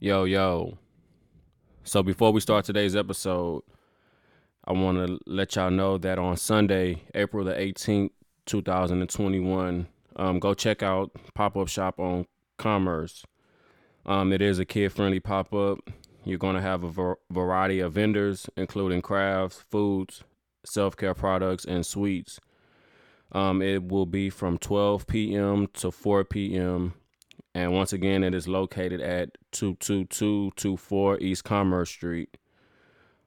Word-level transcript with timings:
Yo, 0.00 0.22
yo. 0.22 0.78
So 1.82 2.04
before 2.04 2.30
we 2.32 2.38
start 2.38 2.64
today's 2.64 2.94
episode, 2.94 3.64
I 4.64 4.72
want 4.72 5.04
to 5.04 5.18
let 5.26 5.56
y'all 5.56 5.72
know 5.72 5.98
that 5.98 6.20
on 6.20 6.36
Sunday, 6.36 7.02
April 7.16 7.44
the 7.44 7.54
18th, 7.54 8.10
2021, 8.46 9.88
um, 10.14 10.38
go 10.38 10.54
check 10.54 10.84
out 10.84 11.10
Pop 11.34 11.56
Up 11.56 11.66
Shop 11.66 11.98
on 11.98 12.26
Commerce. 12.58 13.24
Um, 14.06 14.32
it 14.32 14.40
is 14.40 14.60
a 14.60 14.64
kid 14.64 14.92
friendly 14.92 15.18
pop 15.18 15.52
up. 15.52 15.90
You're 16.22 16.38
going 16.38 16.54
to 16.54 16.62
have 16.62 16.84
a 16.84 16.90
var- 16.90 17.18
variety 17.28 17.80
of 17.80 17.94
vendors, 17.94 18.48
including 18.56 19.02
crafts, 19.02 19.64
foods, 19.68 20.22
self 20.64 20.96
care 20.96 21.14
products, 21.14 21.64
and 21.64 21.84
sweets. 21.84 22.38
Um, 23.32 23.60
it 23.60 23.88
will 23.88 24.06
be 24.06 24.30
from 24.30 24.58
12 24.58 25.08
p.m. 25.08 25.66
to 25.72 25.90
4 25.90 26.24
p.m. 26.24 26.94
And 27.52 27.72
once 27.72 27.92
again, 27.92 28.22
it 28.22 28.32
is 28.32 28.46
located 28.46 29.00
at 29.00 29.37
22224 29.52 31.18
East 31.18 31.44
Commerce 31.44 31.90
Street. 31.90 32.36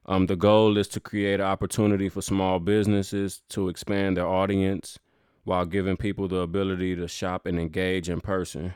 Um, 0.05 0.25
the 0.25 0.35
goal 0.35 0.77
is 0.77 0.87
to 0.89 0.99
create 0.99 1.39
an 1.39 1.45
opportunity 1.45 2.09
for 2.09 2.21
small 2.21 2.59
businesses 2.59 3.41
to 3.49 3.69
expand 3.69 4.17
their 4.17 4.27
audience 4.27 4.97
while 5.43 5.65
giving 5.65 5.97
people 5.97 6.27
the 6.27 6.37
ability 6.37 6.95
to 6.95 7.07
shop 7.07 7.45
and 7.45 7.59
engage 7.59 8.09
in 8.09 8.21
person. 8.21 8.73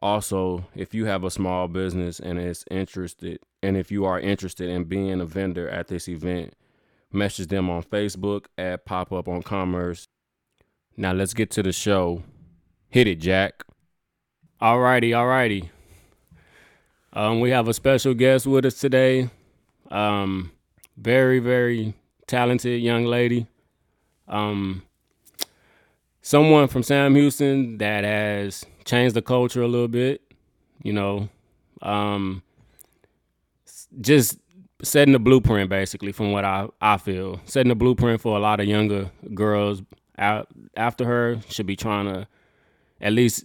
Also, 0.00 0.64
if 0.74 0.94
you 0.94 1.06
have 1.06 1.24
a 1.24 1.30
small 1.30 1.66
business 1.66 2.20
and 2.20 2.38
is 2.38 2.64
interested, 2.70 3.40
and 3.62 3.76
if 3.76 3.90
you 3.90 4.04
are 4.04 4.20
interested 4.20 4.68
in 4.68 4.84
being 4.84 5.20
a 5.20 5.26
vendor 5.26 5.68
at 5.68 5.88
this 5.88 6.08
event, 6.08 6.54
message 7.12 7.48
them 7.48 7.68
on 7.68 7.82
Facebook 7.82 8.46
at 8.56 8.84
Pop 8.84 9.12
Up 9.12 9.28
on 9.28 9.42
Commerce. 9.42 10.06
Now 10.96 11.12
let's 11.12 11.34
get 11.34 11.50
to 11.52 11.62
the 11.62 11.72
show. 11.72 12.22
Hit 12.88 13.08
it, 13.08 13.16
Jack. 13.16 13.64
Alrighty, 14.60 15.10
alrighty. 15.10 15.70
Um, 17.18 17.40
we 17.40 17.50
have 17.50 17.66
a 17.66 17.74
special 17.74 18.14
guest 18.14 18.46
with 18.46 18.64
us 18.64 18.78
today. 18.78 19.28
Um, 19.90 20.52
very, 20.96 21.40
very 21.40 21.94
talented 22.28 22.80
young 22.80 23.06
lady. 23.06 23.48
Um, 24.28 24.84
someone 26.22 26.68
from 26.68 26.84
Sam 26.84 27.16
Houston 27.16 27.78
that 27.78 28.04
has 28.04 28.64
changed 28.84 29.16
the 29.16 29.22
culture 29.22 29.62
a 29.62 29.66
little 29.66 29.88
bit. 29.88 30.22
You 30.84 30.92
know, 30.92 31.28
um, 31.82 32.44
just 34.00 34.38
setting 34.84 35.12
the 35.12 35.18
blueprint 35.18 35.70
basically 35.70 36.12
from 36.12 36.30
what 36.30 36.44
I, 36.44 36.68
I 36.80 36.98
feel 36.98 37.40
setting 37.46 37.70
the 37.70 37.74
blueprint 37.74 38.20
for 38.20 38.36
a 38.36 38.40
lot 38.40 38.60
of 38.60 38.66
younger 38.66 39.10
girls 39.34 39.82
out 40.18 40.46
after 40.76 41.04
her 41.04 41.40
should 41.48 41.66
be 41.66 41.74
trying 41.74 42.06
to 42.06 42.28
at 43.00 43.12
least 43.12 43.44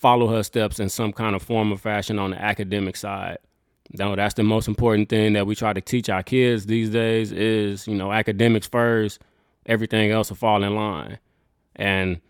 follow 0.00 0.26
her 0.28 0.42
steps 0.42 0.80
in 0.80 0.88
some 0.88 1.12
kind 1.12 1.36
of 1.36 1.42
form 1.42 1.72
or 1.72 1.76
fashion 1.76 2.18
on 2.18 2.30
the 2.30 2.40
academic 2.42 2.96
side 2.96 3.38
no 3.98 4.16
that's 4.16 4.34
the 4.34 4.42
most 4.42 4.66
important 4.68 5.08
thing 5.08 5.32
that 5.34 5.46
we 5.46 5.54
try 5.54 5.72
to 5.72 5.80
teach 5.80 6.08
our 6.08 6.22
kids 6.22 6.66
these 6.66 6.90
days 6.90 7.32
is 7.32 7.86
you 7.86 7.94
know 7.94 8.10
academics 8.12 8.66
first 8.66 9.20
everything 9.66 10.10
else 10.10 10.30
will 10.30 10.36
fall 10.36 10.62
in 10.64 10.74
line 10.74 11.18
and 11.76 12.20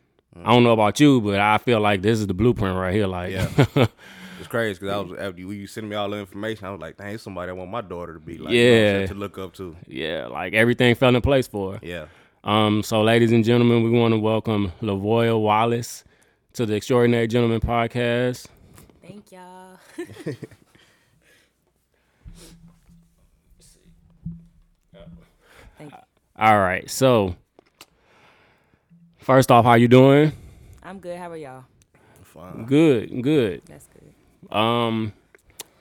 i 0.45 0.51
don't 0.53 0.65
know 0.65 0.73
about 0.73 0.99
you 1.01 1.21
but 1.21 1.39
i 1.39 1.59
feel 1.59 1.81
like 1.81 2.03
this 2.03 2.19
is 2.19 2.27
the 2.27 2.35
blueprint 2.35 2.77
right 2.77 2.95
here 2.95 3.07
like 3.07 3.33
Yeah. 3.33 3.87
It's 4.39 4.49
crazy 4.49 4.81
because 4.81 4.89
I 4.89 4.97
was 4.99 5.19
after 5.21 5.39
you, 5.39 5.51
you 5.51 5.67
sending 5.67 5.91
me 5.91 5.97
all 5.97 6.09
the 6.09 6.17
information. 6.17 6.65
I 6.65 6.71
was 6.71 6.81
like, 6.81 6.97
dang, 6.97 7.19
somebody 7.19 7.51
I 7.51 7.53
want 7.53 7.71
my 7.71 7.83
daughter 7.83 8.15
to 8.15 8.21
be 8.21 8.39
like, 8.39 8.55
you 8.55 8.65
know 8.71 9.01
Yeah. 9.01 9.07
to 9.07 9.15
look 9.15 9.37
up 9.37 9.53
to. 9.57 9.77
yeah 9.87 10.29
like 10.29 10.55
everything 10.55 10.95
fell 10.95 11.15
in 11.15 11.21
place 11.21 11.47
for 11.47 11.75
her 11.75 11.81
Yeah, 11.83 12.07
Um, 12.43 12.83
so, 12.83 13.03
ladies 13.03 13.33
and 13.33 13.45
gentlemen, 13.45 13.83
we 13.83 13.91
want 13.91 14.15
to 14.15 14.19
welcome 14.19 14.73
Lavoya 14.81 15.39
Wallace 15.39 16.05
to 16.55 16.67
the 16.67 16.75
Extraordinary 16.75 17.27
Gentleman 17.27 17.61
podcast. 17.61 18.47
Thank 19.03 19.33
y'all. 19.33 19.79
Thank. 25.79 25.93
All 26.37 26.59
right. 26.59 26.89
So, 26.91 27.37
first 29.19 29.51
off, 29.51 29.65
how 29.65 29.75
you 29.75 29.89
doing? 29.89 30.33
I'm 30.83 30.99
good. 30.99 31.19
How 31.19 31.31
are 31.31 31.37
y'all? 31.37 31.65
fine. 32.23 32.65
Good, 32.67 33.23
good. 33.23 33.63
That's 33.67 33.87
good. 33.87 34.57
Um, 34.57 35.13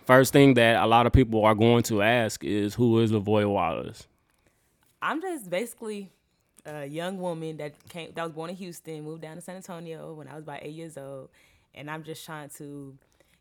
first 0.05 0.33
thing 0.33 0.55
that 0.55 0.81
a 0.81 0.87
lot 0.87 1.05
of 1.05 1.13
people 1.13 1.45
are 1.45 1.55
going 1.55 1.83
to 1.83 2.01
ask 2.01 2.43
is 2.43 2.75
who 2.75 2.99
is 2.99 3.11
Lavoya 3.11 3.49
Wallace? 3.49 4.07
I'm 5.01 5.21
just 5.21 5.49
basically 5.49 6.11
a 6.65 6.85
young 6.85 7.19
woman 7.19 7.57
that 7.57 7.73
came 7.89 8.11
that 8.15 8.23
was 8.23 8.31
born 8.31 8.49
in 8.49 8.55
Houston, 8.57 9.03
moved 9.03 9.21
down 9.21 9.35
to 9.35 9.41
San 9.41 9.55
Antonio 9.55 10.13
when 10.13 10.27
I 10.27 10.35
was 10.35 10.43
about 10.43 10.59
eight 10.61 10.73
years 10.73 10.97
old, 10.97 11.29
and 11.75 11.89
I'm 11.89 12.03
just 12.03 12.25
trying 12.25 12.49
to 12.57 12.95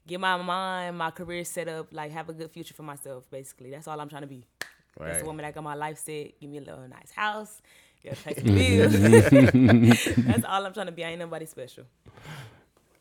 get 0.06 0.20
my 0.20 0.36
mind, 0.40 0.96
my 0.98 1.10
career 1.10 1.44
set 1.44 1.68
up, 1.68 1.88
like 1.92 2.10
have 2.12 2.28
a 2.28 2.32
good 2.32 2.50
future 2.50 2.74
for 2.74 2.82
myself. 2.82 3.24
Basically, 3.30 3.70
that's 3.70 3.86
all 3.88 4.00
I'm 4.00 4.08
trying 4.08 4.22
to 4.22 4.28
be. 4.28 4.44
That's 4.60 4.70
Right. 4.98 5.18
the 5.20 5.26
woman 5.26 5.44
that 5.44 5.54
got 5.54 5.62
my 5.62 5.74
life 5.74 5.98
set. 5.98 6.40
Give 6.40 6.50
me 6.50 6.58
a 6.58 6.60
little 6.60 6.88
nice 6.88 7.12
house. 7.12 7.62
Yeah, 8.02 8.14
pay 8.24 8.34
some 8.34 8.54
bills. 8.54 10.04
that's 10.26 10.44
all 10.44 10.64
I'm 10.66 10.72
trying 10.72 10.86
to 10.86 10.92
be. 10.92 11.04
I 11.04 11.10
ain't 11.10 11.18
nobody 11.18 11.46
special. 11.46 11.84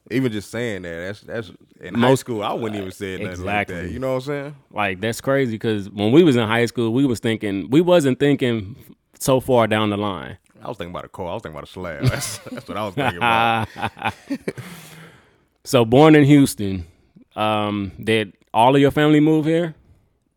Even 0.09 0.31
just 0.31 0.49
saying 0.51 0.83
that, 0.83 0.95
that's 1.07 1.21
that's 1.21 1.51
in 1.81 1.93
high 1.95 2.15
school. 2.15 2.41
I 2.41 2.53
wouldn't 2.53 2.79
even 2.79 2.91
say 2.91 3.17
nothing 3.21 3.43
like 3.43 3.67
that. 3.67 3.89
You 3.91 3.99
know 3.99 4.09
what 4.13 4.15
I'm 4.15 4.21
saying? 4.21 4.55
Like 4.71 5.01
that's 5.01 5.19
crazy 5.19 5.51
because 5.53 5.89
when 5.89 6.11
we 6.13 6.23
was 6.23 6.35
in 6.37 6.47
high 6.47 6.65
school, 6.65 6.93
we 6.93 7.05
was 7.05 7.19
thinking 7.19 7.69
we 7.69 7.81
wasn't 7.81 8.17
thinking 8.19 8.77
so 9.19 9.39
far 9.39 9.67
down 9.67 9.89
the 9.89 9.97
line. 9.97 10.37
I 10.61 10.67
was 10.67 10.77
thinking 10.77 10.91
about 10.91 11.05
a 11.05 11.09
car. 11.09 11.27
I 11.27 11.33
was 11.33 11.43
thinking 11.43 11.57
about 11.57 11.67
a 11.69 11.71
slab. 11.71 12.03
That's, 12.09 12.37
that's 12.39 12.67
what 12.67 12.77
I 12.77 12.85
was 12.85 12.95
thinking 12.95 13.17
about. 13.17 13.67
So, 15.63 15.83
born 15.83 16.15
in 16.15 16.23
Houston, 16.23 16.87
um, 17.35 17.91
did 18.01 18.31
all 18.53 18.73
of 18.73 18.79
your 18.79 18.91
family 18.91 19.19
move 19.19 19.43
here? 19.45 19.75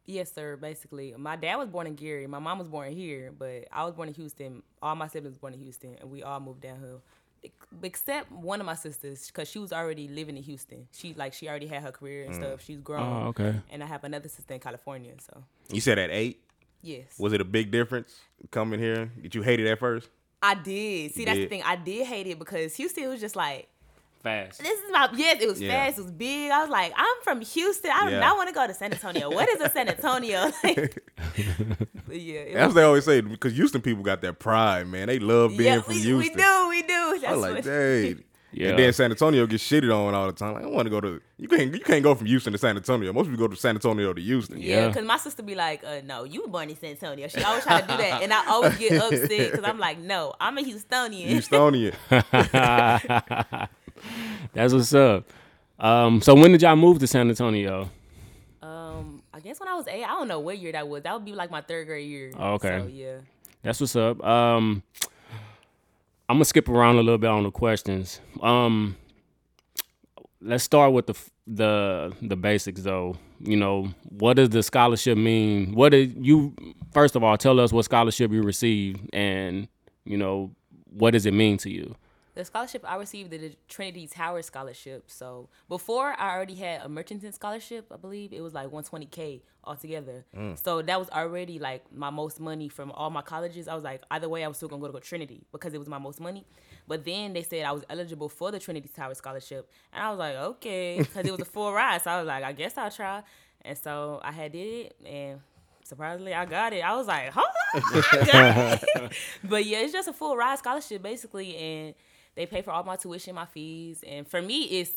Yes, 0.04 0.32
sir. 0.32 0.56
Basically, 0.56 1.14
my 1.16 1.36
dad 1.36 1.54
was 1.54 1.68
born 1.68 1.86
in 1.86 1.94
Gary. 1.94 2.26
My 2.26 2.40
mom 2.40 2.58
was 2.58 2.66
born 2.66 2.90
here, 2.92 3.32
but 3.38 3.68
I 3.70 3.84
was 3.84 3.94
born 3.94 4.08
in 4.08 4.14
Houston. 4.14 4.64
All 4.82 4.96
my 4.96 5.06
siblings 5.06 5.36
were 5.36 5.40
born 5.42 5.54
in 5.54 5.60
Houston, 5.60 5.94
and 6.00 6.10
we 6.10 6.24
all 6.24 6.40
moved 6.40 6.62
down 6.62 6.80
here, 6.80 7.52
except 7.80 8.32
one 8.32 8.58
of 8.58 8.66
my 8.66 8.74
sisters, 8.74 9.28
because 9.28 9.48
she 9.48 9.60
was 9.60 9.72
already 9.72 10.08
living 10.08 10.36
in 10.36 10.42
Houston. 10.42 10.88
She 10.92 11.14
like 11.14 11.32
she 11.32 11.48
already 11.48 11.68
had 11.68 11.82
her 11.82 11.92
career 11.92 12.24
and 12.24 12.34
stuff. 12.34 12.60
She's 12.64 12.80
grown. 12.80 13.06
Oh, 13.06 13.28
okay. 13.28 13.54
And 13.70 13.84
I 13.84 13.86
have 13.86 14.02
another 14.02 14.28
sister 14.28 14.54
in 14.54 14.58
California. 14.58 15.12
So 15.20 15.44
You 15.70 15.80
said 15.80 16.00
at 16.00 16.10
eight. 16.10 16.42
Yes, 16.82 17.06
Was 17.18 17.32
it 17.32 17.40
a 17.40 17.44
big 17.44 17.70
difference 17.70 18.18
coming 18.50 18.80
here? 18.80 19.10
Did 19.20 19.34
you 19.34 19.42
hate 19.42 19.60
it 19.60 19.66
at 19.68 19.78
first? 19.78 20.08
I 20.42 20.54
did. 20.54 21.14
See, 21.14 21.24
that's 21.24 21.38
the 21.38 21.46
thing. 21.46 21.62
I 21.64 21.76
did 21.76 22.06
hate 22.06 22.26
it 22.26 22.38
because 22.38 22.74
Houston 22.76 23.08
was 23.08 23.20
just 23.20 23.36
like. 23.36 23.68
Fast. 24.22 24.58
This 24.62 24.78
is 24.78 24.92
my 24.92 25.08
yes. 25.14 25.40
It 25.42 25.48
was 25.48 25.62
Yeah. 25.62 25.70
fast. 25.86 25.98
It 25.98 26.02
was 26.02 26.10
big. 26.10 26.50
I 26.50 26.60
was 26.60 26.68
like, 26.68 26.92
I'm 26.94 27.06
from 27.24 27.40
Houston. 27.40 27.90
I 27.90 28.04
do 28.04 28.10
Yeah. 28.12 28.20
not 28.20 28.36
want 28.36 28.50
to 28.50 28.54
go 28.54 28.66
to 28.66 28.74
San 28.74 28.92
Antonio. 28.92 29.30
What 29.30 29.48
is 29.48 29.62
a 29.62 29.70
San 29.70 29.88
Antonio? 29.88 30.50
Like, 30.62 31.02
yeah, 32.10 32.44
That's 32.44 32.54
was- 32.54 32.66
what 32.66 32.74
they 32.74 32.82
always 32.82 33.04
say 33.04 33.20
because 33.22 33.54
Houston 33.54 33.80
people 33.80 34.02
got 34.02 34.20
that 34.22 34.38
pride, 34.38 34.88
man. 34.88 35.06
They 35.08 35.18
love 35.18 35.56
being 35.56 35.72
yeah, 35.72 35.80
from 35.80 35.94
we, 35.94 36.00
Houston. 36.02 36.18
we 36.36 36.42
do, 36.42 36.68
we 36.68 36.82
do. 36.82 36.92
I 36.92 37.18
That's 37.20 37.32
was 37.32 37.40
like, 37.40 37.54
what- 37.54 37.64
dang. 37.64 38.24
Yeah. 38.52 38.70
And 38.70 38.78
then 38.80 38.92
San 38.92 39.10
Antonio 39.12 39.46
gets 39.46 39.62
shitted 39.68 39.94
on 39.94 40.12
all 40.14 40.26
the 40.26 40.32
time. 40.32 40.54
Like, 40.54 40.64
I 40.64 40.66
want 40.66 40.86
to 40.86 40.90
go 40.90 41.00
to 41.00 41.20
you 41.38 41.46
can't 41.46 41.72
you 41.72 41.80
can't 41.80 42.02
go 42.02 42.14
from 42.16 42.26
Houston 42.26 42.52
to 42.52 42.58
San 42.58 42.76
Antonio. 42.76 43.12
Most 43.12 43.26
people 43.30 43.38
go 43.46 43.48
to 43.48 43.56
San 43.60 43.76
Antonio 43.76 44.12
to 44.12 44.20
Houston. 44.20 44.58
Yeah, 44.60 44.76
Yeah. 44.80 44.88
because 44.88 45.04
my 45.06 45.16
sister 45.18 45.42
be 45.42 45.54
like, 45.54 45.84
uh, 45.84 46.00
"No, 46.04 46.24
you 46.24 46.42
were 46.42 46.48
born 46.48 46.68
in 46.68 46.76
San 46.76 46.90
Antonio." 46.90 47.28
She 47.28 47.42
always 47.44 47.62
try 47.64 47.80
to 47.80 47.86
do 47.86 47.96
that, 47.96 48.22
and 48.22 48.32
I 48.32 48.46
always 48.48 48.76
get 48.76 49.00
upset 49.00 49.28
because 49.52 49.64
I'm 49.64 49.78
like, 49.78 49.98
"No, 49.98 50.34
I'm 50.40 50.58
a 50.58 50.62
Houstonian." 50.62 51.30
Houstonian. 51.30 51.94
That's 54.52 54.72
what's 54.72 54.94
up. 54.94 55.24
Um, 55.78 56.20
so 56.20 56.34
when 56.34 56.52
did 56.52 56.62
y'all 56.62 56.76
move 56.76 56.98
to 57.00 57.06
San 57.06 57.28
Antonio? 57.28 57.88
um, 58.62 59.22
I 59.32 59.40
guess 59.40 59.60
when 59.60 59.68
I 59.68 59.74
was 59.74 59.86
eight, 59.88 60.04
I 60.04 60.08
don't 60.08 60.28
know 60.28 60.40
what 60.40 60.58
year 60.58 60.72
that 60.72 60.88
was. 60.88 61.02
That 61.04 61.14
would 61.14 61.24
be 61.24 61.32
like 61.32 61.50
my 61.50 61.60
third 61.60 61.86
grade 61.86 62.08
year. 62.08 62.32
Oh, 62.38 62.54
okay. 62.54 62.80
So 62.80 62.86
yeah. 62.88 63.16
That's 63.62 63.80
what's 63.80 63.94
up. 63.96 64.22
Um, 64.24 64.82
I'm 66.30 66.36
gonna 66.36 66.44
skip 66.44 66.68
around 66.68 66.94
a 66.94 67.02
little 67.02 67.18
bit 67.18 67.28
on 67.28 67.42
the 67.42 67.50
questions. 67.50 68.20
Um, 68.40 68.94
let's 70.40 70.62
start 70.62 70.92
with 70.92 71.08
the 71.08 71.18
the 71.48 72.12
the 72.22 72.36
basics 72.36 72.82
though. 72.82 73.16
You 73.40 73.56
know, 73.56 73.88
what 74.04 74.34
does 74.34 74.50
the 74.50 74.62
scholarship 74.62 75.18
mean? 75.18 75.74
What 75.74 75.88
did 75.88 76.24
you 76.24 76.54
first 76.92 77.16
of 77.16 77.24
all 77.24 77.36
tell 77.36 77.58
us 77.58 77.72
what 77.72 77.84
scholarship 77.84 78.30
you 78.30 78.42
received, 78.42 79.10
and 79.12 79.66
you 80.04 80.16
know 80.16 80.52
what 80.84 81.14
does 81.14 81.26
it 81.26 81.34
mean 81.34 81.56
to 81.58 81.70
you? 81.70 81.96
The 82.34 82.44
scholarship 82.44 82.84
I 82.86 82.96
received 82.96 83.30
the 83.30 83.56
Trinity 83.68 84.06
Tower 84.06 84.42
scholarship. 84.42 85.04
So 85.08 85.48
before 85.68 86.14
I 86.18 86.34
already 86.34 86.54
had 86.54 86.82
a 86.82 86.88
Murchison 86.88 87.32
scholarship, 87.32 87.86
I 87.92 87.96
believe 87.96 88.32
it 88.32 88.40
was 88.40 88.54
like 88.54 88.68
120k 88.68 89.40
altogether. 89.64 90.24
Mm. 90.36 90.58
So 90.62 90.82
that 90.82 90.98
was 90.98 91.08
already 91.10 91.58
like 91.58 91.92
my 91.92 92.10
most 92.10 92.40
money 92.40 92.68
from 92.68 92.92
all 92.92 93.10
my 93.10 93.22
colleges. 93.22 93.68
I 93.68 93.74
was 93.74 93.84
like, 93.84 94.02
either 94.10 94.28
way, 94.28 94.44
I 94.44 94.48
was 94.48 94.56
still 94.56 94.68
gonna 94.68 94.80
go 94.80 94.90
to 94.90 95.00
Trinity 95.00 95.44
because 95.52 95.74
it 95.74 95.78
was 95.78 95.88
my 95.88 95.98
most 95.98 96.20
money. 96.20 96.46
But 96.86 97.04
then 97.04 97.32
they 97.32 97.42
said 97.42 97.64
I 97.64 97.72
was 97.72 97.84
eligible 97.90 98.28
for 98.28 98.50
the 98.50 98.58
Trinity 98.58 98.88
Tower 98.88 99.14
scholarship, 99.14 99.70
and 99.92 100.02
I 100.02 100.10
was 100.10 100.18
like, 100.18 100.36
okay, 100.36 100.98
because 100.98 101.26
it 101.26 101.30
was 101.30 101.40
a 101.40 101.44
full 101.44 101.72
ride. 101.72 102.02
So 102.02 102.10
I 102.10 102.18
was 102.18 102.26
like, 102.26 102.44
I 102.44 102.52
guess 102.52 102.76
I'll 102.78 102.90
try. 102.90 103.22
And 103.62 103.76
so 103.76 104.20
I 104.22 104.32
had 104.32 104.52
did 104.52 104.86
it, 104.86 104.96
and 105.04 105.40
surprisingly, 105.84 106.32
I 106.32 106.46
got 106.46 106.72
it. 106.72 106.80
I 106.80 106.96
was 106.96 107.06
like, 107.06 107.30
hold 107.30 107.46
on, 107.74 107.82
I 108.12 108.24
got 108.24 108.82
it. 108.82 109.12
but 109.44 109.66
yeah, 109.66 109.78
it's 109.80 109.92
just 109.92 110.08
a 110.08 110.12
full 110.12 110.36
ride 110.36 110.58
scholarship 110.58 111.02
basically, 111.02 111.56
and 111.56 111.94
they 112.40 112.46
pay 112.46 112.62
for 112.62 112.70
all 112.70 112.82
my 112.84 112.96
tuition, 112.96 113.34
my 113.34 113.44
fees, 113.44 114.02
and 114.06 114.26
for 114.26 114.40
me, 114.40 114.64
it's 114.64 114.92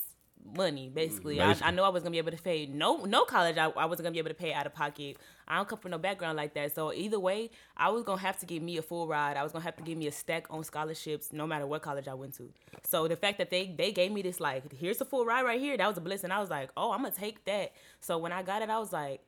money 0.57 0.89
basically. 0.89 1.39
I, 1.41 1.55
I 1.61 1.71
know 1.71 1.83
I 1.83 1.89
was 1.89 2.03
gonna 2.03 2.11
be 2.11 2.17
able 2.17 2.31
to 2.31 2.41
pay 2.41 2.65
no 2.65 3.03
no 3.05 3.25
college. 3.25 3.57
I, 3.57 3.65
I 3.65 3.85
wasn't 3.85 4.05
gonna 4.05 4.13
be 4.13 4.19
able 4.19 4.29
to 4.29 4.35
pay 4.35 4.53
out 4.53 4.65
of 4.65 4.73
pocket. 4.73 5.17
I 5.47 5.57
don't 5.57 5.67
come 5.67 5.79
from 5.79 5.91
no 5.91 5.97
background 5.97 6.37
like 6.37 6.53
that. 6.53 6.73
So 6.73 6.93
either 6.93 7.19
way, 7.19 7.49
I 7.75 7.89
was 7.89 8.03
gonna 8.03 8.21
have 8.21 8.39
to 8.39 8.45
give 8.45 8.63
me 8.63 8.77
a 8.77 8.81
full 8.81 9.07
ride. 9.07 9.35
I 9.35 9.43
was 9.43 9.51
gonna 9.51 9.63
have 9.65 9.75
to 9.77 9.83
give 9.83 9.97
me 9.97 10.07
a 10.07 10.11
stack 10.11 10.47
on 10.49 10.63
scholarships, 10.63 11.31
no 11.33 11.45
matter 11.45 11.67
what 11.67 11.81
college 11.81 12.07
I 12.07 12.13
went 12.13 12.33
to. 12.37 12.49
So 12.83 13.07
the 13.07 13.15
fact 13.17 13.37
that 13.39 13.49
they 13.49 13.73
they 13.77 13.91
gave 13.91 14.11
me 14.11 14.21
this 14.21 14.39
like 14.39 14.71
here's 14.73 15.01
a 15.01 15.05
full 15.05 15.25
ride 15.25 15.43
right 15.43 15.59
here, 15.59 15.75
that 15.77 15.87
was 15.87 15.97
a 15.97 16.01
blessing. 16.01 16.31
I 16.31 16.39
was 16.39 16.49
like, 16.49 16.71
oh, 16.77 16.91
I'm 16.91 17.03
gonna 17.03 17.11
take 17.11 17.43
that. 17.45 17.73
So 17.99 18.17
when 18.17 18.31
I 18.31 18.43
got 18.43 18.61
it, 18.61 18.69
I 18.69 18.79
was 18.79 18.93
like 18.93 19.21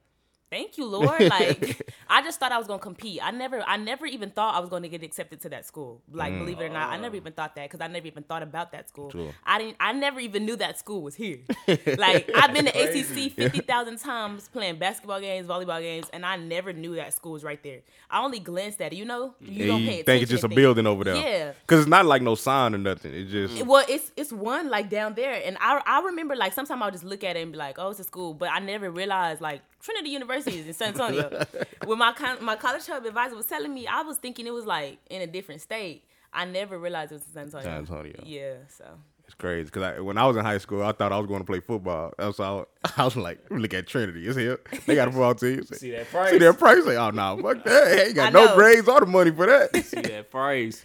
thank 0.56 0.78
you 0.78 0.86
lord 0.86 1.20
like 1.22 1.82
i 2.10 2.22
just 2.22 2.40
thought 2.40 2.52
i 2.54 2.58
was 2.58 2.66
gonna 2.68 2.80
compete 2.80 3.20
i 3.22 3.30
never 3.32 3.62
i 3.68 3.76
never 3.76 4.06
even 4.06 4.30
thought 4.30 4.56
i 4.56 4.60
was 4.60 4.70
gonna 4.70 4.88
get 4.88 5.04
accepted 5.04 5.42
to 5.42 5.50
that 5.50 5.66
school 5.66 6.02
like 6.14 6.32
Mm. 6.34 6.40
believe 6.40 6.60
it 6.62 6.66
or 6.66 6.70
not 6.70 6.90
i 6.90 6.98
never 6.98 7.16
even 7.18 7.34
thought 7.34 7.56
that 7.56 7.66
because 7.70 7.82
i 7.82 7.88
never 7.88 8.08
even 8.08 8.24
thought 8.24 8.42
about 8.44 8.72
that 8.72 8.88
school 8.90 9.12
Sure. 9.12 9.34
i 9.46 9.58
didn't 9.60 9.76
i 9.80 9.92
never 9.92 10.20
even 10.20 10.46
knew 10.46 10.56
that 10.56 10.80
school 10.80 11.02
was 11.02 11.16
here 11.16 11.40
like 11.98 12.30
i've 12.36 12.54
been 12.54 12.66
to 12.66 12.76
acc 12.82 13.32
50000 13.36 13.98
times 14.00 14.48
playing 14.50 14.78
basketball 14.78 15.20
games 15.20 15.46
volleyball 15.48 15.82
games 15.82 16.08
and 16.14 16.26
i 16.26 16.36
never 16.38 16.72
knew 16.74 16.96
that 16.96 17.14
school 17.14 17.34
was 17.34 17.44
right 17.44 17.62
there 17.64 17.82
i 18.10 18.24
only 18.24 18.40
glanced 18.40 18.82
at 18.82 18.94
it 18.94 18.96
you 18.96 19.06
know 19.06 19.36
you 19.42 19.64
Yeah, 19.66 19.68
don't 19.68 19.82
you 19.82 19.90
pay 19.90 20.04
think 20.04 20.22
it's 20.24 20.32
just 20.32 20.44
a 20.44 20.48
building 20.48 20.88
over 20.88 21.04
there. 21.04 21.16
Yeah. 21.16 21.52
Cause 21.68 21.80
it's 21.80 21.88
not 21.90 22.06
like 22.06 22.22
no 22.22 22.36
sign 22.36 22.74
or 22.76 22.78
nothing. 22.78 23.14
It 23.14 23.26
just 23.26 23.66
well, 23.66 23.86
it's 23.90 24.12
it's 24.16 24.32
one 24.32 24.70
like 24.70 24.90
down 24.90 25.14
there, 25.16 25.42
and 25.46 25.58
I 25.60 25.82
I 25.86 26.02
remember 26.02 26.36
like 26.36 26.54
sometimes 26.54 26.82
I'll 26.82 26.92
just 26.92 27.04
look 27.04 27.24
at 27.24 27.36
it 27.36 27.42
and 27.44 27.52
be 27.52 27.58
like, 27.58 27.76
oh, 27.80 27.90
it's 27.90 28.00
a 28.00 28.04
school, 28.04 28.34
but 28.34 28.50
I 28.52 28.60
never 28.60 28.90
realized 28.92 29.42
like 29.42 29.62
Trinity 29.86 30.10
University 30.10 30.58
is 30.58 30.66
in 30.66 30.74
San 30.74 30.88
Antonio. 30.90 31.46
when 31.86 32.00
my 32.00 32.12
con- 32.12 32.44
my 32.44 32.56
college 32.56 32.88
hub 32.88 33.06
advisor 33.06 33.36
was 33.36 33.46
telling 33.46 33.72
me, 33.72 33.86
I 33.86 34.02
was 34.02 34.18
thinking 34.18 34.48
it 34.48 34.54
was 34.54 34.66
like 34.66 34.98
in 35.12 35.22
a 35.22 35.28
different 35.28 35.62
state. 35.62 36.04
I 36.34 36.44
never 36.46 36.80
realized 36.80 37.12
it 37.12 37.16
was 37.16 37.26
in 37.28 37.34
San 37.34 37.44
Antonio. 37.44 37.64
San 37.66 37.78
Antonio. 37.78 38.24
Yeah, 38.26 38.56
so 38.68 38.86
it's 39.26 39.36
crazy. 39.36 39.70
Cause 39.70 39.84
I, 39.84 40.00
when 40.00 40.18
I 40.18 40.26
was 40.26 40.38
in 40.38 40.44
high 40.44 40.58
school, 40.58 40.82
I 40.82 40.92
thought 40.92 41.12
I 41.12 41.20
was 41.20 41.28
going 41.28 41.42
to 41.42 41.46
play 41.46 41.60
football. 41.60 42.14
That's 42.18 42.40
how 42.40 42.68
I 42.98 43.04
was 43.06 43.16
like, 43.16 43.40
look 43.52 43.76
at 43.76 43.86
Trinity. 43.86 44.28
It's 44.28 44.36
here. 44.36 44.60
They 44.88 44.96
got 44.96 45.10
a 45.10 45.12
football 45.12 45.36
team. 45.36 45.64
See 45.74 45.92
that 45.92 46.10
price? 46.10 46.32
See 46.32 46.40
that 46.40 46.58
price? 46.58 46.84
Like, 46.84 46.98
oh 46.98 47.12
no, 47.12 47.40
fuck 47.44 47.64
that. 47.64 47.86
They 47.86 48.06
ain't 48.08 48.16
got 48.16 48.36
I 48.36 48.46
no 48.46 48.56
grades 48.56 48.88
or 48.88 49.02
the 49.02 49.06
money 49.06 49.30
for 49.30 49.46
that. 49.46 49.76
See 49.86 50.02
that 50.02 50.32
price. 50.32 50.84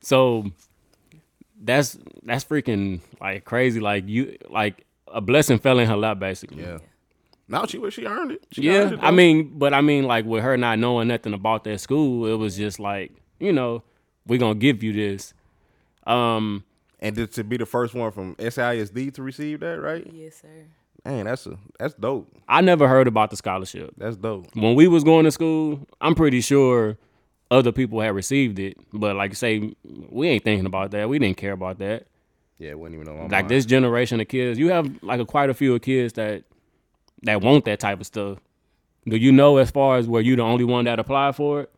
So 0.00 0.50
that's 1.60 1.98
that's 2.22 2.44
freaking 2.44 3.00
like 3.20 3.44
crazy. 3.44 3.80
Like 3.80 4.06
you 4.08 4.38
like 4.48 4.86
a 5.08 5.20
blessing 5.20 5.58
fell 5.58 5.80
in 5.80 5.88
her 5.88 5.96
lap 5.96 6.20
basically. 6.20 6.62
yeah. 6.62 6.78
Now 7.48 7.64
she 7.66 7.78
she 7.90 8.04
earned 8.04 8.32
it. 8.32 8.46
She 8.52 8.62
Yeah, 8.62 8.80
earned 8.82 8.92
it, 8.94 9.00
I 9.02 9.10
mean, 9.10 9.58
but 9.58 9.72
I 9.74 9.80
mean, 9.80 10.04
like 10.04 10.24
with 10.26 10.42
her 10.42 10.56
not 10.56 10.78
knowing 10.78 11.08
nothing 11.08 11.32
about 11.34 11.64
that 11.64 11.80
school, 11.80 12.26
it 12.26 12.34
was 12.34 12.56
just 12.56 12.78
like, 12.78 13.12
you 13.40 13.52
know, 13.52 13.82
we're 14.26 14.38
gonna 14.38 14.54
give 14.54 14.82
you 14.82 14.92
this. 14.92 15.32
Um, 16.06 16.64
and 17.00 17.14
to, 17.16 17.26
to 17.26 17.44
be 17.44 17.56
the 17.56 17.66
first 17.66 17.94
one 17.94 18.10
from 18.12 18.34
SISD 18.36 19.14
to 19.14 19.22
receive 19.22 19.60
that, 19.60 19.80
right? 19.80 20.06
yes, 20.12 20.36
sir. 20.42 20.48
Man, 21.04 21.26
that's 21.26 21.46
a 21.46 21.56
that's 21.78 21.94
dope. 21.94 22.30
I 22.48 22.60
never 22.60 22.88
heard 22.88 23.06
about 23.06 23.30
the 23.30 23.36
scholarship. 23.36 23.94
That's 23.96 24.16
dope. 24.16 24.48
When 24.54 24.74
we 24.74 24.88
was 24.88 25.04
going 25.04 25.24
to 25.24 25.30
school, 25.30 25.86
I'm 26.00 26.14
pretty 26.14 26.40
sure 26.40 26.98
other 27.50 27.72
people 27.72 28.00
had 28.00 28.14
received 28.14 28.58
it, 28.58 28.76
but 28.92 29.16
like 29.16 29.30
I 29.30 29.34
say, 29.34 29.74
we 30.10 30.28
ain't 30.28 30.44
thinking 30.44 30.66
about 30.66 30.90
that. 30.90 31.08
We 31.08 31.18
didn't 31.18 31.38
care 31.38 31.52
about 31.52 31.78
that. 31.78 32.06
Yeah, 32.58 32.70
it 32.70 32.78
wasn't 32.78 32.96
even 32.96 33.08
on 33.08 33.14
my 33.16 33.22
Like 33.22 33.30
mind. 33.30 33.48
this 33.50 33.64
generation 33.64 34.20
of 34.20 34.28
kids, 34.28 34.58
you 34.58 34.68
have 34.70 35.02
like 35.02 35.20
a 35.20 35.24
quite 35.24 35.48
a 35.48 35.54
few 35.54 35.78
kids 35.78 36.14
that 36.14 36.42
that 37.22 37.40
want 37.40 37.64
that 37.66 37.80
type 37.80 38.00
of 38.00 38.06
stuff. 38.06 38.38
Do 39.06 39.16
you 39.16 39.32
know 39.32 39.56
as 39.56 39.70
far 39.70 39.96
as 39.96 40.06
where 40.06 40.20
you 40.20 40.36
the 40.36 40.42
only 40.42 40.64
one 40.64 40.84
that 40.84 40.98
applied 40.98 41.36
for 41.36 41.62
it? 41.62 41.72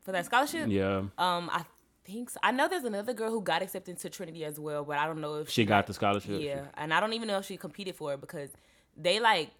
For 0.00 0.12
that 0.12 0.24
scholarship, 0.24 0.68
Yeah, 0.70 1.02
um, 1.18 1.50
I 1.52 1.64
think 2.04 2.30
so. 2.30 2.40
I 2.42 2.50
know 2.50 2.66
there's 2.66 2.84
another 2.84 3.12
girl 3.12 3.30
who 3.30 3.42
got 3.42 3.60
accepted 3.60 3.98
to 3.98 4.08
Trinity 4.08 4.42
as 4.42 4.58
well, 4.58 4.82
but 4.82 4.96
I 4.96 5.06
don't 5.06 5.20
know 5.20 5.34
if 5.34 5.50
she 5.50 5.66
got 5.66 5.86
the 5.86 5.92
scholarship. 5.92 6.40
Yeah, 6.40 6.62
and 6.78 6.94
I 6.94 7.00
don't 7.00 7.12
even 7.12 7.28
know 7.28 7.36
if 7.36 7.44
she 7.44 7.58
competed 7.58 7.94
for 7.94 8.14
it 8.14 8.20
because 8.22 8.48
they 8.96 9.20
like 9.20 9.50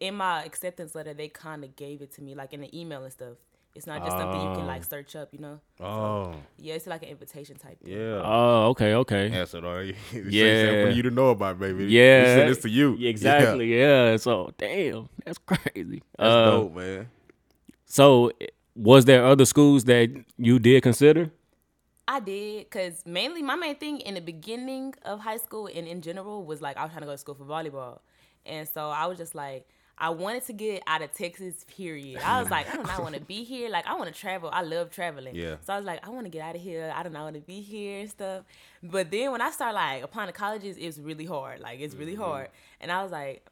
in 0.00 0.14
my 0.14 0.44
acceptance 0.44 0.94
letter 0.94 1.12
they 1.12 1.28
kind 1.28 1.62
of 1.62 1.76
gave 1.76 2.00
it 2.00 2.10
to 2.12 2.22
me 2.22 2.34
like 2.34 2.54
in 2.54 2.62
the 2.62 2.78
email 2.80 3.02
and 3.02 3.12
stuff. 3.12 3.36
It's 3.78 3.86
not 3.86 4.04
just 4.04 4.16
something 4.18 4.40
you 4.42 4.54
can 4.56 4.66
like 4.66 4.82
search 4.84 5.14
up, 5.16 5.28
you 5.32 5.38
know. 5.38 5.60
oh, 5.80 6.34
Yeah, 6.58 6.74
it's 6.74 6.86
like 6.88 7.04
an 7.04 7.10
invitation 7.10 7.56
type. 7.56 7.78
Thing. 7.80 7.92
yeah. 7.96 8.20
Oh, 8.24 8.66
okay, 8.70 8.92
okay. 8.94 9.28
That's 9.30 9.54
it. 9.58 9.64
all. 9.64 9.78
It's 9.78 9.96
Yeah. 10.12 10.66
something 10.66 10.86
for 10.86 10.90
you 10.96 11.02
to 11.04 11.10
know 11.10 11.28
about, 11.30 11.58
baby. 11.60 11.84
Yeah, 11.86 12.18
we 12.20 12.26
send 12.26 12.50
this 12.50 12.62
to 12.62 12.68
you. 12.68 12.96
Exactly. 13.00 13.78
Yeah. 13.78 14.16
So 14.16 14.52
damn, 14.58 15.08
that's 15.24 15.38
crazy. 15.38 16.02
That's 16.18 16.28
Uh, 16.34 16.50
dope, 16.50 16.74
man. 16.76 17.08
So, 17.86 18.32
was 18.74 19.04
there 19.06 19.24
other 19.24 19.44
schools 19.44 19.84
that 19.84 20.10
you 20.36 20.58
did 20.58 20.82
consider? 20.82 21.30
I 22.06 22.20
did 22.20 22.64
because 22.64 23.04
mainly 23.06 23.42
my 23.42 23.54
main 23.54 23.76
thing 23.76 24.00
in 24.00 24.14
the 24.14 24.20
beginning 24.20 24.94
of 25.04 25.20
high 25.20 25.36
school 25.36 25.68
and 25.72 25.86
in 25.86 26.00
general 26.02 26.44
was 26.44 26.60
like 26.60 26.76
I 26.76 26.82
was 26.82 26.90
trying 26.92 27.02
to 27.02 27.06
go 27.06 27.12
to 27.12 27.18
school 27.18 27.34
for 27.34 27.44
volleyball, 27.44 28.00
and 28.46 28.66
so 28.68 28.88
I 28.88 29.06
was 29.06 29.18
just 29.18 29.34
like 29.34 29.68
I 29.98 30.10
wanted 30.10 30.46
to 30.46 30.52
get 30.52 30.82
out 30.86 31.02
of 31.02 31.12
Texas. 31.12 31.64
Period. 31.76 32.20
I 32.24 32.40
was 32.40 32.50
like 32.50 32.72
I 32.72 32.76
do 32.76 32.82
not 32.84 33.02
want 33.02 33.14
to 33.14 33.20
be 33.20 33.44
here. 33.44 33.68
Like 33.68 33.86
I 33.86 33.94
want 33.94 34.12
to 34.12 34.18
travel. 34.18 34.50
I 34.52 34.62
love 34.62 34.90
traveling. 34.90 35.34
Yeah. 35.34 35.56
So 35.66 35.74
I 35.74 35.76
was 35.76 35.86
like 35.86 36.06
I 36.06 36.10
want 36.10 36.26
to 36.26 36.30
get 36.30 36.42
out 36.42 36.54
of 36.54 36.62
here. 36.62 36.92
I 36.94 37.02
do 37.02 37.10
not 37.10 37.24
want 37.24 37.34
to 37.34 37.40
be 37.40 37.60
here 37.60 38.00
and 38.00 38.10
stuff. 38.10 38.44
But 38.82 39.10
then 39.10 39.32
when 39.32 39.40
I 39.40 39.50
started 39.50 39.74
like 39.74 40.02
applying 40.02 40.28
to 40.28 40.32
colleges, 40.32 40.76
it's 40.78 40.98
really 40.98 41.26
hard. 41.26 41.60
Like 41.60 41.80
it's 41.80 41.94
really 41.94 42.12
mm-hmm. 42.12 42.22
hard, 42.22 42.48
and 42.80 42.92
I 42.92 43.02
was 43.02 43.12
like 43.12 43.44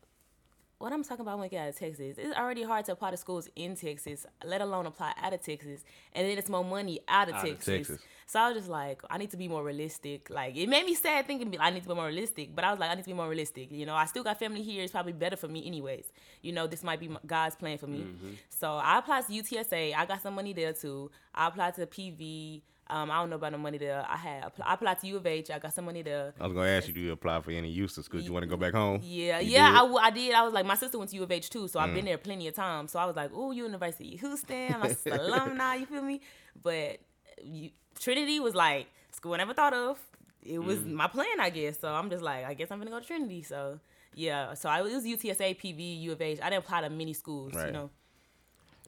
what 0.79 0.93
I'm 0.93 1.03
talking 1.03 1.23
about 1.23 1.39
when 1.39 1.47
I 1.47 1.49
get 1.49 1.63
out 1.63 1.69
of 1.71 1.79
Texas, 1.79 2.17
it's 2.19 2.37
already 2.37 2.63
hard 2.63 2.85
to 2.87 2.93
apply 2.93 3.11
to 3.11 3.17
schools 3.17 3.49
in 3.57 3.77
Texas, 3.77 4.27
let 4.45 4.61
alone 4.61 4.87
apply 4.87 5.15
out 5.23 5.33
of 5.33 5.41
Texas. 5.41 5.85
And 6.13 6.29
then 6.29 6.37
it's 6.37 6.51
more 6.51 6.65
money 6.65 7.01
out 7.09 7.29
of, 7.29 7.37
Out 7.37 7.49
of 7.49 7.65
Texas. 7.65 7.99
So 8.29 8.41
I 8.41 8.49
was 8.49 8.57
just 8.59 8.69
like, 8.69 9.03
I 9.09 9.19
need 9.19 9.31
to 9.31 9.37
be 9.37 9.47
more 9.47 9.63
realistic. 9.63 10.31
Like 10.31 10.57
it 10.57 10.69
made 10.69 10.85
me 10.85 10.95
sad 10.95 11.27
thinking 11.27 11.55
I 11.61 11.71
need 11.71 11.85
to 11.85 11.89
be 11.89 11.95
more 11.95 12.07
realistic, 12.07 12.55
but 12.57 12.65
I 12.65 12.71
was 12.73 12.81
like, 12.81 12.91
I 12.91 12.95
need 12.95 13.03
to 13.05 13.09
be 13.11 13.15
more 13.15 13.29
realistic. 13.29 13.71
You 13.71 13.87
know, 13.87 13.95
I 13.95 14.05
still 14.07 14.25
got 14.25 14.39
family 14.39 14.63
here. 14.63 14.83
It's 14.83 14.93
probably 14.93 15.13
better 15.13 15.37
for 15.37 15.49
me 15.49 15.65
anyways. 15.67 16.07
You 16.43 16.53
know, 16.53 16.67
this 16.67 16.83
might 16.83 16.99
be 17.01 17.09
God's 17.25 17.55
plan 17.57 17.79
for 17.79 17.87
me. 17.87 18.05
So 18.51 18.73
I 18.73 18.99
applied 18.99 19.27
to 19.29 19.33
UTSA. 19.33 19.95
I 19.95 20.07
got 20.07 20.23
some 20.23 20.35
money 20.35 20.53
there 20.53 20.73
too. 20.73 21.11
I 21.35 21.47
applied 21.49 21.75
to 21.77 21.87
PV. 21.87 22.63
Um, 22.89 23.11
I 23.11 23.17
don't 23.21 23.31
know 23.31 23.37
about 23.37 23.51
the 23.51 23.59
money 23.59 23.79
there. 23.79 24.05
I 24.09 24.17
had 24.17 24.53
I 24.65 24.75
applied 24.75 25.01
to 25.01 25.07
U 25.09 25.17
of 25.17 25.27
H. 25.27 25.51
I 25.51 25.59
got 25.59 25.73
some 25.75 25.87
money 25.87 26.03
there. 26.03 26.35
I 26.41 26.47
was 26.47 26.53
gonna 26.55 26.69
ask 26.69 26.87
you, 26.87 26.95
do 26.95 27.01
you 27.01 27.13
apply 27.13 27.41
for 27.41 27.51
any 27.51 27.73
Houston 27.73 28.05
schools? 28.05 28.25
You 28.25 28.33
want 28.33 28.45
to 28.45 28.49
go 28.49 28.57
back 28.57 28.75
home? 28.75 29.01
Yeah, 29.03 29.41
You 29.41 29.51
yeah, 29.53 29.71
did? 29.71 29.77
I, 29.97 30.05
I 30.07 30.11
did. 30.11 30.35
I 30.35 30.43
was 30.43 30.53
like, 30.53 30.67
my 30.67 30.77
sister 30.77 30.97
went 30.99 31.11
to 31.11 31.17
U 31.17 31.25
of 31.25 31.31
H 31.33 31.51
too, 31.51 31.67
so 31.67 31.81
I've 31.81 31.93
been 31.95 32.05
Mm. 32.05 32.09
there 32.09 32.19
plenty 32.19 32.47
of 32.47 32.55
times. 32.55 32.93
So 32.93 32.99
I 33.01 33.07
was 33.07 33.17
like, 33.17 33.31
oh, 33.35 33.51
University 33.51 34.15
of 34.15 34.21
Houston, 34.21 34.75
I'm 34.75 34.83
a 34.83 35.11
alumni, 35.17 35.75
you 35.77 35.87
feel 35.87 36.03
me? 36.03 36.21
But 36.63 36.99
you, 37.43 37.71
Trinity 37.99 38.41
was 38.41 38.55
like, 38.55 38.87
school 39.11 39.35
I 39.35 39.39
never 39.39 39.55
thought 39.55 39.73
of. 39.75 39.99
It 40.43 40.59
was 40.61 40.79
Mm. 40.79 40.93
my 40.93 41.09
plan, 41.09 41.41
I 41.41 41.51
guess. 41.51 41.79
So 41.81 41.89
I'm 41.89 42.09
just 42.11 42.23
like, 42.23 42.45
I 42.45 42.55
guess 42.55 42.71
I'm 42.71 42.79
gonna 42.79 42.91
go 42.91 43.01
to 43.01 43.07
Trinity. 43.07 43.43
So 43.43 43.81
yeah, 44.15 44.55
so 44.55 44.69
I 44.69 44.81
it 44.81 44.85
was 44.95 45.05
UTSA, 45.05 45.59
PV, 45.59 46.01
U 46.03 46.13
of 46.13 46.23
H. 46.23 46.39
I 46.43 46.51
didn't 46.51 46.65
apply 46.65 46.83
to 46.83 46.91
many 46.91 47.13
schools, 47.13 47.53
Right. 47.55 47.67
you 47.67 47.73
know. 47.73 47.91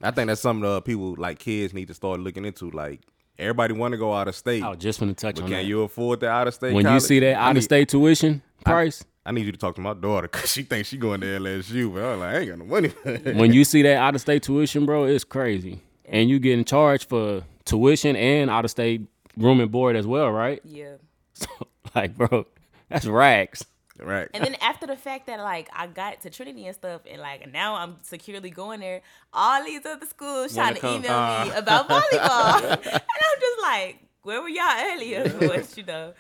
I 0.01 0.11
think 0.13 0.29
that's 0.29 0.41
something 0.41 0.65
uh, 0.69 0.81
people 0.81 1.17
like 1.19 1.39
kids 1.41 1.75
need 1.75 1.89
to 1.89 1.95
start 1.95 2.21
looking 2.21 2.45
into. 2.45 2.71
Like 2.71 3.01
everybody 3.39 3.75
want 3.75 3.93
to 3.93 3.99
go 3.99 4.15
out 4.15 4.29
of 4.29 4.37
state, 4.37 4.63
I 4.63 4.69
was 4.69 4.79
just 4.79 5.01
gonna 5.01 5.15
touch 5.15 5.37
but 5.37 5.45
on 5.45 5.49
can 5.51 5.59
that. 5.59 5.65
you 5.65 5.83
afford 5.83 6.21
the 6.21 6.29
out 6.29 6.47
of 6.47 6.55
state? 6.55 6.73
when 6.75 6.87
you 6.87 7.01
see 7.01 7.19
that 7.21 7.35
out 7.35 7.57
of 7.57 7.65
state 7.65 7.89
tuition 7.89 8.43
price, 8.65 9.05
I 9.27 9.33
need 9.33 9.47
you 9.47 9.53
to 9.53 9.59
talk 9.59 9.75
to 9.75 9.81
my 9.81 9.95
daughter 9.95 10.29
because 10.29 10.53
she 10.53 10.63
thinks 10.63 10.89
she 10.89 10.97
going 10.97 11.21
to 11.23 11.27
LSU, 11.27 11.93
but 11.93 12.05
I'm 12.05 12.21
like, 12.21 12.35
I 12.35 12.39
ain't 12.39 12.49
got 12.49 12.59
no 12.59 12.65
money. 12.65 12.89
when 13.35 13.53
you 13.53 13.65
see 13.73 13.83
that 13.83 13.97
out 13.97 14.15
of 14.15 14.21
state 14.21 14.45
tuition, 14.45 14.87
bro, 14.87 15.05
it's 15.05 15.25
crazy. 15.25 15.81
And 16.05 16.31
you 16.31 16.39
getting 16.39 16.65
charged 16.65 17.09
for 17.09 17.43
tuition 17.69 18.17
and 18.17 18.51
out 18.51 18.65
of 18.65 18.71
state 18.71 19.03
room 19.37 19.61
and 19.61 19.71
board 19.71 19.95
as 19.95 20.07
well, 20.07 20.31
right? 20.31 20.61
Yeah. 20.65 20.95
So, 21.35 21.47
like, 21.95 22.17
bro, 22.17 22.47
that's 22.89 23.07
rags. 23.07 23.65
right. 24.01 24.29
And 24.35 24.43
then 24.43 24.57
after 24.61 24.89
the 24.89 24.97
fact 24.97 25.29
that 25.29 25.39
like 25.39 25.69
I 25.73 25.87
got 25.87 26.21
to 26.23 26.31
Trinity 26.31 26.67
and 26.67 26.75
stuff, 26.75 27.03
and 27.09 27.21
like 27.23 27.53
now 27.53 27.77
I'm 27.77 27.95
securely 28.03 28.51
going 28.51 28.81
there, 28.81 29.03
all 29.33 29.65
these 29.65 29.87
other 29.87 30.05
schools 30.07 30.53
trying 30.53 30.75
to 30.75 30.81
come- 30.81 30.97
email 30.97 31.03
me 31.03 31.53
ah. 31.53 31.53
about 31.55 31.89
volleyball, 31.89 32.71
and 32.83 33.03
I'm 33.03 33.41
just 33.41 33.63
like, 33.63 34.01
where 34.23 34.43
were 34.43 34.49
y'all 34.49 34.65
earlier? 34.93 35.33
But 35.39 35.77
you 35.77 35.85
know, 35.85 36.13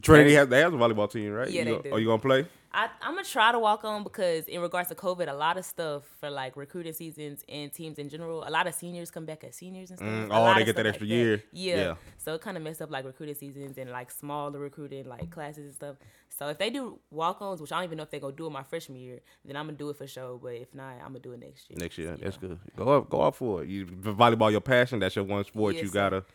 Trinity 0.00 0.32
has 0.32 0.48
they 0.48 0.60
have 0.60 0.72
a 0.72 0.78
volleyball 0.78 1.10
team, 1.10 1.32
right? 1.32 1.50
Yeah, 1.50 1.60
you 1.60 1.64
they 1.66 1.70
go- 1.72 1.82
do. 1.82 1.92
Are 1.92 1.98
you 1.98 2.06
gonna 2.06 2.22
play? 2.22 2.46
I, 2.72 2.88
I'm 3.02 3.14
gonna 3.14 3.24
try 3.24 3.50
to 3.50 3.58
walk 3.58 3.84
on 3.84 4.04
because 4.04 4.46
in 4.46 4.60
regards 4.60 4.90
to 4.90 4.94
COVID, 4.94 5.28
a 5.28 5.32
lot 5.32 5.58
of 5.58 5.64
stuff 5.64 6.04
for 6.20 6.30
like 6.30 6.56
recruiting 6.56 6.92
seasons 6.92 7.44
and 7.48 7.72
teams 7.72 7.98
in 7.98 8.08
general, 8.08 8.44
a 8.46 8.50
lot 8.50 8.68
of 8.68 8.74
seniors 8.74 9.10
come 9.10 9.24
back 9.24 9.42
as 9.42 9.56
seniors 9.56 9.90
and 9.90 9.98
stuff. 9.98 10.08
Mm, 10.08 10.28
oh, 10.30 10.54
they 10.54 10.64
get 10.64 10.76
that 10.76 10.86
extra 10.86 11.04
like 11.04 11.10
year. 11.10 11.42
Yeah. 11.52 11.76
Yeah. 11.76 11.94
So 12.18 12.34
it 12.34 12.40
kind 12.42 12.56
of 12.56 12.62
messed 12.62 12.80
up 12.80 12.90
like 12.90 13.04
recruiting 13.04 13.34
seasons 13.34 13.76
and 13.76 13.90
like 13.90 14.12
smaller 14.12 14.58
recruiting 14.60 15.08
like 15.08 15.30
classes 15.30 15.64
and 15.64 15.74
stuff. 15.74 15.96
So 16.28 16.46
if 16.48 16.58
they 16.58 16.70
do 16.70 17.00
walk-ons, 17.10 17.60
which 17.60 17.72
I 17.72 17.76
don't 17.76 17.84
even 17.84 17.96
know 17.98 18.04
if 18.04 18.10
they're 18.10 18.20
gonna 18.20 18.36
do 18.36 18.46
it 18.46 18.50
my 18.50 18.62
freshman 18.62 18.98
year, 18.98 19.18
then 19.44 19.56
I'm 19.56 19.66
gonna 19.66 19.76
do 19.76 19.90
it 19.90 19.96
for 19.96 20.06
sure. 20.06 20.38
But 20.38 20.54
if 20.54 20.72
not, 20.72 20.94
I'm 21.00 21.08
gonna 21.08 21.18
do 21.18 21.32
it 21.32 21.40
next 21.40 21.68
year. 21.68 21.76
Next 21.80 21.98
year, 21.98 22.16
that's 22.16 22.36
good. 22.36 22.56
Go 22.76 22.98
up, 22.98 23.10
go 23.10 23.20
up 23.22 23.34
for 23.34 23.64
it. 23.64 23.68
You 23.68 23.86
volleyball, 23.86 24.52
your 24.52 24.60
passion. 24.60 25.00
That's 25.00 25.16
your 25.16 25.24
one 25.24 25.44
sport. 25.44 25.74
Yes, 25.74 25.84
you 25.84 25.90
gotta. 25.90 26.20
sir. 26.20 26.26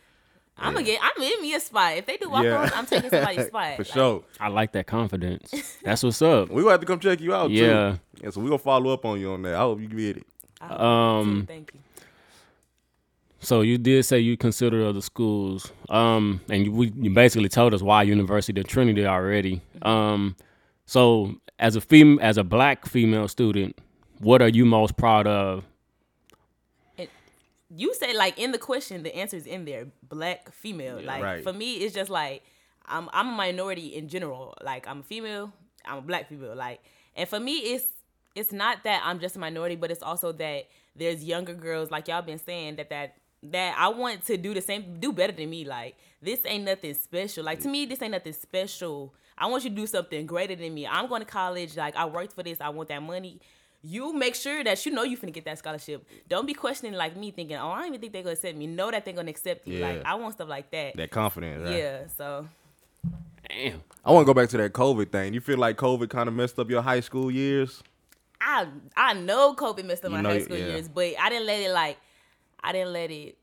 Gotta 0.56 0.68
I'm 0.68 0.74
gonna 0.74 0.84
get. 0.86 1.00
I'm 1.02 1.22
in 1.22 1.42
me 1.42 1.54
a 1.54 1.60
spot. 1.60 1.96
If 1.98 2.06
they 2.06 2.16
do 2.16 2.30
walk-ons, 2.30 2.72
I'm 2.74 2.86
taking 2.86 3.10
somebody's 3.10 3.46
spot. 3.48 3.76
for 3.76 3.82
Like, 3.82 3.92
sure. 3.92 4.24
I 4.40 4.48
like 4.48 4.72
that 4.72 4.86
confidence. 4.86 5.78
That's 5.84 6.02
what's 6.02 6.20
up. 6.22 6.48
We 6.50 6.62
gonna 6.62 6.72
have 6.72 6.80
to 6.80 6.86
come 6.86 6.98
check 7.00 7.20
you 7.20 7.34
out 7.34 7.50
Yeah. 7.50 7.66
too. 7.92 8.00
Yeah. 8.24 8.30
So 8.30 8.40
we 8.40 8.48
gonna 8.48 8.58
follow 8.58 8.92
up 8.92 9.04
on 9.04 9.20
you 9.20 9.32
on 9.32 9.42
that. 9.42 9.54
I 9.54 9.58
hope 9.58 9.80
you 9.80 9.88
get 9.88 10.16
it. 10.18 10.26
I 10.60 10.66
hope 10.68 10.80
Um, 10.80 11.44
Thank 11.46 11.72
you. 11.74 11.80
So 13.40 13.60
you 13.60 13.78
did 13.78 14.04
say 14.04 14.18
you 14.18 14.36
consider 14.36 14.84
other 14.86 15.00
schools, 15.02 15.70
um, 15.88 16.40
and 16.48 16.64
you, 16.64 16.72
we- 16.72 16.92
you 16.96 17.10
basically 17.10 17.48
told 17.48 17.74
us 17.74 17.82
why 17.82 18.02
University 18.02 18.60
of 18.60 18.66
Trinity 18.66 19.06
already. 19.06 19.60
Um, 19.82 20.34
so 20.86 21.34
as 21.58 21.76
a 21.76 21.80
fem- 21.80 22.18
as 22.20 22.38
a 22.38 22.44
black 22.44 22.86
female 22.86 23.28
student, 23.28 23.78
what 24.18 24.40
are 24.42 24.48
you 24.48 24.64
most 24.64 24.96
proud 24.96 25.26
of? 25.26 25.64
You 27.76 27.94
say 27.94 28.16
like 28.16 28.38
in 28.38 28.52
the 28.52 28.58
question, 28.58 29.02
the 29.02 29.14
answer 29.14 29.36
is 29.36 29.46
in 29.46 29.64
there. 29.64 29.86
Black, 30.08 30.50
female. 30.52 31.00
like 31.02 31.22
Right. 31.22 31.42
for 31.44 31.52
me, 31.52 31.74
it's 31.74 31.94
just 31.94 32.10
like 32.10 32.42
I'm 32.86 33.08
I'm 33.12 33.28
a 33.28 33.32
minority 33.32 33.94
in 33.94 34.08
general. 34.08 34.54
Like 34.62 34.86
I'm 34.88 35.00
a 35.00 35.02
female, 35.02 35.52
I'm 35.84 35.98
a 35.98 36.02
black 36.02 36.28
female. 36.28 36.54
Like 36.54 36.80
and 37.14 37.28
for 37.28 37.38
me, 37.40 37.58
it's 37.58 37.86
it's 38.34 38.52
not 38.52 38.84
that 38.84 39.02
I'm 39.04 39.20
just 39.20 39.36
a 39.36 39.38
minority, 39.38 39.76
but 39.76 39.90
it's 39.90 40.02
also 40.02 40.32
that 40.32 40.64
there's 40.94 41.24
younger 41.24 41.54
girls 41.54 41.90
like 41.90 42.08
y'all 42.08 42.22
been 42.22 42.38
saying 42.38 42.76
that 42.76 42.90
that 42.90 43.16
that 43.42 43.76
I 43.78 43.88
want 43.88 44.24
to 44.26 44.36
do 44.36 44.54
the 44.54 44.60
same, 44.60 44.98
do 44.98 45.12
better 45.12 45.32
than 45.32 45.50
me. 45.50 45.64
Like 45.64 45.96
this 46.22 46.40
ain't 46.46 46.64
nothing 46.64 46.94
special. 46.94 47.44
Like 47.44 47.60
to 47.60 47.68
me, 47.68 47.86
this 47.86 48.00
ain't 48.02 48.12
nothing 48.12 48.32
special. 48.32 49.14
I 49.38 49.46
want 49.46 49.64
you 49.64 49.70
to 49.70 49.76
do 49.76 49.86
something 49.86 50.24
greater 50.24 50.56
than 50.56 50.72
me. 50.72 50.86
I'm 50.86 51.08
going 51.08 51.20
to 51.20 51.26
college. 51.26 51.76
Like 51.76 51.94
I 51.96 52.06
worked 52.06 52.32
for 52.32 52.42
this. 52.42 52.60
I 52.60 52.70
want 52.70 52.88
that 52.88 53.02
money. 53.02 53.40
You 53.82 54.12
make 54.12 54.34
sure 54.34 54.64
that 54.64 54.84
you 54.84 54.92
know 54.92 55.02
you 55.04 55.16
finna 55.16 55.32
get 55.32 55.44
that 55.44 55.58
scholarship. 55.58 56.04
Don't 56.28 56.46
be 56.46 56.54
questioning 56.54 56.94
like 56.94 57.16
me, 57.16 57.30
thinking, 57.30 57.56
"Oh, 57.56 57.68
I 57.70 57.78
don't 57.78 57.88
even 57.88 58.00
think 58.00 58.12
they're 58.12 58.22
gonna 58.22 58.32
accept 58.32 58.56
me." 58.56 58.66
Know 58.66 58.90
that 58.90 59.04
they're 59.04 59.14
gonna 59.14 59.30
accept 59.30 59.66
you. 59.66 59.78
Like 59.78 60.02
I 60.04 60.14
want 60.16 60.34
stuff 60.34 60.48
like 60.48 60.70
that. 60.72 60.96
That 60.96 61.10
confidence. 61.10 61.68
Right? 61.68 61.78
Yeah. 61.78 62.06
So 62.16 62.48
Damn. 63.48 63.82
I 64.04 64.10
want 64.12 64.26
to 64.26 64.32
go 64.32 64.34
back 64.34 64.48
to 64.50 64.56
that 64.56 64.72
COVID 64.72 65.10
thing. 65.12 65.32
You 65.34 65.40
feel 65.40 65.58
like 65.58 65.76
COVID 65.76 66.08
kind 66.10 66.28
of 66.28 66.34
messed 66.34 66.58
up 66.58 66.68
your 66.68 66.82
high 66.82 67.00
school 67.00 67.30
years? 67.30 67.82
I 68.40 68.66
I 68.96 69.14
know 69.14 69.54
COVID 69.54 69.84
messed 69.84 70.04
up 70.04 70.10
You 70.10 70.16
my 70.16 70.22
know 70.22 70.30
high 70.30 70.40
school 70.40 70.56
yeah. 70.58 70.66
years, 70.68 70.88
but 70.88 71.12
I 71.20 71.28
didn't 71.28 71.46
let 71.46 71.60
it 71.60 71.70
like 71.72 71.96
I 72.62 72.72
didn't 72.72 72.92
let 72.92 73.10
it 73.10 73.38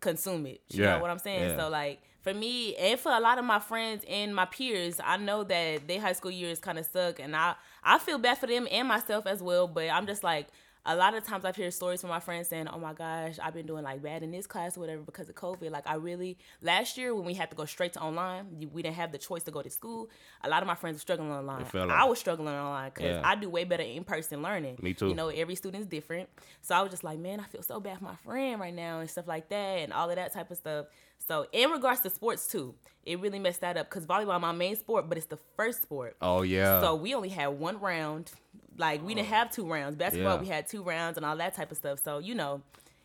consume 0.00 0.46
it. 0.46 0.60
You 0.70 0.84
Yeah, 0.84 0.94
know 0.96 1.02
what 1.02 1.10
I'm 1.10 1.18
saying? 1.18 1.50
yeah. 1.50 1.56
So 1.58 1.68
like 1.68 2.00
for 2.22 2.32
me 2.32 2.74
and 2.76 2.98
for 2.98 3.12
a 3.12 3.20
lot 3.20 3.38
of 3.38 3.44
my 3.44 3.58
friends 3.58 4.04
and 4.08 4.34
my 4.34 4.44
peers, 4.46 5.00
I 5.04 5.16
know 5.16 5.44
that 5.44 5.86
their 5.88 6.00
high 6.00 6.12
school 6.14 6.30
years 6.30 6.58
kind 6.60 6.78
of 6.78 6.86
suck, 6.86 7.20
and 7.20 7.36
I 7.36 7.54
I 7.84 7.98
feel 7.98 8.18
bad 8.18 8.38
for 8.38 8.46
them 8.46 8.66
and 8.70 8.88
myself 8.88 9.26
as 9.26 9.42
well. 9.42 9.68
But 9.68 9.90
I'm 9.90 10.06
just 10.06 10.24
like. 10.24 10.46
A 10.84 10.96
lot 10.96 11.14
of 11.14 11.24
times 11.24 11.44
I've 11.44 11.54
heard 11.54 11.72
stories 11.72 12.00
from 12.00 12.10
my 12.10 12.18
friends 12.18 12.48
saying, 12.48 12.66
"Oh 12.66 12.76
my 12.76 12.92
gosh, 12.92 13.38
I've 13.40 13.54
been 13.54 13.66
doing 13.66 13.84
like 13.84 14.02
bad 14.02 14.24
in 14.24 14.32
this 14.32 14.48
class 14.48 14.76
or 14.76 14.80
whatever 14.80 15.02
because 15.02 15.28
of 15.28 15.36
COVID." 15.36 15.70
Like 15.70 15.86
I 15.86 15.94
really 15.94 16.38
last 16.60 16.98
year 16.98 17.14
when 17.14 17.24
we 17.24 17.34
had 17.34 17.50
to 17.50 17.56
go 17.56 17.66
straight 17.66 17.92
to 17.92 18.00
online, 18.00 18.68
we 18.72 18.82
didn't 18.82 18.96
have 18.96 19.12
the 19.12 19.18
choice 19.18 19.44
to 19.44 19.52
go 19.52 19.62
to 19.62 19.70
school. 19.70 20.10
A 20.42 20.48
lot 20.48 20.60
of 20.60 20.66
my 20.66 20.74
friends 20.74 20.96
were 20.96 20.98
struggling 20.98 21.30
online. 21.30 21.64
fell 21.66 21.88
I 21.88 22.02
was 22.02 22.18
struggling 22.18 22.48
online 22.52 22.90
because 22.92 23.10
Yeah. 23.18 23.22
I 23.24 23.36
do 23.36 23.48
way 23.48 23.62
better 23.62 23.84
in 23.84 24.02
person 24.02 24.42
learning. 24.42 24.80
Me 24.82 24.92
too. 24.92 25.06
You 25.06 25.14
know, 25.14 25.28
every 25.28 25.54
student's 25.54 25.86
different. 25.86 26.28
So 26.62 26.74
I 26.74 26.82
was 26.82 26.90
just 26.90 27.04
like, 27.04 27.20
man, 27.20 27.38
I 27.38 27.44
feel 27.44 27.62
so 27.62 27.78
bad 27.78 27.98
for 27.98 28.04
my 28.06 28.16
friend 28.16 28.60
right 28.60 28.74
now 28.74 28.98
and 28.98 29.08
stuff 29.08 29.28
like 29.28 29.50
that 29.50 29.78
and 29.84 29.92
all 29.92 30.10
of 30.10 30.16
that 30.16 30.32
type 30.32 30.50
of 30.50 30.56
stuff. 30.56 30.86
So 31.26 31.46
in 31.52 31.70
regards 31.70 32.00
to 32.00 32.10
sports 32.10 32.46
too, 32.46 32.74
it 33.04 33.18
really 33.20 33.38
messed 33.38 33.60
that 33.60 33.76
up 33.76 33.88
because 33.88 34.06
volleyball 34.06 34.40
my 34.40 34.52
main 34.52 34.76
sport, 34.76 35.08
but 35.08 35.18
it's 35.18 35.26
the 35.26 35.38
first 35.56 35.82
sport. 35.82 36.16
Oh 36.20 36.42
yeah. 36.42 36.80
So 36.80 36.94
we 36.94 37.14
only 37.14 37.28
had 37.28 37.48
one 37.48 37.80
round. 37.80 38.30
Like 38.76 39.04
we 39.04 39.14
didn't 39.14 39.28
oh. 39.28 39.34
have 39.34 39.50
two 39.50 39.66
rounds. 39.70 39.96
Basketball 39.96 40.36
Yeah. 40.36 40.40
we 40.40 40.48
had 40.48 40.66
two 40.68 40.82
rounds 40.82 41.16
and 41.16 41.26
all 41.26 41.36
that 41.36 41.54
type 41.54 41.70
of 41.70 41.76
stuff. 41.76 42.00
So 42.02 42.18
you 42.18 42.34
know, 42.34 42.62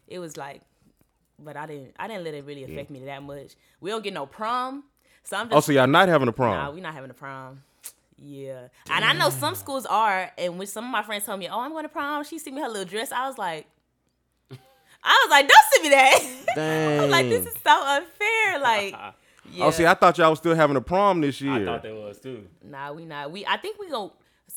it 0.08 0.20
was 0.20 0.38
like, 0.38 0.62
but 1.40 1.58
I 1.58 1.66
didn't. 1.66 1.96
I 2.00 2.08
didn't 2.08 2.24
let 2.24 2.34
it 2.34 2.46
really 2.46 2.64
affect 2.64 2.90
me 2.90 3.06
that 3.06 3.24
much. 3.24 3.56
We 3.82 3.90
don't 3.90 4.04
get 4.04 4.14
no 4.14 4.26
prom. 4.26 4.84
So 5.24 5.38
I'm 5.38 5.48
oh, 5.48 5.50
just 5.50 5.58
oh, 5.58 5.60
so 5.62 5.72
y'all 5.74 5.88
not 5.88 6.08
having 6.08 6.28
a 6.28 6.32
prom? 6.32 6.56
Nah, 6.56 6.72
we 6.72 6.82
not 6.82 6.94
having 6.94 7.10
a 7.10 7.14
prom. 7.16 7.62
Yeah, 8.20 8.70
and 8.90 9.06
I 9.06 9.14
know 9.14 9.30
some 9.30 9.54
schools 9.54 9.86
are, 9.86 10.32
and 10.40 10.58
when 10.58 10.66
some 10.66 10.86
of 10.86 10.90
my 10.90 11.04
friends 11.04 11.26
told 11.26 11.40
me, 11.40 11.48
"Oh, 11.48 11.60
I'm 11.60 11.72
going 11.72 11.84
to 11.84 11.90
prom," 11.90 12.24
she 12.24 12.40
sent 12.40 12.56
me 12.56 12.62
her 12.64 12.68
little 12.68 12.86
dress. 12.86 13.12
I 13.12 13.28
was 13.28 13.38
like, 13.38 13.68
I 15.08 15.26
was 15.26 15.32
like, 15.32 15.48
"Don't 15.48 15.66
send 15.74 15.84
me 15.84 15.90
that." 15.90 16.20
Dang. 16.56 17.00
I'm 17.02 17.10
like, 17.10 17.30
this 17.30 17.46
is 17.46 17.54
so 17.64 17.84
unfair. 17.86 18.60
Like, 18.62 18.96
yeah. 19.52 19.66
Oh, 19.66 19.72
see, 19.72 19.86
I 19.86 19.94
thought 19.94 20.18
y'all 20.18 20.30
was 20.30 20.40
still 20.40 20.56
having 20.56 20.76
a 20.76 20.82
prom 20.82 21.22
this 21.22 21.40
year. 21.40 21.54
I 21.54 21.64
thought 21.66 21.84
that 21.84 21.94
was 21.94 22.20
too. 22.20 22.48
Nah, 22.64 22.92
we 22.92 23.06
not. 23.06 23.32
We 23.32 23.46
I 23.46 23.58
think 23.58 23.80
we 23.80 23.90
go 23.90 24.14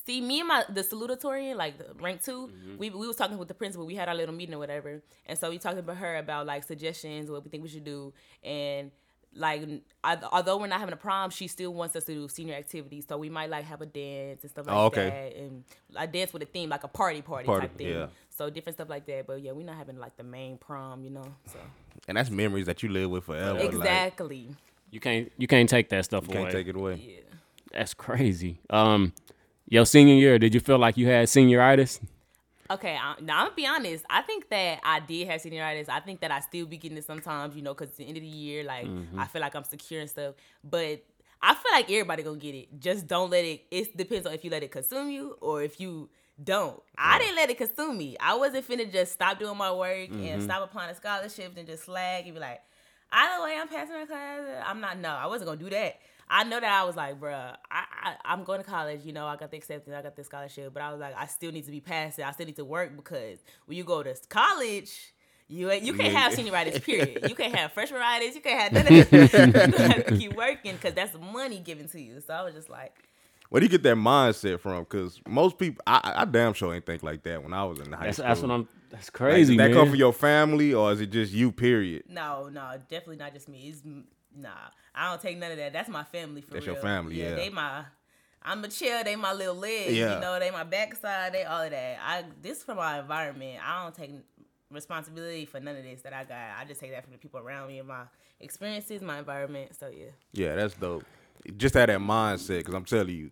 see 0.06 0.20
me 0.20 0.40
and 0.40 0.48
my 0.48 0.64
the 0.68 0.82
salutatorian, 0.82 1.56
like 1.56 1.78
the 1.78 1.86
rank 2.00 2.22
2 2.24 2.32
Mm-hmm. 2.32 2.78
We 2.78 2.90
we 2.90 3.06
was 3.06 3.16
talking 3.16 3.38
with 3.38 3.48
the 3.48 3.54
principal. 3.54 3.86
We 3.86 3.94
had 3.94 4.08
our 4.08 4.14
little 4.14 4.34
meeting 4.34 4.54
or 4.54 4.58
whatever, 4.58 5.02
and 5.26 5.38
so 5.38 5.50
we 5.50 5.58
talked 5.58 5.78
about 5.78 5.96
her 5.98 6.16
about 6.16 6.46
like 6.46 6.64
suggestions, 6.64 7.30
what 7.30 7.44
we 7.44 7.50
think 7.50 7.62
we 7.62 7.68
should 7.68 7.84
do, 7.84 8.12
and 8.42 8.90
like 9.34 9.62
I, 10.02 10.18
although 10.32 10.56
we're 10.58 10.66
not 10.66 10.80
having 10.80 10.92
a 10.92 10.96
prom, 10.96 11.30
she 11.30 11.46
still 11.46 11.72
wants 11.72 11.94
us 11.96 12.04
to 12.04 12.14
do 12.14 12.28
senior 12.28 12.54
activities. 12.54 13.04
So 13.08 13.16
we 13.16 13.30
might 13.30 13.48
like 13.50 13.64
have 13.64 13.80
a 13.80 13.86
dance 13.86 14.42
and 14.42 14.50
stuff 14.50 14.66
like 14.66 14.74
Oh, 14.76 14.86
okay. 14.86 15.08
that, 15.34 15.40
and 15.40 15.64
a 15.96 16.06
dance 16.06 16.32
with 16.32 16.42
a 16.42 16.46
theme, 16.46 16.68
like 16.68 16.84
a 16.84 16.88
party 16.88 17.22
party, 17.22 17.46
Party, 17.46 17.68
type 17.68 17.76
thing. 17.78 17.88
yeah. 17.88 18.06
So 18.30 18.50
different 18.50 18.76
stuff 18.76 18.88
like 18.88 19.06
that. 19.06 19.26
But 19.26 19.42
yeah, 19.42 19.52
we're 19.52 19.64
not 19.66 19.76
having 19.76 19.98
like 19.98 20.16
the 20.16 20.24
main 20.24 20.56
prom, 20.58 21.04
you 21.04 21.10
know. 21.10 21.24
So 21.46 21.58
and 22.08 22.16
that's 22.16 22.30
memories 22.30 22.66
that 22.66 22.82
you 22.82 22.88
live 22.88 23.10
with 23.10 23.24
forever. 23.24 23.58
Like, 23.60 23.72
exactly. 23.72 24.48
You 24.90 24.98
can't 25.00 25.30
you 25.38 25.46
can't 25.46 25.68
take 25.68 25.88
that 25.90 26.04
stuff 26.04 26.24
you 26.26 26.34
away. 26.34 26.42
can't 26.42 26.52
take 26.52 26.66
it 26.68 26.76
away. 26.76 26.94
Yeah. 26.96 27.20
That's 27.72 27.94
crazy. 27.94 28.58
Um, 28.70 29.12
your 29.68 29.86
senior 29.86 30.14
year, 30.14 30.38
did 30.40 30.52
you 30.54 30.60
feel 30.60 30.78
like 30.78 30.96
you 30.96 31.06
had 31.06 31.28
senioritis? 31.28 32.00
Okay, 32.70 32.96
I, 32.96 33.16
now 33.20 33.40
I'm 33.40 33.46
gonna 33.46 33.56
be 33.56 33.66
honest. 33.66 34.04
I 34.08 34.22
think 34.22 34.48
that 34.50 34.80
I 34.84 35.00
did 35.00 35.26
have 35.26 35.42
senioritis. 35.42 35.88
I 35.88 36.00
think 36.00 36.20
that 36.20 36.30
I 36.30 36.40
still 36.40 36.66
be 36.66 36.76
getting 36.76 36.98
it 36.98 37.04
sometimes, 37.04 37.56
you 37.56 37.62
know, 37.62 37.74
because 37.74 37.88
it's 37.88 37.98
the 37.98 38.06
end 38.06 38.16
of 38.16 38.22
the 38.22 38.28
year. 38.28 38.62
Like 38.62 38.86
mm-hmm. 38.86 39.18
I 39.18 39.26
feel 39.26 39.40
like 39.40 39.56
I'm 39.56 39.64
secure 39.64 40.00
and 40.00 40.08
stuff. 40.08 40.34
But 40.62 41.04
I 41.42 41.54
feel 41.54 41.72
like 41.72 41.90
everybody 41.90 42.22
gonna 42.22 42.38
get 42.38 42.54
it. 42.54 42.80
Just 42.80 43.08
don't 43.08 43.30
let 43.30 43.44
it. 43.44 43.64
It 43.70 43.96
depends 43.96 44.26
on 44.26 44.34
if 44.34 44.44
you 44.44 44.50
let 44.50 44.62
it 44.62 44.70
consume 44.70 45.10
you 45.10 45.36
or 45.40 45.62
if 45.62 45.80
you 45.80 46.10
don't. 46.42 46.80
I 46.96 47.18
didn't 47.18 47.36
let 47.36 47.50
it 47.50 47.58
consume 47.58 47.98
me. 47.98 48.16
I 48.20 48.36
wasn't 48.36 48.68
finna 48.68 48.90
just 48.90 49.12
stop 49.12 49.38
doing 49.38 49.56
my 49.56 49.72
work 49.72 50.08
and 50.08 50.22
mm-hmm. 50.22 50.42
stop 50.42 50.62
applying 50.62 50.90
to 50.90 50.94
scholarships 50.94 51.56
and 51.56 51.66
just 51.66 51.84
slag 51.84 52.24
and 52.26 52.34
be 52.34 52.40
like, 52.40 52.60
either 53.10 53.44
way, 53.44 53.56
I'm 53.60 53.68
passing 53.68 53.96
my 53.96 54.06
class. 54.06 54.40
I'm 54.64 54.80
not. 54.80 54.98
No, 54.98 55.08
I 55.10 55.26
wasn't 55.26 55.48
gonna 55.48 55.60
do 55.60 55.70
that. 55.70 55.98
I 56.32 56.44
know 56.44 56.60
that 56.60 56.70
I 56.70 56.84
was 56.84 56.96
like, 56.96 57.18
bruh, 57.20 57.56
I, 57.70 57.84
I 58.02 58.14
I'm 58.24 58.44
going 58.44 58.62
to 58.62 58.66
college. 58.66 59.00
You 59.04 59.12
know, 59.12 59.26
I 59.26 59.36
got 59.36 59.50
the 59.50 59.56
acceptance, 59.56 59.94
I 59.96 60.00
got 60.02 60.14
the 60.16 60.24
scholarship, 60.24 60.72
but 60.72 60.82
I 60.82 60.92
was 60.92 61.00
like, 61.00 61.14
I 61.16 61.26
still 61.26 61.50
need 61.52 61.64
to 61.66 61.70
be 61.72 61.80
passing. 61.80 62.24
I 62.24 62.30
still 62.32 62.46
need 62.46 62.56
to 62.56 62.64
work 62.64 62.94
because 62.96 63.40
when 63.66 63.76
you 63.76 63.84
go 63.84 64.02
to 64.02 64.14
college. 64.28 65.12
You, 65.52 65.72
you 65.72 65.94
can't 65.94 66.14
have 66.14 66.32
senioritis, 66.32 66.80
period. 66.84 67.28
You 67.28 67.34
can't 67.34 67.52
have 67.56 67.74
freshmanitis. 67.74 68.36
You 68.36 68.40
can't 68.40 68.60
have 68.60 68.72
none 68.72 68.86
of 68.86 69.10
this. 69.10 69.32
You 69.32 69.88
have 69.88 70.06
to 70.06 70.16
keep 70.16 70.36
working 70.36 70.74
because 70.76 70.94
that's 70.94 71.12
money 71.18 71.58
given 71.58 71.88
to 71.88 72.00
you. 72.00 72.20
So 72.20 72.32
I 72.34 72.42
was 72.44 72.54
just 72.54 72.70
like, 72.70 72.94
Where 73.48 73.58
do 73.58 73.64
you 73.66 73.68
get 73.70 73.82
that 73.82 73.96
mindset 73.96 74.60
from? 74.60 74.84
Because 74.84 75.20
most 75.26 75.58
people, 75.58 75.82
I, 75.88 76.00
I 76.04 76.22
I 76.22 76.24
damn 76.24 76.52
sure 76.52 76.72
ain't 76.72 76.86
think 76.86 77.02
like 77.02 77.24
that 77.24 77.42
when 77.42 77.52
I 77.52 77.64
was 77.64 77.80
in 77.80 77.90
high 77.90 78.04
That's, 78.04 78.18
school. 78.18 78.28
that's 78.28 78.40
what 78.42 78.50
I'm. 78.52 78.68
That's 78.90 79.08
Like, 79.08 79.12
crazy, 79.12 79.56
did 79.56 79.60
that 79.64 79.68
man. 79.70 79.76
come 79.76 79.88
from 79.88 79.96
your 79.96 80.12
family 80.12 80.72
or 80.72 80.92
is 80.92 81.00
it 81.00 81.10
just 81.10 81.32
you? 81.32 81.50
Period. 81.50 82.04
No, 82.08 82.48
no, 82.48 82.70
definitely 82.88 83.16
not 83.16 83.34
just 83.34 83.48
me. 83.48 83.68
It's 83.70 83.82
nah. 84.36 84.50
I 84.94 85.10
don't 85.10 85.20
take 85.20 85.38
none 85.38 85.52
of 85.52 85.58
that. 85.58 85.72
That's 85.72 85.88
my 85.88 86.04
family 86.04 86.40
for 86.40 86.54
That's 86.54 86.66
real. 86.66 86.74
your 86.74 86.82
family, 86.82 87.20
yeah. 87.20 87.34
They 87.34 87.48
my 87.50 87.84
I'm 88.42 88.64
a 88.64 88.68
chill, 88.68 89.04
they 89.04 89.16
my 89.16 89.32
little 89.32 89.54
legs, 89.54 89.92
Yeah. 89.92 90.14
you 90.14 90.20
know, 90.20 90.38
they 90.38 90.50
my 90.50 90.64
backside, 90.64 91.34
they 91.34 91.44
all 91.44 91.62
of 91.62 91.70
that. 91.70 91.98
I 92.02 92.24
this 92.42 92.62
from 92.62 92.76
my 92.78 93.00
environment. 93.00 93.58
I 93.66 93.82
don't 93.82 93.94
take 93.94 94.12
responsibility 94.70 95.44
for 95.44 95.60
none 95.60 95.76
of 95.76 95.82
this 95.84 96.02
that 96.02 96.12
I 96.12 96.24
got. 96.24 96.58
I 96.58 96.64
just 96.66 96.80
take 96.80 96.92
that 96.92 97.02
from 97.04 97.12
the 97.12 97.18
people 97.18 97.40
around 97.40 97.68
me 97.68 97.78
and 97.78 97.88
my 97.88 98.02
experiences, 98.40 99.02
my 99.02 99.18
environment. 99.18 99.76
So 99.78 99.88
yeah. 99.88 100.06
Yeah, 100.32 100.56
that's 100.56 100.74
dope. 100.74 101.04
Just 101.56 101.74
have 101.74 101.88
that 101.88 102.00
mindset 102.00 102.58
because 102.58 102.74
I'm 102.74 102.84
telling 102.84 103.14
you, 103.14 103.30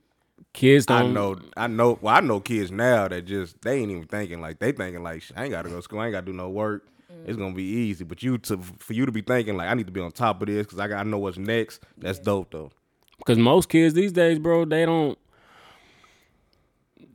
Kids 0.52 0.86
I 0.88 1.00
don't 1.02 1.14
know, 1.14 1.36
I 1.56 1.66
know. 1.66 1.98
Well, 2.00 2.14
I 2.14 2.20
know 2.20 2.38
kids 2.38 2.70
now 2.70 3.08
that 3.08 3.24
just 3.24 3.60
they 3.62 3.80
ain't 3.80 3.90
even 3.90 4.04
thinking 4.06 4.40
like 4.40 4.60
they 4.60 4.70
thinking 4.70 5.02
like 5.02 5.24
I 5.36 5.42
ain't 5.44 5.50
got 5.50 5.62
to 5.62 5.68
go 5.68 5.76
to 5.76 5.82
school, 5.82 5.98
I 5.98 6.06
ain't 6.06 6.12
got 6.12 6.20
to 6.20 6.26
do 6.26 6.32
no 6.32 6.48
work. 6.48 6.86
It's 7.26 7.36
gonna 7.36 7.54
be 7.54 7.62
easy. 7.64 8.04
But 8.04 8.22
you 8.22 8.38
to 8.38 8.58
for 8.78 8.92
you 8.92 9.06
to 9.06 9.12
be 9.12 9.22
thinking 9.22 9.56
like 9.56 9.68
I 9.68 9.74
need 9.74 9.86
to 9.86 9.92
be 9.92 10.00
on 10.00 10.12
top 10.12 10.40
of 10.42 10.48
this 10.48 10.66
because 10.66 10.78
I 10.78 10.88
got 10.88 10.98
I 11.00 11.02
know 11.08 11.18
what's 11.18 11.38
next. 11.38 11.82
That's 11.96 12.18
dope 12.18 12.50
though. 12.50 12.70
because 13.18 13.38
most 13.38 13.68
kids 13.68 13.94
these 13.94 14.12
days, 14.12 14.38
bro, 14.38 14.64
they 14.64 14.84
don't. 14.86 15.18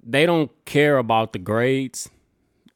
They 0.06 0.26
don't 0.26 0.52
care 0.66 0.98
about 0.98 1.32
the 1.34 1.40
grades, 1.40 2.10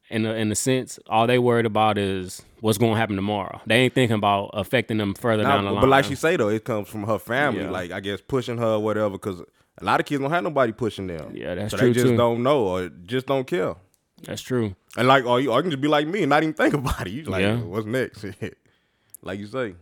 in 0.09 0.25
a, 0.25 0.33
in 0.33 0.49
a 0.51 0.55
sense. 0.55 0.97
All 1.09 1.27
they 1.27 1.37
worried 1.39 1.65
about 1.65 1.97
is 1.97 2.41
what's 2.61 2.77
going 2.77 2.93
to 2.93 2.97
happen 2.97 3.17
tomorrow. 3.17 3.59
They 3.65 3.75
ain't 3.81 3.93
thinking 3.93 4.15
about 4.15 4.51
affecting 4.53 4.97
them 4.97 5.13
further 5.13 5.43
Now, 5.43 5.55
down 5.57 5.65
the 5.65 5.71
line. 5.71 5.81
but 5.81 5.89
like 5.89 6.05
she 6.05 6.15
say 6.15 6.37
though, 6.37 6.47
it 6.49 6.63
comes 6.63 6.87
from 6.87 7.03
her 7.03 7.19
family. 7.19 7.63
Yeah. 7.63 7.69
Like 7.71 7.91
I 7.91 7.99
guess 7.99 8.21
pushing 8.21 8.57
her 8.59 8.75
or 8.75 8.79
whatever. 8.79 9.09
Because 9.11 9.41
a 9.41 9.83
lot 9.83 9.99
of 9.99 10.05
kids 10.05 10.21
don't 10.21 10.31
have 10.31 10.43
nobody 10.43 10.71
pushing 10.71 11.07
them. 11.07 11.33
Yeah, 11.35 11.55
that's 11.55 11.71
so 11.71 11.77
true, 11.77 11.87
They 11.89 11.93
just 11.95 12.07
too. 12.07 12.17
don't 12.17 12.43
know 12.43 12.63
or 12.65 12.89
just 12.89 13.25
don't 13.27 13.45
care. 13.45 13.75
That's 14.23 14.41
true. 14.41 14.75
And 14.97 15.07
like, 15.07 15.25
or 15.25 15.39
you, 15.39 15.51
or 15.51 15.57
you 15.59 15.61
can 15.63 15.71
just 15.71 15.81
be 15.81 15.87
like 15.87 16.07
me 16.07 16.23
and 16.23 16.29
not 16.31 16.43
even 16.43 16.53
think 16.53 16.73
about 16.73 17.07
it. 17.07 17.11
You 17.11 17.23
like, 17.23 17.41
Yeah. 17.41 17.57
what's 17.61 17.85
next? 17.85 18.25
like 19.21 19.39
you 19.39 19.47
say. 19.47 19.75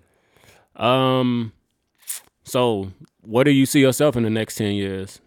Um, 0.76 1.54
so 2.44 2.92
what 3.22 3.44
do 3.46 3.52
you 3.52 3.66
see 3.66 3.80
yourself 3.82 4.16
in 4.16 4.24
the 4.24 4.30
next 4.30 4.56
ten 4.56 4.74
years? 4.74 5.22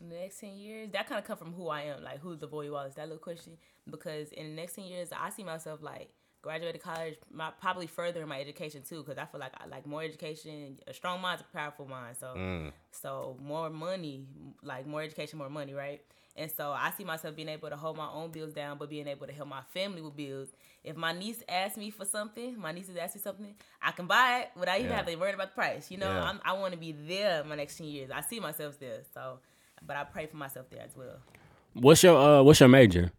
In 0.00 0.08
the 0.10 0.16
next 0.16 0.40
ten 0.40 0.54
years, 0.56 0.90
that 0.92 1.08
kind 1.08 1.18
of 1.18 1.24
come 1.24 1.36
from 1.38 1.52
who 1.54 1.68
I 1.68 1.82
am, 1.82 2.02
like 2.04 2.20
who's 2.20 2.38
Lavoya 2.38 2.70
Wallace. 2.70 2.94
That 2.94 3.04
little 3.08 3.18
question, 3.18 3.54
because 3.90 4.32
in 4.32 4.50
the 4.50 4.54
next 4.54 4.74
ten 4.74 4.84
years, 4.84 5.10
I 5.18 5.30
see 5.30 5.44
myself 5.44 5.80
like 5.82 6.10
graduated 6.42 6.82
college, 6.82 7.14
my 7.32 7.50
probably 7.60 7.86
further 7.86 8.20
in 8.20 8.28
my 8.28 8.40
education 8.40 8.82
too, 8.82 9.02
because 9.02 9.16
I 9.16 9.24
feel 9.26 9.40
like 9.40 9.52
I 9.58 9.66
like 9.66 9.86
more 9.86 10.02
education. 10.02 10.78
A 10.86 10.92
strong 10.92 11.20
mind's 11.20 11.42
a 11.42 11.56
powerful 11.56 11.86
mind. 11.86 12.16
So, 12.18 12.26
Mm. 12.36 12.72
so 12.90 13.36
more 13.40 13.70
money, 13.70 14.26
like 14.62 14.86
more 14.86 15.02
education, 15.02 15.38
more 15.38 15.48
money, 15.50 15.72
right? 15.72 16.02
And 16.34 16.50
so 16.50 16.70
I 16.72 16.90
see 16.96 17.04
myself 17.04 17.36
being 17.36 17.48
able 17.50 17.68
to 17.68 17.76
hold 17.76 17.96
my 17.98 18.08
own 18.10 18.30
bills 18.30 18.52
down, 18.54 18.78
but 18.78 18.88
being 18.88 19.06
able 19.06 19.26
to 19.26 19.32
help 19.34 19.48
my 19.48 19.60
family 19.74 20.00
with 20.00 20.16
bills. 20.16 20.48
If 20.82 20.96
my 20.96 21.12
niece 21.12 21.42
asks 21.48 21.76
me 21.76 21.90
for 21.90 22.04
something, 22.06 22.58
my 22.58 22.72
nieces 22.72 22.96
ask 22.96 23.14
me 23.14 23.20
something, 23.20 23.54
I 23.82 23.90
can 23.92 24.06
buy 24.06 24.40
it 24.40 24.50
without 24.58 24.78
even 24.78 24.90
Yeah. 24.90 24.96
having 24.96 25.14
to 25.14 25.20
worry 25.20 25.34
about 25.34 25.50
the 25.50 25.54
price. 25.54 25.90
You 25.90 25.98
know, 25.98 26.08
Yeah. 26.08 26.24
I'm, 26.24 26.40
I 26.44 26.54
want 26.54 26.72
to 26.72 26.78
be 26.78 26.92
there 26.92 27.44
my 27.44 27.54
next 27.54 27.76
ten 27.76 27.86
years. 27.86 28.10
I 28.10 28.22
see 28.22 28.40
myself 28.40 28.78
there. 28.80 29.00
So, 29.12 29.40
but 29.86 29.96
I 29.96 30.04
pray 30.04 30.26
for 30.26 30.36
myself 30.38 30.70
there 30.70 30.82
as 30.82 30.96
well. 30.96 31.18
What's 31.74 32.02
your 32.02 32.16
uh 32.16 32.42
what's 32.42 32.60
your 32.60 32.68
major? 32.70 33.12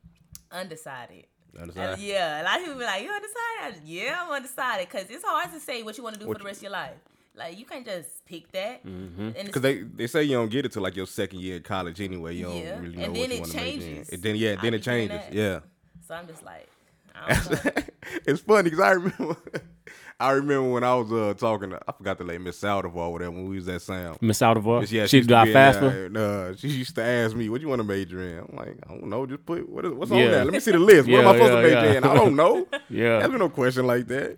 Undecided. 0.51 1.25
Understand? 1.60 1.93
Uh, 1.93 1.96
yeah, 2.00 2.41
a 2.41 2.43
lot 2.43 2.58
of 2.60 2.63
people 2.65 2.79
be 2.79 2.86
like, 2.86 3.03
"You 3.03 3.10
undecided?" 3.12 3.82
I- 3.84 3.86
Yeah, 3.86 4.24
I'm 4.25 4.32
undecided 4.32 4.88
because 4.89 5.10
it's 5.10 5.24
hard 5.24 5.51
to 5.53 5.60
say 5.60 5.84
what 5.84 5.96
you 5.98 6.03
want 6.03 6.15
to 6.15 6.20
do 6.20 6.27
What 6.27 6.38
for 6.38 6.43
the 6.43 6.46
rest 6.48 6.58
of 6.60 6.63
your 6.63 6.72
life. 6.72 6.96
Like 7.35 7.57
you 7.57 7.65
can't 7.65 7.85
just 7.85 8.25
pick 8.25 8.51
that. 8.51 8.85
Mm-hmm. 8.85 9.29
Because 9.45 9.61
they, 9.61 9.81
they 9.81 10.07
say 10.07 10.23
you 10.23 10.35
don't 10.37 10.49
get 10.51 10.65
it 10.65 10.71
till 10.71 10.83
like 10.83 10.95
your 10.95 11.07
second 11.07 11.39
year 11.39 11.57
of 11.57 11.63
college 11.63 11.99
anyway. 11.99 12.35
You 12.35 12.45
don't 12.45 12.57
Yeah. 12.57 12.79
really 12.79 12.95
know 12.97 13.03
And 13.05 13.13
what 13.13 13.19
then 13.21 13.29
you 13.31 13.35
it 13.35 13.39
want 13.39 13.51
to 13.51 13.57
major 13.57 13.73
in. 13.75 13.79
changes. 13.81 14.09
And 14.09 14.21
then 14.23 14.35
yeah, 14.35 14.55
then 14.61 14.71
be 14.71 14.77
it 14.77 14.83
changes. 14.83 15.21
Yeah. 15.31 15.59
so 16.07 16.13
I'm 16.15 16.27
just 16.27 16.43
like, 16.43 16.67
I 17.15 17.33
don't 17.33 17.65
know. 17.65 17.71
it's 18.27 18.41
funny 18.41 18.63
because 18.69 18.79
I 18.79 18.91
remember, 18.91 19.37
I 20.19 20.31
remember 20.31 20.69
when 20.69 20.83
I 20.83 20.93
was 20.95 21.11
uh, 21.11 21.33
talking. 21.35 21.71
To, 21.71 21.79
I 21.87 21.91
forgot 21.91 22.17
to 22.19 22.23
let 22.23 22.39
Miss 22.39 22.59
Saldivar 22.61 22.95
or 22.95 23.11
whatever 23.13 23.31
when 23.31 23.49
we 23.49 23.55
was 23.55 23.67
at 23.67 23.81
Sound. 23.81 24.19
Miss 24.21 24.39
Saldivar? 24.39 24.89
Yeah, 24.91 25.07
she 25.07 25.17
used 25.17 25.29
to 25.29 25.33
got 25.33 25.45
be 25.45 25.53
faster. 25.53 26.09
there, 26.09 26.49
Uh, 26.51 26.55
she 26.55 26.67
used 26.69 26.95
to 26.95 27.03
ask 27.03 27.35
me, 27.35 27.49
"What 27.49 27.61
you 27.61 27.67
want 27.67 27.79
to 27.79 27.83
major 27.83 28.21
in?" 28.21 28.39
I'm 28.39 28.55
like, 28.55 28.77
"I 28.87 28.93
don't 28.93 29.07
know. 29.07 29.25
Just 29.25 29.45
put 29.45 29.67
what 29.67 29.85
is, 29.85 29.91
what's 29.93 30.11
on 30.11 30.17
Yeah. 30.19 30.29
there. 30.29 30.45
Let 30.45 30.53
me 30.53 30.59
see 30.59 30.71
the 30.71 30.79
list. 30.79 31.09
What 31.09 31.19
am 31.21 31.27
I 31.27 31.31
Yeah, 31.31 31.33
supposed 31.37 31.51
to 31.51 31.57
yeah, 31.69 31.75
major 31.81 31.91
yeah. 31.91 31.97
in? 31.97 32.03
I 32.03 32.13
don't 32.15 32.35
know. 32.35 32.67
Yeah. 32.89 33.19
There's 33.19 33.29
been 33.31 33.39
no 33.39 33.49
question 33.49 33.87
like 33.87 34.07
that. 34.07 34.37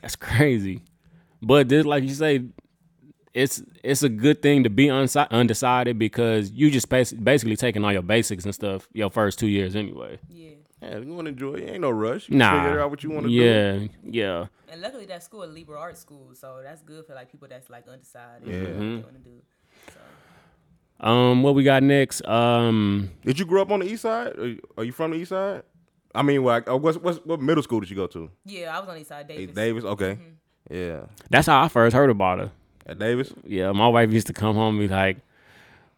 That's 0.00 0.16
crazy. 0.16 0.80
But 1.42 1.68
this, 1.68 1.84
like 1.84 2.04
you 2.04 2.10
say, 2.14 2.44
it's 3.34 3.62
it's 3.82 4.02
a 4.02 4.08
good 4.08 4.42
thing 4.42 4.62
to 4.64 4.70
be 4.70 4.86
unsi- 4.86 5.28
undecided 5.30 5.98
because 5.98 6.50
you 6.52 6.70
just 6.70 6.88
bas- 6.88 7.12
basically 7.12 7.56
taking 7.56 7.84
all 7.84 7.92
your 7.92 8.02
basics 8.02 8.44
and 8.44 8.54
stuff 8.54 8.88
your 8.92 9.10
first 9.10 9.38
two 9.38 9.48
years 9.48 9.74
anyway. 9.76 10.18
yeah. 10.28 10.50
Yeah, 10.82 10.98
you 10.98 11.14
want 11.14 11.26
to 11.26 11.30
enjoy 11.30 11.54
it. 11.54 11.70
Ain't 11.70 11.80
no 11.82 11.90
rush. 11.90 12.28
You 12.28 12.36
Nah, 12.36 12.64
figure 12.64 12.80
out 12.80 12.90
what 12.90 13.04
you 13.04 13.10
want 13.10 13.26
to 13.26 13.28
do. 13.28 13.34
yeah, 13.36 13.86
yeah. 14.02 14.46
And 14.68 14.80
luckily 14.80 15.06
that 15.06 15.22
school, 15.22 15.44
a 15.44 15.46
liberal 15.46 15.80
arts 15.80 16.00
school, 16.00 16.30
so 16.34 16.58
that's 16.60 16.82
good 16.82 17.06
for 17.06 17.14
like 17.14 17.30
people 17.30 17.46
that's 17.48 17.70
like 17.70 17.86
undecided. 17.86 18.48
Yeah. 18.48 18.54
Yeah. 18.54 18.62
What 18.62 18.74
Mm-hmm. 18.80 19.12
they 19.12 19.30
do. 19.30 19.42
So 19.92 21.06
Um, 21.08 21.42
what 21.44 21.54
we 21.54 21.62
got 21.62 21.84
next? 21.84 22.26
Um, 22.26 23.10
Did 23.24 23.38
you 23.38 23.46
grow 23.46 23.62
up 23.62 23.70
on 23.70 23.78
the 23.80 23.86
east 23.86 24.02
side? 24.02 24.36
Are 24.36 24.46
you, 24.48 24.60
are 24.76 24.82
you 24.84 24.90
from 24.92 25.12
the 25.12 25.18
east 25.18 25.28
side? 25.30 25.62
I 26.14 26.22
mean, 26.22 26.42
like, 26.44 26.68
uh, 26.68 26.76
what's, 26.76 26.98
what's, 26.98 27.18
what 27.24 27.40
middle 27.40 27.62
school 27.62 27.78
did 27.78 27.88
you 27.88 27.96
go 27.96 28.08
to? 28.08 28.28
yeah, 28.44 28.76
I 28.76 28.80
was 28.80 28.88
on 28.88 28.94
the 28.96 29.00
east 29.02 29.08
side, 29.10 29.26
Hey, 29.30 29.38
Davis. 29.46 29.54
Davis. 29.54 29.84
Okay. 29.84 30.12
Mm-hmm. 30.14 30.22
Yeah. 30.72 31.00
that's 31.30 31.46
how 31.46 31.62
I 31.62 31.68
first 31.68 31.94
heard 31.94 32.10
about 32.10 32.38
her. 32.38 32.50
At 32.86 32.98
Davis. 32.98 33.32
Yeah, 33.46 33.72
my 33.72 33.86
wife 33.88 34.10
used 34.12 34.26
to 34.28 34.32
come 34.32 34.56
home 34.56 34.78
and 34.80 34.88
be 34.88 34.92
like, 34.94 35.18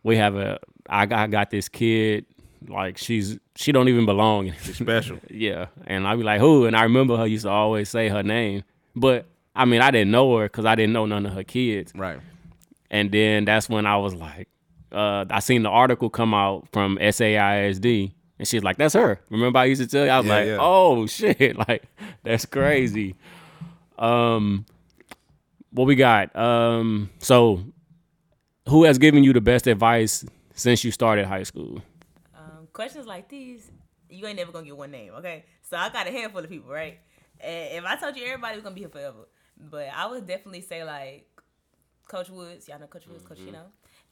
"We 0.03 0.17
have 0.17 0.37
a, 0.37 0.59
I 0.89 1.07
got, 1.07 1.19
I 1.21 1.27
got 1.29 1.51
this 1.51 1.69
kid. 1.69 2.27
Like 2.67 2.99
she's, 2.99 3.39
she 3.57 3.73
don't 3.73 3.89
even 3.89 4.05
belong." 4.07 4.53
She's 4.63 4.77
special. 4.79 5.19
Yeah, 5.31 5.67
and 5.87 6.07
I'd 6.07 6.17
be 6.19 6.25
like, 6.25 6.41
"Who?" 6.41 6.67
And 6.67 6.77
I 6.77 6.83
remember 6.83 7.17
her 7.17 7.27
used 7.27 7.45
to 7.45 7.51
always 7.51 7.89
say 7.89 8.09
her 8.09 8.23
name, 8.23 8.65
but 8.95 9.27
I 9.57 9.65
mean, 9.65 9.81
I 9.81 9.91
didn't 9.91 10.11
know 10.11 10.37
her 10.39 10.45
because 10.47 10.65
I 10.67 10.75
didn't 10.75 10.93
know 10.93 11.07
none 11.07 11.25
of 11.27 11.33
her 11.33 11.45
kids. 11.45 11.93
right. 11.95 12.21
And 12.91 13.11
then 13.11 13.45
that's 13.47 13.69
when 13.69 13.87
I 13.87 13.97
was 13.97 14.15
like, 14.15 14.49
uh, 14.93 15.25
I 15.31 15.41
seen 15.41 15.63
the 15.63 15.69
article 15.71 16.11
come 16.11 16.33
out 16.35 16.69
from 16.73 16.99
SAISD, 16.99 18.13
and 18.39 18.47
she's 18.49 18.63
like, 18.63 18.77
"That's 18.77 18.95
her." 18.95 19.21
Remember 19.31 19.59
I 19.59 19.65
used 19.65 19.81
to 19.83 19.87
tell 19.89 20.05
you? 20.05 20.11
I 20.11 20.19
was 20.19 20.27
Yeah, 20.27 20.35
like, 20.35 20.47
yeah. 20.47 20.59
"Oh 20.61 21.07
shit!" 21.19 21.57
Like 21.69 21.85
that's 22.23 22.45
crazy. 22.47 23.15
Um, 23.99 24.67
what 25.71 25.87
we 25.87 25.95
got? 25.95 26.35
Um, 26.37 27.11
so 27.19 27.65
who 28.69 28.85
has 28.85 28.99
given 28.99 29.25
you 29.25 29.33
the 29.33 29.41
best 29.41 29.67
advice 29.67 30.25
since 30.55 30.85
you 30.85 30.91
started 30.91 31.27
high 31.27 31.43
school? 31.43 31.83
Um, 32.35 32.69
questions 32.73 33.07
like 33.07 33.29
these, 33.29 33.71
you 34.09 34.27
ain't 34.27 34.37
never 34.37 34.53
gonna 34.53 34.67
get 34.67 34.77
one 34.77 34.91
name, 34.91 35.13
okay? 35.15 35.45
So 35.63 35.77
I 35.77 35.89
got 35.91 36.07
a 36.07 36.11
handful 36.11 36.43
of 36.43 36.49
people, 36.49 36.71
right? 36.71 36.99
And 37.41 37.79
if 37.79 37.85
I 37.85 37.97
told 37.97 38.17
you 38.17 38.25
everybody, 38.25 38.57
we're 38.57 38.63
gonna 38.63 38.75
be 38.75 38.83
here 38.83 38.89
forever. 38.89 39.29
But 39.59 39.89
I 39.95 40.07
would 40.07 40.27
definitely 40.27 40.63
say 40.63 40.85
like 40.85 41.27
Coach 42.09 42.31
Woods, 42.31 42.69
y'all 42.69 42.79
know 42.79 42.87
Coach 42.87 43.07
Woods, 43.07 43.25
Coach 43.25 43.39
Kino, 43.39 43.67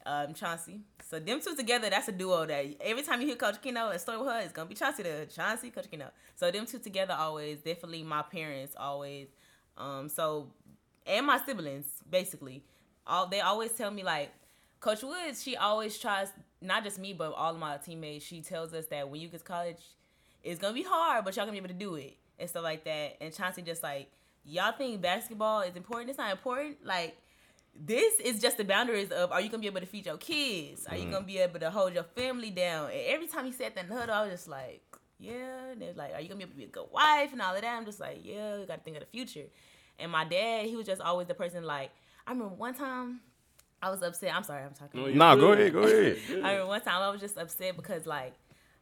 um, 0.06 0.34
Chauncey. 0.34 0.80
So 1.08 1.18
them 1.18 1.40
two 1.40 1.54
together, 1.56 1.90
that's 1.90 2.08
a 2.08 2.12
duo 2.12 2.46
that 2.46 2.66
every 2.80 3.02
time 3.02 3.20
you 3.20 3.26
hear 3.28 3.36
Coach 3.36 3.60
Kino 3.62 3.90
and 3.90 4.00
story 4.00 4.18
with 4.18 4.28
her, 4.28 4.40
it's 4.40 4.52
gonna 4.52 4.68
be 4.68 4.74
Chauncey 4.74 5.02
the 5.02 5.28
Chauncey, 5.34 5.70
Coach 5.70 5.90
Kino. 5.90 6.10
So 6.36 6.50
them 6.50 6.66
two 6.66 6.78
together 6.78 7.14
always, 7.18 7.58
definitely 7.60 8.02
my 8.02 8.22
parents 8.22 8.74
always. 8.78 9.28
Um, 9.76 10.08
so 10.08 10.48
and 11.06 11.26
my 11.26 11.40
siblings 11.44 11.86
basically, 12.08 12.62
all 13.06 13.26
they 13.26 13.40
always 13.40 13.72
tell 13.72 13.90
me 13.90 14.02
like 14.02 14.30
Coach 14.80 15.02
Woods, 15.02 15.42
she 15.42 15.56
always 15.56 15.98
tries 15.98 16.28
not 16.60 16.84
just 16.84 16.98
me 16.98 17.12
but 17.12 17.32
all 17.32 17.54
of 17.54 17.60
my 17.60 17.76
teammates. 17.76 18.24
She 18.24 18.40
tells 18.40 18.72
us 18.74 18.86
that 18.86 19.08
when 19.08 19.20
you 19.20 19.28
get 19.28 19.40
to 19.40 19.44
college, 19.44 19.82
it's 20.42 20.60
gonna 20.60 20.74
be 20.74 20.84
hard, 20.86 21.24
but 21.24 21.36
y'all 21.36 21.44
gonna 21.44 21.52
be 21.52 21.58
able 21.58 21.68
to 21.68 21.74
do 21.74 21.94
it 21.96 22.16
and 22.38 22.48
stuff 22.48 22.62
like 22.62 22.84
that. 22.84 23.16
And 23.20 23.34
Chauncey 23.34 23.62
just 23.62 23.82
like 23.82 24.10
y'all 24.44 24.72
think 24.72 25.00
basketball 25.00 25.62
is 25.62 25.76
important. 25.76 26.10
It's 26.10 26.18
not 26.18 26.30
important. 26.30 26.84
Like 26.84 27.16
this 27.74 28.20
is 28.20 28.40
just 28.40 28.58
the 28.58 28.64
boundaries 28.64 29.10
of 29.10 29.32
are 29.32 29.40
you 29.40 29.48
gonna 29.48 29.60
be 29.60 29.66
able 29.66 29.80
to 29.80 29.86
feed 29.86 30.06
your 30.06 30.18
kids? 30.18 30.86
Are 30.86 30.96
you 30.96 31.10
gonna 31.10 31.24
be 31.24 31.38
able 31.38 31.60
to 31.60 31.70
hold 31.70 31.94
your 31.94 32.04
family 32.04 32.50
down? 32.50 32.90
And 32.90 33.00
every 33.06 33.26
time 33.26 33.46
he 33.46 33.52
said 33.52 33.74
that 33.74 33.84
in 33.84 33.88
the 33.88 33.96
huddle, 33.96 34.14
I 34.14 34.22
was 34.22 34.32
just 34.32 34.48
like, 34.48 34.82
yeah. 35.22 35.70
And 35.72 35.80
they're 35.80 35.92
like, 35.94 36.14
are 36.14 36.20
you 36.20 36.28
gonna 36.28 36.38
be 36.38 36.44
able 36.44 36.52
to 36.52 36.58
be 36.58 36.64
a 36.64 36.68
good 36.68 36.86
wife 36.92 37.32
and 37.32 37.40
all 37.40 37.54
of 37.54 37.60
that? 37.60 37.76
I'm 37.76 37.84
just 37.84 38.00
like, 38.00 38.20
yeah, 38.22 38.58
you 38.58 38.66
gotta 38.66 38.82
think 38.82 38.96
of 38.96 39.02
the 39.02 39.08
future. 39.08 39.46
And 39.98 40.10
my 40.10 40.24
dad, 40.24 40.66
he 40.66 40.76
was 40.76 40.86
just 40.86 41.00
always 41.00 41.28
the 41.28 41.34
person 41.34 41.64
like 41.64 41.90
I 42.26 42.32
remember 42.32 42.54
one 42.54 42.74
time 42.74 43.20
I 43.82 43.90
was 43.90 44.02
upset. 44.02 44.34
I'm 44.34 44.44
sorry, 44.44 44.62
I'm 44.62 44.74
talking. 44.74 45.16
Nah, 45.16 45.34
go 45.34 45.52
ahead. 45.52 45.72
Go 45.72 45.82
ahead. 45.82 46.18
I 46.30 46.52
remember 46.52 46.66
one 46.66 46.80
time 46.80 47.02
I 47.02 47.10
was 47.10 47.20
just 47.20 47.36
upset 47.36 47.76
because 47.76 48.06
like 48.06 48.34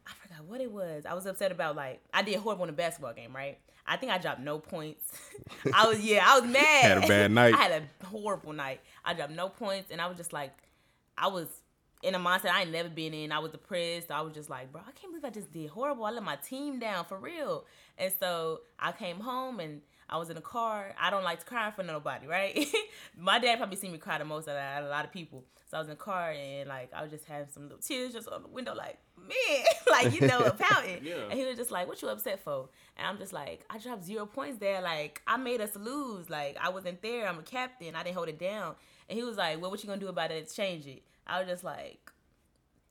I 0.05 0.11
forgot 0.21 0.45
what 0.45 0.61
it 0.61 0.71
was. 0.71 1.05
I 1.05 1.13
was 1.13 1.25
upset 1.25 1.51
about 1.51 1.75
like 1.75 2.01
I 2.13 2.21
did 2.21 2.35
horrible 2.37 2.65
in 2.65 2.69
a 2.69 2.73
basketball 2.73 3.13
game, 3.13 3.35
right? 3.35 3.57
I 3.85 3.97
think 3.97 4.11
I 4.11 4.19
dropped 4.19 4.41
no 4.41 4.59
points. 4.59 5.11
I 5.73 5.87
was 5.87 5.99
yeah, 5.99 6.23
I 6.25 6.39
was 6.39 6.49
mad. 6.49 6.83
Had 6.83 6.97
a 7.03 7.07
bad 7.07 7.31
night. 7.31 7.53
I 7.57 7.57
had 7.57 7.83
a 8.01 8.05
horrible 8.05 8.53
night. 8.53 8.81
I 9.03 9.13
dropped 9.13 9.33
no 9.33 9.49
points, 9.49 9.91
and 9.91 9.99
I 9.99 10.07
was 10.07 10.17
just 10.17 10.33
like, 10.33 10.53
I 11.17 11.27
was 11.27 11.47
in 12.03 12.15
a 12.15 12.19
mindset 12.19 12.51
I 12.51 12.61
ain't 12.61 12.71
never 12.71 12.89
been 12.89 13.13
in. 13.13 13.31
I 13.31 13.39
was 13.39 13.51
depressed. 13.51 14.11
I 14.11 14.21
was 14.21 14.33
just 14.33 14.49
like, 14.49 14.71
bro, 14.71 14.81
I 14.81 14.91
can't 14.91 15.13
believe 15.13 15.25
I 15.25 15.29
just 15.29 15.51
did 15.51 15.69
horrible. 15.69 16.05
I 16.05 16.11
let 16.11 16.23
my 16.23 16.35
team 16.37 16.79
down 16.79 17.05
for 17.05 17.17
real. 17.17 17.65
And 17.97 18.11
so 18.19 18.61
I 18.79 18.91
came 18.91 19.19
home 19.19 19.59
and 19.59 19.81
I 20.09 20.17
was 20.17 20.29
in 20.29 20.35
the 20.35 20.41
car. 20.41 20.93
I 20.99 21.09
don't 21.09 21.23
like 21.23 21.39
to 21.39 21.45
cry 21.45 21.71
for 21.71 21.83
nobody, 21.83 22.27
right? 22.27 22.67
my 23.17 23.39
dad 23.39 23.57
probably 23.57 23.77
seen 23.77 23.91
me 23.91 23.97
cry 23.97 24.17
the 24.17 24.25
most 24.25 24.47
out 24.47 24.57
of 24.81 24.85
a 24.85 24.89
lot 24.89 25.05
of 25.05 25.11
people. 25.11 25.45
So 25.69 25.77
I 25.77 25.79
was 25.79 25.87
in 25.87 25.91
the 25.91 26.03
car 26.03 26.31
and 26.31 26.67
like 26.67 26.91
I 26.93 27.01
was 27.01 27.11
just 27.11 27.23
having 27.25 27.47
some 27.49 27.63
little 27.63 27.77
tears 27.77 28.11
just 28.11 28.27
on 28.27 28.41
the 28.41 28.49
window, 28.49 28.75
like 28.75 28.97
man, 29.17 29.65
like 29.89 30.13
you 30.13 30.27
know, 30.27 30.49
pouting. 30.59 30.99
Yeah. 31.01 31.29
And 31.29 31.33
he 31.39 31.45
was 31.45 31.55
just 31.55 31.71
like, 31.71 31.87
"What 31.87 32.01
you 32.01 32.09
upset 32.09 32.43
for?" 32.43 32.67
And 32.97 33.07
I'm 33.07 33.17
just 33.17 33.31
like, 33.31 33.63
"I 33.69 33.77
dropped 33.77 34.03
zero 34.03 34.25
points 34.25 34.57
there. 34.57 34.81
Like 34.81 35.21
I 35.25 35.37
made 35.37 35.61
us 35.61 35.77
lose. 35.77 36.29
Like 36.29 36.57
I 36.61 36.69
wasn't 36.69 37.01
there. 37.01 37.25
I'm 37.25 37.39
a 37.39 37.43
captain. 37.43 37.95
I 37.95 38.03
didn't 38.03 38.17
hold 38.17 38.27
it 38.27 38.37
down." 38.37 38.75
And 39.07 39.17
he 39.17 39.23
was 39.23 39.37
like, 39.37 39.61
"Well, 39.61 39.71
what 39.71 39.81
you 39.81 39.87
gonna 39.87 40.01
do 40.01 40.09
about 40.09 40.31
it 40.31 40.51
change 40.53 40.87
it?" 40.87 41.03
I 41.31 41.39
was 41.39 41.47
just 41.47 41.63
like, 41.63 42.11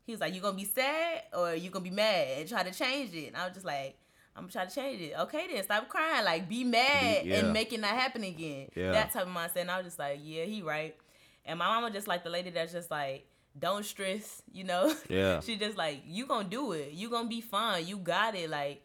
he 0.07 0.13
was 0.13 0.21
like, 0.21 0.35
"You 0.35 0.41
gonna 0.41 0.57
be 0.57 0.65
sad 0.65 1.23
or 1.37 1.55
you 1.55 1.71
gonna 1.71 1.85
be 1.85 1.91
mad 1.91 2.39
and 2.39 2.49
try 2.49 2.63
to 2.63 2.73
change 2.73 3.15
it?" 3.15 3.29
And 3.29 3.37
I 3.37 3.47
was 3.47 3.55
just 3.55 3.67
like. 3.67 3.97
I'm 4.37 4.45
gonna 4.45 4.53
try 4.53 4.65
to 4.65 4.75
change 4.75 5.03
it. 5.03 5.15
Okay, 5.19 5.49
then 5.53 5.63
stop 5.65 5.89
crying. 5.89 6.25
Like, 6.25 6.49
be 6.49 6.63
mad 6.63 7.27
yeah. 7.27 7.39
and 7.39 7.53
make 7.53 7.73
it 7.73 7.81
not 7.81 7.91
happen 7.91 8.23
again. 8.23 8.69
Yeah. 8.77 8.93
That 8.93 9.13
type 9.13 9.27
of 9.27 9.33
mindset. 9.33 9.63
And 9.63 9.71
I 9.71 9.79
was 9.79 9.87
just 9.87 9.99
like, 9.99 10.21
yeah, 10.23 10.45
he 10.45 10.63
right. 10.63 10.97
And 11.45 11.59
my 11.59 11.67
mama 11.67 11.91
just 11.91 12.07
like 12.07 12.23
the 12.23 12.31
lady 12.31 12.51
that's 12.51 12.73
just 12.73 12.93
like, 12.93 13.27
don't 13.59 13.85
stress, 13.85 14.41
you 14.53 14.65
know? 14.65 14.95
Yeah. 15.09 15.41
she 15.45 15.57
just 15.57 15.77
like, 15.77 16.03
you 16.07 16.27
gonna 16.27 16.49
do 16.49 16.73
it. 16.73 16.93
You 16.93 17.11
gonna 17.11 17.29
be 17.29 17.41
fine. 17.41 17.87
You 17.87 17.97
got 17.97 18.35
it. 18.37 18.49
Like, 18.49 18.83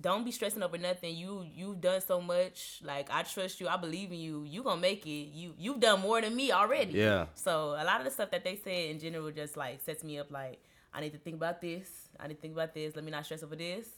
don't 0.00 0.24
be 0.24 0.32
stressing 0.32 0.62
over 0.62 0.76
nothing. 0.78 1.14
You 1.16 1.44
you've 1.54 1.80
done 1.80 2.00
so 2.00 2.20
much. 2.20 2.80
Like, 2.82 3.08
I 3.12 3.22
trust 3.22 3.60
you. 3.60 3.68
I 3.68 3.76
believe 3.76 4.10
in 4.12 4.18
you. 4.18 4.44
You 4.44 4.62
gonna 4.62 4.80
make 4.80 5.06
it. 5.06 5.30
You 5.32 5.54
you've 5.58 5.80
done 5.80 6.00
more 6.00 6.20
than 6.20 6.34
me 6.34 6.50
already. 6.52 6.92
Yeah. 6.94 7.26
So 7.34 7.70
a 7.78 7.84
lot 7.84 8.00
of 8.00 8.04
the 8.04 8.10
stuff 8.10 8.30
that 8.32 8.42
they 8.44 8.56
said 8.56 8.90
in 8.90 8.98
general 8.98 9.30
just 9.30 9.56
like 9.56 9.80
sets 9.80 10.02
me 10.02 10.18
up. 10.18 10.30
Like, 10.30 10.60
I 10.92 11.00
need 11.00 11.12
to 11.12 11.18
think 11.18 11.36
about 11.36 11.60
this. 11.60 11.88
I 12.18 12.26
need 12.28 12.34
to 12.34 12.40
think 12.40 12.54
about 12.54 12.74
this. 12.74 12.94
Let 12.96 13.04
me 13.04 13.10
not 13.10 13.24
stress 13.24 13.42
over 13.42 13.56
this. 13.56 13.88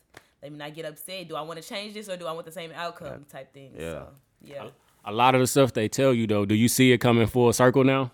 Let 0.42 0.52
me 0.52 0.58
not 0.58 0.74
get 0.74 0.84
upset. 0.84 1.28
Do 1.28 1.36
I 1.36 1.42
want 1.42 1.62
to 1.62 1.66
change 1.68 1.94
this 1.94 2.08
or 2.08 2.16
do 2.16 2.26
I 2.26 2.32
want 2.32 2.44
the 2.46 2.52
same 2.52 2.70
outcome? 2.74 3.24
Type 3.28 3.52
thing. 3.54 3.72
Yeah. 3.76 3.92
So, 3.92 4.08
yeah. 4.42 4.64
A 5.04 5.12
lot 5.12 5.34
of 5.34 5.40
the 5.40 5.46
stuff 5.46 5.72
they 5.72 5.88
tell 5.88 6.12
you 6.12 6.26
though, 6.26 6.44
do 6.44 6.54
you 6.54 6.68
see 6.68 6.92
it 6.92 6.98
coming 6.98 7.26
full 7.26 7.52
circle 7.52 7.84
now? 7.84 8.10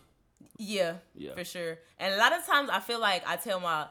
Yeah, 0.58 0.96
Yeah. 1.16 1.34
for 1.34 1.44
sure. 1.44 1.78
And 1.98 2.14
a 2.14 2.16
lot 2.18 2.32
of 2.36 2.46
times 2.46 2.68
I 2.70 2.78
feel 2.80 3.00
like 3.00 3.26
I 3.26 3.36
tell 3.36 3.58
my 3.58 3.86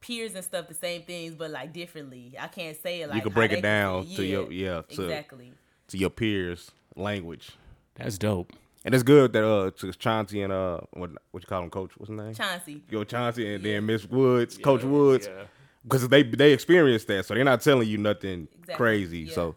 peers 0.00 0.34
and 0.34 0.44
stuff 0.44 0.68
the 0.68 0.74
same 0.74 1.02
things, 1.02 1.34
but 1.34 1.50
like 1.50 1.72
differently. 1.72 2.34
I 2.38 2.48
can't 2.48 2.76
say 2.80 3.02
it 3.02 3.08
like 3.08 3.16
you 3.16 3.22
can 3.22 3.32
break 3.32 3.52
it 3.52 3.62
down 3.62 4.06
to 4.06 4.24
your 4.24 4.50
yeah 4.52 4.82
to 4.90 5.02
exactly. 5.04 5.52
to 5.88 5.98
your 5.98 6.10
peers' 6.10 6.70
language. 6.94 7.50
That's 7.94 8.18
dope. 8.18 8.52
And 8.84 8.94
it's 8.94 9.02
good 9.02 9.32
that 9.32 9.44
uh 9.44 9.70
to 9.72 9.92
Chauncey 9.92 10.42
and 10.42 10.52
uh 10.52 10.80
what 10.92 11.10
what 11.32 11.42
you 11.42 11.46
call 11.46 11.62
him, 11.62 11.70
Coach? 11.70 11.92
What's 11.96 12.10
his 12.10 12.18
name? 12.18 12.34
Chauncey. 12.34 12.82
Yo, 12.90 13.04
Chauncey 13.04 13.54
and 13.54 13.64
then 13.64 13.84
Miss 13.86 14.04
Woods, 14.04 14.58
Coach 14.58 14.84
Woods, 14.84 15.26
yeah. 15.26 15.44
because 15.82 16.06
they 16.08 16.22
they 16.22 16.52
experienced 16.52 17.08
that, 17.08 17.26
so 17.26 17.34
they're 17.34 17.44
not 17.44 17.60
telling 17.62 17.88
you 17.88 17.98
nothing 17.98 18.48
Exactly, 18.58 18.74
crazy. 18.76 19.18
yeah. 19.20 19.34
So 19.34 19.56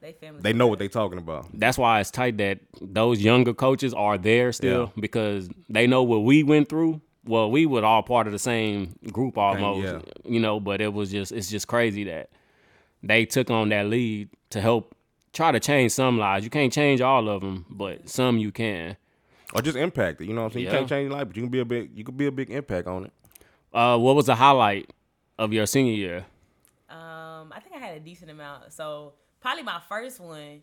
They 0.00 0.12
family. 0.12 0.40
They 0.42 0.52
know 0.52 0.66
what 0.66 0.78
they're 0.80 0.88
talking 0.88 1.18
about. 1.18 1.46
That's 1.54 1.78
why 1.78 2.00
it's 2.00 2.10
tight 2.10 2.38
that 2.38 2.58
those 2.80 3.20
younger 3.20 3.54
coaches 3.54 3.94
are 3.94 4.18
there 4.18 4.50
still 4.52 4.92
because 4.98 5.48
they 5.68 5.86
know 5.86 6.02
what 6.02 6.24
we 6.24 6.42
went 6.42 6.68
through. 6.68 7.00
Well, 7.26 7.50
we 7.50 7.66
were 7.66 7.84
all 7.84 8.02
part 8.02 8.26
of 8.26 8.32
the 8.32 8.38
same 8.38 8.98
group 9.12 9.36
almost, 9.36 9.84
yeah. 9.84 10.00
you 10.24 10.40
know. 10.40 10.60
But 10.60 10.80
it 10.80 10.92
was 10.92 11.10
just 11.10 11.32
it's 11.32 11.50
just 11.50 11.66
crazy 11.66 12.04
that 12.04 12.30
they 13.02 13.24
took 13.26 13.50
on 13.50 13.68
that 13.70 13.86
lead 13.86 14.30
to 14.50 14.60
help 14.60 14.94
try 15.32 15.52
to 15.52 15.60
change 15.60 15.92
some 15.92 16.18
lives. 16.18 16.44
You 16.44 16.50
can't 16.50 16.72
change 16.72 17.00
all 17.00 17.28
of 17.28 17.42
them, 17.42 17.66
but 17.68 18.08
some 18.08 18.38
you 18.38 18.52
can. 18.52 18.96
Or 19.54 19.62
just 19.62 19.76
impact 19.76 20.20
it. 20.20 20.26
You 20.26 20.34
know 20.34 20.42
what 20.42 20.46
I'm 20.48 20.52
saying? 20.52 20.66
You 20.66 20.72
can't 20.72 20.88
change 20.88 21.10
life, 21.10 21.28
but 21.28 21.36
you 21.36 21.42
can 21.42 21.50
be 21.50 21.60
a 21.60 21.64
big 21.64 21.96
you 21.96 22.04
could 22.04 22.16
be 22.16 22.26
a 22.26 22.32
big 22.32 22.50
impact 22.50 22.88
on 22.88 23.06
it. 23.06 23.12
Uh, 23.72 23.98
what 23.98 24.16
was 24.16 24.26
the 24.26 24.34
highlight 24.34 24.92
of 25.38 25.52
your 25.52 25.66
senior 25.66 25.92
year? 25.92 26.26
Um, 26.88 27.52
I 27.52 27.60
think 27.60 27.74
I 27.74 27.78
had 27.78 27.96
a 27.96 28.00
decent 28.00 28.30
amount. 28.30 28.72
So 28.72 29.14
probably 29.40 29.62
my 29.62 29.80
first 29.88 30.20
one 30.20 30.62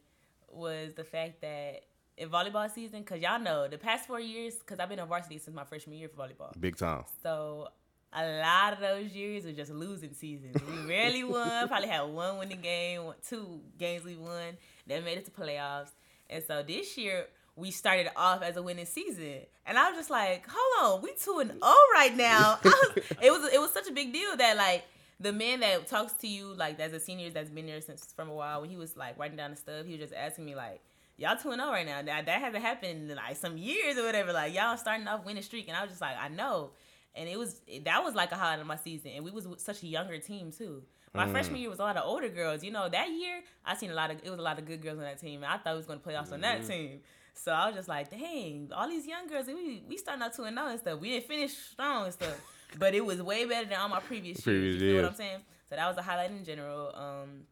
was 0.49 0.93
the 0.95 1.04
fact 1.04 1.41
that 1.41 1.84
in 2.17 2.30
volleyball 2.30 2.69
season, 2.71 2.99
because 2.99 3.21
y'all 3.21 3.39
know 3.39 3.67
the 3.67 3.78
past 3.78 4.08
four 4.08 4.19
years, 4.19 4.56
because 4.56 4.80
I've 4.80 4.89
been 4.89 4.99
on 4.99 5.08
varsity 5.08 5.38
since 5.38 5.56
my 5.56 5.63
freshman 5.63 5.97
year 5.97 6.10
for 6.10 6.21
volleyball. 6.21 6.60
Big 6.60 6.78
time. 6.78 7.04
So 7.21 7.69
a 8.13 8.39
lot 8.39 8.73
of 8.73 8.80
those 8.80 9.12
years 9.12 9.45
were 9.45 9.52
just 9.52 9.71
losing 9.71 10.13
seasons. 10.13 10.56
We 10.69 10.88
rarely 10.88 11.23
won. 11.23 11.67
Probably 11.67 11.88
had 11.88 12.04
one 12.04 12.38
winning 12.38 12.62
game, 12.62 13.02
two 13.28 13.62
games 13.78 14.04
we 14.04 14.15
won. 14.15 14.58
Then 14.86 15.04
made 15.04 15.17
it 15.17 15.26
to 15.26 15.32
playoffs. 15.32 15.89
And 16.30 16.43
so 16.45 16.63
this 16.63 16.97
year 16.97 17.26
we 17.56 17.71
started 17.71 18.10
off 18.15 18.41
as 18.41 18.58
a 18.58 18.63
winning 18.63 18.86
season, 18.86 19.41
and 19.65 19.78
I 19.78 19.89
was 19.89 19.97
just 19.97 20.10
like, 20.10 20.45
"Hold 20.49 20.95
on, 20.95 21.02
we 21.04 21.13
two 21.13 21.39
and 21.39 21.52
zero 21.52 21.73
right 21.93 22.15
now." 22.15 22.60
Was, 22.63 22.97
it 23.21 23.32
was 23.32 23.54
it 23.54 23.62
was 23.62 23.71
such 23.71 23.88
a 23.88 23.91
big 23.91 24.12
deal 24.13 24.36
that 24.38 24.58
like 24.58 24.84
the 25.19 25.32
man 25.32 25.60
that 25.60 25.88
talks 25.88 26.13
to 26.13 26.28
you 26.28 26.54
like 26.56 26.80
as 26.80 26.93
a 26.93 26.99
senior 26.99 27.30
that's 27.30 27.49
been 27.49 27.67
there 27.67 27.82
since 27.82 28.12
from 28.15 28.30
a 28.30 28.34
while 28.34 28.62
when 28.62 28.69
he 28.69 28.76
was 28.76 28.97
like 28.97 29.17
writing 29.19 29.38
down 29.38 29.52
the 29.52 29.58
stuff, 29.58 29.86
he 29.86 29.91
was 29.91 30.02
just 30.02 30.13
asking 30.13 30.45
me 30.45 30.56
like. 30.56 30.82
Y'all 31.17 31.38
2 31.38 31.52
0 31.52 31.58
right 31.69 31.86
now. 31.86 32.02
That, 32.02 32.26
that 32.26 32.41
hasn't 32.41 32.63
happened 32.63 33.10
in 33.12 33.15
like 33.15 33.38
some 33.38 33.58
years 33.58 33.97
or 33.97 34.04
whatever. 34.06 34.34
Like, 34.34 34.54
y'all 34.54 34.78
starting 34.78 35.08
off 35.08 35.26
winning 35.26 35.43
streak. 35.43 35.67
And 35.67 35.78
I 35.78 35.82
was 35.82 35.91
just 35.91 36.02
like, 36.02 36.15
I 36.19 36.28
know. 36.30 36.71
And 37.15 37.30
it 37.30 37.38
was 37.38 37.62
that 37.86 38.04
was 38.04 38.15
like 38.15 38.32
a 38.32 38.36
highlight 38.36 38.60
of 38.60 38.65
my 38.65 38.76
season 38.76 39.12
and 39.15 39.23
we 39.23 39.30
was 39.30 39.47
such 39.58 39.84
a 39.84 39.88
younger 39.88 40.17
team 40.17 40.52
too. 40.52 40.82
My 41.13 41.28
freshman 41.28 41.60
year 41.62 41.69
was 41.69 41.78
a 41.78 41.84
lot 41.84 41.95
of 41.95 42.06
older 42.08 42.28
girls. 42.28 42.63
You 42.63 42.71
know 42.71 42.89
that 42.89 43.10
year 43.12 43.41
i 43.63 43.76
seen 43.76 43.91
a 43.91 43.93
lot 43.93 44.10
of 44.10 44.17
it 44.23 44.30
was 44.32 44.39
a 44.39 44.41
lot 44.41 44.58
of 44.58 44.65
good 44.65 44.82
girls 44.82 44.97
on 44.97 45.04
that 45.04 45.19
team 45.19 45.43
and 45.43 45.54
i 45.54 45.58
thought 45.58 45.73
we 45.73 45.78
was 45.78 45.86
going 45.86 45.99
to 45.99 46.04
play 46.04 46.17
offs 46.17 46.32
on 46.32 46.41
that 46.41 46.65
team. 46.65 47.02
So 47.36 47.52
i 47.52 47.67
was 47.67 47.76
just 47.76 47.88
like 47.88 48.10
dang 48.10 48.71
all 48.76 48.89
these 48.89 49.06
young 49.06 49.28
girls 49.28 49.45
we, 49.45 49.84
we 49.88 49.95
starting 49.97 50.23
out 50.23 50.36
2 50.36 50.43
and 50.43 50.58
0 50.58 50.67
and 50.69 50.80
stuff. 50.80 50.99
We 50.99 51.12
didn't 51.12 51.28
finish 51.28 51.54
strong 51.56 52.06
and 52.06 52.13
stuff 52.13 52.41
but 52.80 52.95
it 52.95 53.06
was 53.06 53.21
way 53.21 53.45
better 53.45 53.69
than 53.69 53.78
all 53.78 53.89
my 53.89 53.99
previous, 53.99 54.41
Previous 54.41 54.76
years 54.82 54.82
you 54.82 54.95
know 54.95 55.04
what 55.04 55.12
i'm 55.12 55.15
saying? 55.15 55.39
So 55.69 55.76
that 55.76 55.88
was 55.88 55.97
a 55.97 56.02
highlight 56.02 56.32
in 56.32 56.43
general. 56.43 56.91
Um 56.95 57.43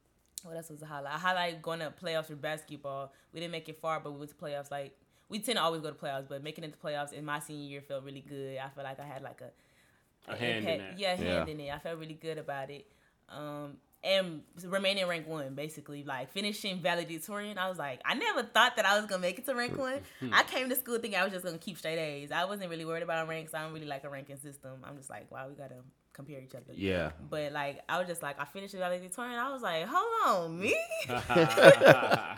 what 0.43 0.55
else 0.57 0.69
was 0.69 0.81
a 0.81 0.85
highlight? 0.85 1.13
I 1.13 1.17
highlight 1.17 1.61
going 1.61 1.79
to 1.79 1.91
playoffs 1.91 2.25
for 2.27 2.35
basketball. 2.35 3.11
We 3.33 3.39
didn't 3.39 3.51
make 3.51 3.67
it 3.69 3.79
far, 3.81 3.99
but 3.99 4.11
we 4.11 4.19
went 4.19 4.29
to 4.31 4.35
playoffs. 4.37 4.71
Like 4.71 4.95
we 5.29 5.39
tend 5.39 5.57
to 5.57 5.63
always 5.63 5.81
go 5.81 5.89
to 5.89 5.95
playoffs, 5.95 6.27
but 6.27 6.43
making 6.43 6.63
it 6.63 6.71
to 6.73 6.77
playoffs 6.77 7.13
in 7.13 7.23
my 7.25 7.39
senior 7.39 7.67
year 7.69 7.81
felt 7.81 8.03
really 8.03 8.21
good. 8.27 8.57
I 8.57 8.69
felt 8.69 8.85
like 8.85 8.99
I 8.99 9.05
had 9.05 9.21
like 9.21 9.41
a 9.41 10.31
A 10.31 10.35
hand 10.35 10.65
in 10.65 10.71
impact- 10.73 10.91
that. 10.91 10.99
Yeah, 10.99 11.15
hand 11.15 11.47
Yeah. 11.47 11.53
in 11.53 11.59
it. 11.59 11.71
I 11.73 11.79
felt 11.79 11.99
really 11.99 12.13
good 12.13 12.37
about 12.37 12.69
it. 12.69 12.85
Um, 13.29 13.77
and 14.03 14.41
remaining 14.65 15.05
rank 15.07 15.27
one, 15.27 15.53
basically, 15.53 16.03
like 16.03 16.31
finishing 16.31 16.79
valedictorian. 16.79 17.57
I 17.59 17.69
was 17.69 17.77
like, 17.77 18.01
I 18.03 18.15
never 18.15 18.41
thought 18.41 18.75
that 18.77 18.85
I 18.85 18.97
was 18.97 19.05
gonna 19.05 19.21
make 19.21 19.37
it 19.37 19.45
to 19.45 19.53
rank 19.53 19.77
one. 19.77 19.99
Hmm. 20.19 20.33
I 20.33 20.41
came 20.43 20.67
to 20.69 20.75
school 20.75 20.97
thinking 20.97 21.19
I 21.19 21.23
was 21.23 21.31
just 21.31 21.45
gonna 21.45 21.59
keep 21.59 21.77
straight 21.77 21.99
A's. 21.99 22.31
I 22.31 22.45
wasn't 22.45 22.69
really 22.71 22.83
worried 22.83 23.03
about 23.03 23.27
ranks. 23.27 23.53
I 23.53 23.61
don't 23.61 23.73
really 23.73 23.85
like 23.85 24.03
a 24.03 24.09
ranking 24.09 24.37
system. 24.37 24.71
I'm 24.83 24.97
just 24.97 25.09
like, 25.11 25.29
wow, 25.31 25.47
we 25.47 25.53
gotta 25.55 25.75
compare 26.13 26.39
each 26.41 26.53
other. 26.55 26.73
Yeah. 26.73 27.11
But 27.29 27.51
like, 27.51 27.81
I 27.87 27.99
was 27.99 28.07
just 28.07 28.21
like, 28.21 28.39
I 28.39 28.45
finished 28.45 28.73
the 28.73 28.79
valedictorian. 28.79 29.39
I 29.39 29.51
was 29.51 29.61
like, 29.61 29.85
hold 29.87 30.45
on, 30.45 30.59
me. 30.59 30.75
so 31.07 31.17
I 31.17 32.35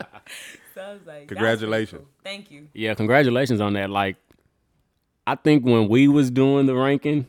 like, 0.76 0.76
that 0.76 0.86
was 0.86 1.02
pretty 1.04 1.26
Congratulations. 1.26 2.00
cool. 2.02 2.10
Thank 2.22 2.50
you. 2.50 2.68
Yeah, 2.74 2.94
congratulations 2.94 3.60
on 3.60 3.72
that. 3.74 3.90
Like, 3.90 4.16
I 5.26 5.34
think 5.36 5.64
when 5.64 5.88
we 5.88 6.08
was 6.08 6.30
doing 6.30 6.66
the 6.66 6.74
ranking, 6.74 7.26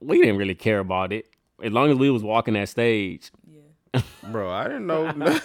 we 0.00 0.18
didn't 0.18 0.36
really 0.36 0.54
care 0.54 0.78
about 0.78 1.12
it 1.12 1.26
as 1.62 1.72
long 1.72 1.90
as 1.90 1.96
we 1.96 2.10
was 2.10 2.22
walking 2.22 2.54
that 2.54 2.68
stage. 2.68 3.30
Yeah. 3.50 4.02
Bro, 4.30 4.50
I 4.50 4.64
didn't 4.64 4.86
know. 4.86 5.12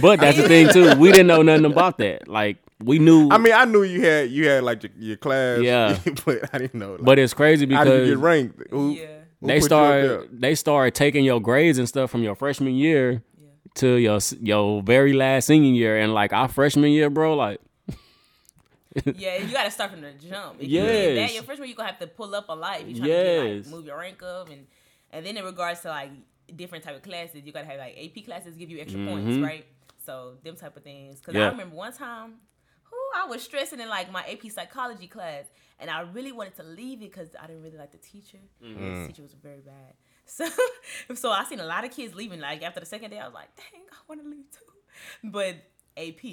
But 0.00 0.20
that's 0.20 0.36
the 0.36 0.46
thing 0.46 0.68
too. 0.68 0.94
We 0.98 1.10
didn't 1.10 1.28
know 1.28 1.40
nothing 1.40 1.64
about 1.64 1.96
that. 1.98 2.28
Like 2.28 2.58
we 2.82 2.98
knew. 2.98 3.28
I 3.30 3.38
mean, 3.38 3.52
I 3.52 3.64
knew 3.64 3.82
you 3.82 4.02
had 4.02 4.30
you 4.30 4.48
had 4.48 4.62
like 4.62 4.82
your, 4.82 4.92
your 4.98 5.16
class. 5.16 5.60
Yeah. 5.60 5.98
but 6.26 6.48
I 6.52 6.58
didn't 6.58 6.74
know. 6.74 6.92
Like, 6.92 7.02
but 7.04 7.18
it's 7.18 7.34
crazy 7.34 7.66
because 7.66 7.86
how 7.86 7.90
did 7.92 8.06
you 8.06 8.14
get 8.14 8.18
ranked? 8.22 8.62
Who, 8.70 8.90
Yeah. 8.92 9.06
who 9.40 9.46
they 9.46 9.60
put 9.60 9.70
you 9.70 9.76
up 9.76 9.84
started 9.88 10.28
they 10.40 10.54
started 10.54 10.94
taking 10.94 11.24
your 11.24 11.40
grades 11.40 11.78
and 11.78 11.88
stuff 11.88 12.10
from 12.10 12.22
your 12.22 12.34
freshman 12.34 12.74
year 12.74 13.22
Yeah. 13.40 13.48
to 13.76 13.88
your 13.96 14.18
your 14.40 14.82
very 14.82 15.12
last 15.12 15.46
senior 15.46 15.72
year, 15.72 15.98
and 15.98 16.12
like 16.14 16.32
our 16.32 16.48
freshman 16.48 16.90
year, 16.90 17.08
bro, 17.10 17.34
like 17.34 17.60
Yeah, 19.04 19.36
you 19.38 19.52
got 19.52 19.64
to 19.64 19.70
start 19.70 19.90
from 19.90 20.00
the 20.00 20.12
jump. 20.12 20.56
If 20.58 20.68
you 20.70 20.80
did 20.80 21.16
Yes. 21.16 21.28
that, 21.28 21.34
your 21.34 21.42
freshman, 21.44 21.68
you're 21.68 21.76
gonna 21.76 21.90
have 21.90 21.98
to 21.98 22.06
pull 22.06 22.34
up 22.34 22.46
a 22.48 22.54
lot. 22.54 22.80
If 22.80 22.88
you're 22.88 22.96
trying 22.96 23.08
to 23.10 23.44
get, 23.52 23.56
like, 23.56 23.66
move 23.66 23.84
your 23.84 23.98
rank 23.98 24.22
up, 24.22 24.48
and 24.50 24.66
and 25.10 25.24
then 25.24 25.36
in 25.36 25.44
regards 25.44 25.80
to 25.80 25.88
like 25.88 26.10
different 26.54 26.82
type 26.84 26.96
of 26.96 27.02
classes, 27.02 27.42
you 27.44 27.52
gotta 27.52 27.66
have 27.66 27.78
like 27.78 27.96
AP 27.98 28.24
classes 28.24 28.56
give 28.56 28.70
you 28.70 28.80
extra 28.80 29.04
points, 29.04 29.36
right? 29.38 29.66
So 30.04 30.34
them 30.42 30.56
type 30.56 30.76
of 30.76 30.82
things. 30.82 31.20
Because 31.20 31.34
Mm-hmm. 31.34 31.40
Yeah. 31.40 31.48
I 31.48 31.50
remember 31.50 31.76
one 31.76 31.92
time, 31.92 32.30
who 32.30 32.36
I 33.16 33.26
was 33.26 33.42
stressing 33.42 33.80
in 33.80 33.88
like 33.88 34.12
my 34.12 34.22
AP 34.30 34.50
psychology 34.52 35.06
class, 35.06 35.44
and 35.80 35.88
I 35.90 36.00
really 36.02 36.32
wanted 36.32 36.56
to 36.56 36.62
leave 36.62 36.98
it 37.02 37.10
because 37.12 37.30
I 37.40 37.46
didn't 37.46 37.62
really 37.62 37.78
like 37.78 37.92
the 37.92 37.98
teacher. 37.98 38.38
Mm-hmm. 38.62 39.02
The 39.02 39.06
teacher 39.08 39.22
was 39.22 39.32
very 39.32 39.60
bad. 39.60 39.94
So, 40.28 40.44
so 41.14 41.30
I 41.30 41.44
seen 41.44 41.60
a 41.60 41.64
lot 41.64 41.84
of 41.84 41.92
kids 41.92 42.12
leaving. 42.16 42.40
Like 42.40 42.60
after 42.64 42.80
the 42.80 42.86
second 42.86 43.10
day, 43.10 43.20
I 43.20 43.26
was 43.26 43.34
like, 43.34 43.54
dang, 43.56 43.82
I 43.92 43.96
want 44.08 44.20
to 44.22 44.28
leave 44.28 44.50
too. 44.50 44.72
But 45.30 45.54
AP. 45.96 46.24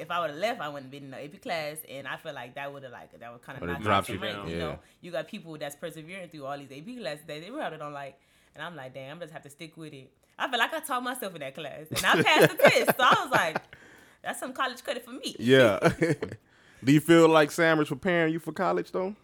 If 0.00 0.10
I 0.10 0.18
would 0.20 0.30
have 0.30 0.38
left, 0.38 0.60
I 0.62 0.68
wouldn't 0.68 0.86
have 0.86 0.90
been 0.90 1.04
in 1.04 1.10
the 1.12 1.22
AP 1.22 1.42
class, 1.42 1.76
and 1.88 2.08
I 2.08 2.16
feel 2.16 2.32
like 2.34 2.54
that 2.56 2.72
would 2.72 2.82
have 2.82 2.90
like 2.92 3.16
that 3.20 3.30
would 3.32 3.42
kind 3.42 3.56
of 3.58 3.60
Would've 3.68 3.84
knock 3.84 4.08
you 4.08 4.14
you 4.16 4.20
rank. 4.22 4.36
down. 4.36 4.48
You 4.48 4.54
Yeah. 4.56 4.62
know, 4.62 4.78
you 5.02 5.10
got 5.12 5.28
people 5.28 5.56
that's 5.58 5.76
persevering 5.76 6.30
through 6.30 6.46
all 6.46 6.56
these 6.58 6.72
AP 6.72 6.98
classes 6.98 7.24
that 7.28 7.40
they 7.42 7.50
probably 7.50 7.78
don't 7.78 7.92
like, 7.92 8.18
and 8.56 8.64
I'm 8.64 8.74
like, 8.74 8.92
damn, 8.94 9.12
I'm 9.12 9.20
just 9.20 9.32
have 9.34 9.42
to 9.42 9.50
stick 9.50 9.76
with 9.76 9.92
it. 9.92 10.10
I 10.38 10.48
feel 10.50 10.58
like 10.58 10.72
I 10.74 10.80
taught 10.80 11.02
myself 11.04 11.34
in 11.34 11.40
that 11.42 11.54
class, 11.54 11.86
and 11.90 11.98
I 12.04 12.22
passed 12.22 12.50
the 12.50 12.56
test, 12.62 12.96
so 12.96 13.04
I 13.04 13.16
was 13.24 13.30
like, 13.30 13.58
that's 14.24 14.40
some 14.40 14.52
college 14.52 14.82
credit 14.82 15.04
for 15.04 15.12
me. 15.12 15.36
Yeah. 15.38 15.78
Do 16.84 16.92
you 16.92 17.00
feel 17.00 17.28
like 17.28 17.50
Sam 17.50 17.80
is 17.80 17.88
preparing 17.88 18.32
you 18.32 18.38
for 18.38 18.52
college 18.52 18.90
though? 18.92 19.14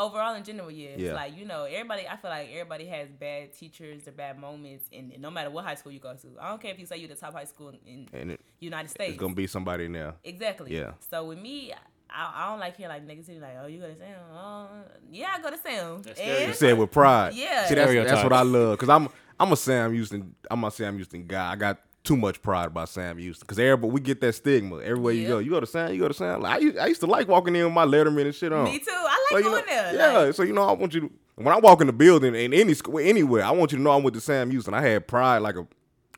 overall 0.00 0.34
in 0.34 0.42
general, 0.42 0.70
yeah. 0.70 0.90
Yeah. 0.96 1.06
It's 1.08 1.14
like, 1.14 1.36
you 1.36 1.44
know, 1.44 1.64
everybody 1.64 2.08
I 2.08 2.16
feel 2.16 2.30
like 2.30 2.48
everybody 2.50 2.86
has 2.86 3.08
bad 3.10 3.52
teachers 3.52 4.08
or 4.08 4.12
bad 4.12 4.38
moments 4.38 4.86
and 4.92 5.12
no 5.18 5.30
matter 5.30 5.50
what 5.50 5.64
high 5.64 5.74
school 5.74 5.92
you 5.92 6.00
go 6.00 6.14
to. 6.14 6.28
I 6.40 6.48
don't 6.48 6.60
care 6.60 6.72
if 6.72 6.80
you 6.80 6.86
say 6.86 6.96
you're 6.96 7.08
the 7.08 7.14
top 7.14 7.34
high 7.34 7.44
school 7.44 7.72
in 7.86 8.08
And 8.12 8.32
it, 8.32 8.40
United 8.58 8.88
States. 8.88 9.12
it's 9.12 9.20
gonna 9.20 9.34
be 9.34 9.46
somebody 9.46 9.84
in 9.84 9.92
there. 9.92 10.14
Exactly. 10.24 10.74
Yeah. 10.74 10.92
So 11.10 11.26
with 11.26 11.38
me, 11.38 11.72
I, 12.08 12.32
I 12.34 12.50
don't 12.50 12.58
like 12.58 12.76
hearing 12.76 12.92
like 12.92 13.06
negativity, 13.06 13.40
like, 13.40 13.56
oh, 13.62 13.66
you 13.66 13.78
go 13.78 13.86
to 13.88 13.96
Sam. 13.96 14.16
Oh, 14.32 14.68
yeah, 15.10 15.28
I 15.36 15.40
go 15.40 15.50
to 15.50 15.58
Sam. 15.58 16.02
And- 16.18 16.48
You 16.48 16.54
said 16.54 16.78
with 16.78 16.90
pride. 16.90 17.34
Yeah. 17.34 17.66
See, 17.66 17.74
that's, 17.74 17.92
that's 18.10 18.24
what 18.24 18.32
I 18.32 18.42
love. 18.42 18.78
Cause 18.78 18.88
I'm 18.88 19.08
I'm 19.38 19.52
a 19.52 19.56
Sam 19.56 19.92
Houston. 19.92 20.34
I'm 20.50 20.64
a 20.64 20.70
Sam 20.70 20.96
Houston 20.96 21.26
guy. 21.26 21.52
I 21.52 21.56
got 21.56 21.78
too 22.02 22.16
much 22.16 22.40
pride 22.42 22.66
about 22.68 22.88
Sam 22.88 23.18
Houston. 23.18 23.46
Cause 23.46 23.58
everybody 23.58 23.92
we 23.92 24.00
get 24.00 24.20
that 24.22 24.32
stigma 24.34 24.78
everywhere 24.78 25.12
you 25.12 25.28
go. 25.28 25.38
You 25.38 25.50
go 25.50 25.60
to 25.60 25.66
Sam. 25.66 25.92
You 25.92 26.00
go 26.00 26.08
to 26.08 26.14
Sam. 26.14 26.40
Like, 26.40 26.52
I, 26.54 26.58
used, 26.58 26.78
I 26.78 26.86
used 26.86 27.00
to 27.00 27.06
like 27.06 27.28
walking 27.28 27.54
in 27.54 27.64
with 27.64 27.74
my 27.74 27.84
Letterman 27.84 28.22
and 28.24 28.34
shit 28.34 28.52
on. 28.52 28.64
Me 28.64 28.78
too. 28.78 28.86
I 28.90 29.26
So, 29.28 29.34
like 29.34 29.44
you 29.44 29.50
know, 29.50 29.56
going 29.56 29.66
there. 29.68 29.94
Yeah. 29.94 30.18
Like, 30.18 30.34
so 30.34 30.42
you 30.42 30.52
know, 30.52 30.62
I 30.68 30.72
want 30.72 30.94
you 30.94 31.00
to 31.02 31.10
when 31.36 31.48
I 31.54 31.58
walk 31.58 31.80
in 31.80 31.86
the 31.86 31.92
building 31.92 32.34
in 32.34 32.52
any 32.52 32.74
school 32.74 32.98
anywhere, 32.98 33.44
I 33.44 33.50
want 33.50 33.72
you 33.72 33.78
to 33.78 33.82
know 33.84 33.92
I'm 33.92 34.02
with 34.02 34.14
the 34.14 34.20
Sam 34.20 34.50
Houston. 34.50 34.74
I 34.74 34.82
had 34.82 35.06
pride 35.08 35.38
like 35.38 35.56
a. 35.56 35.66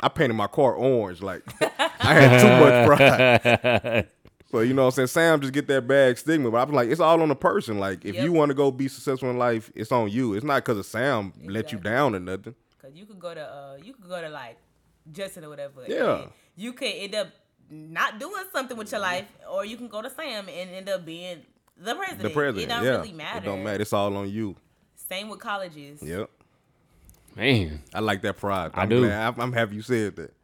I 0.05 0.09
painted 0.09 0.35
my 0.35 0.49
car 0.49 0.75
orange. 0.75 1.23
Like 1.23 1.43
I 1.79 2.15
had 2.15 2.41
too 2.41 2.49
much 2.65 2.87
pride. 2.99 4.09
So 4.51 4.61
you 4.61 4.75
know 4.75 4.83
what 4.83 4.89
I'm 4.89 4.93
saying? 4.93 5.07
Sam 5.09 5.41
just 5.41 5.53
get 5.55 5.67
that 5.69 5.87
bad 5.89 6.19
stigma, 6.19 6.51
but 6.51 6.59
I'm 6.69 6.75
like, 6.75 6.91
it's 6.91 7.01
all 7.01 7.23
on 7.23 7.29
the 7.29 7.35
person. 7.35 7.79
Like 7.79 8.05
if 8.05 8.15
Yep. 8.17 8.25
you 8.25 8.33
want 8.33 8.51
to 8.51 8.55
go 8.55 8.71
be 8.71 8.87
successful 8.89 9.31
in 9.31 9.39
life, 9.39 9.71
it's 9.75 9.91
on 9.93 10.11
you. 10.11 10.35
It's 10.35 10.45
not 10.45 10.57
because 10.65 10.77
of 10.79 10.87
Sam 10.87 11.33
let 11.47 11.73
you 11.73 11.79
down 11.79 12.15
or 12.15 12.21
nothing. 12.21 12.55
Cause 12.81 12.91
you 12.95 13.07
could 13.07 13.19
go 13.21 13.33
to 13.33 13.41
uh 13.41 13.77
you 13.83 13.95
could 13.95 14.09
go 14.09 14.21
to 14.21 14.29
like 14.29 14.59
Justin 15.11 15.45
or 15.45 15.49
whatever. 15.49 15.85
Yeah. 15.89 16.23
and 16.23 16.31
You 16.57 16.73
could 16.73 16.93
end 16.95 17.15
up 17.15 17.29
not 17.71 18.21
doing 18.21 18.45
something 18.53 18.77
with 18.77 18.91
your 18.93 19.01
life, 19.01 19.27
or 19.51 19.65
you 19.65 19.77
can 19.77 19.89
go 19.89 20.03
to 20.03 20.11
Sam 20.11 20.49
and 20.49 20.71
end 20.71 20.89
up 20.89 21.05
being 21.05 21.39
the 21.77 21.95
president. 21.95 22.23
The 22.23 22.31
president, 22.31 22.71
It 22.71 22.75
don't 22.75 22.85
yeah, 22.85 22.91
really 22.97 23.13
matter. 23.13 23.39
it 23.39 23.45
don't 23.45 23.65
matter. 23.65 23.81
It's 23.83 23.93
all 23.93 24.15
on 24.17 24.29
you. 24.31 24.55
Same 24.95 25.29
with 25.29 25.41
colleges. 25.41 26.03
Yep, 26.03 26.31
man, 27.37 27.83
I 27.95 28.01
like 28.01 28.23
that 28.23 28.37
pride. 28.37 28.71
I 28.75 28.83
I'm 28.83 28.89
do. 28.89 29.01
Glad, 29.01 29.19
I'm- 29.23 29.41
I'm 29.41 29.53
happy 29.53 29.75
you 29.77 29.83
said 29.83 30.17
that. 30.17 30.35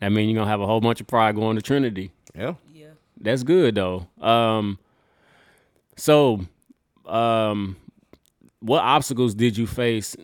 I 0.00 0.08
mean 0.10 0.28
you're 0.28 0.38
gonna 0.38 0.50
have 0.50 0.60
a 0.60 0.66
whole 0.66 0.80
bunch 0.80 1.00
of 1.00 1.06
pride 1.06 1.34
going 1.34 1.56
to 1.56 1.62
Trinity. 1.62 2.12
Yeah, 2.34 2.54
Yeah. 2.72 2.88
That's 3.18 3.42
good 3.42 3.74
though. 3.74 4.06
Um, 4.20 4.78
so, 5.96 6.40
um, 7.06 7.76
what 8.60 8.82
obstacles 8.82 9.34
did 9.34 9.56
you 9.56 9.66
face 9.66 10.14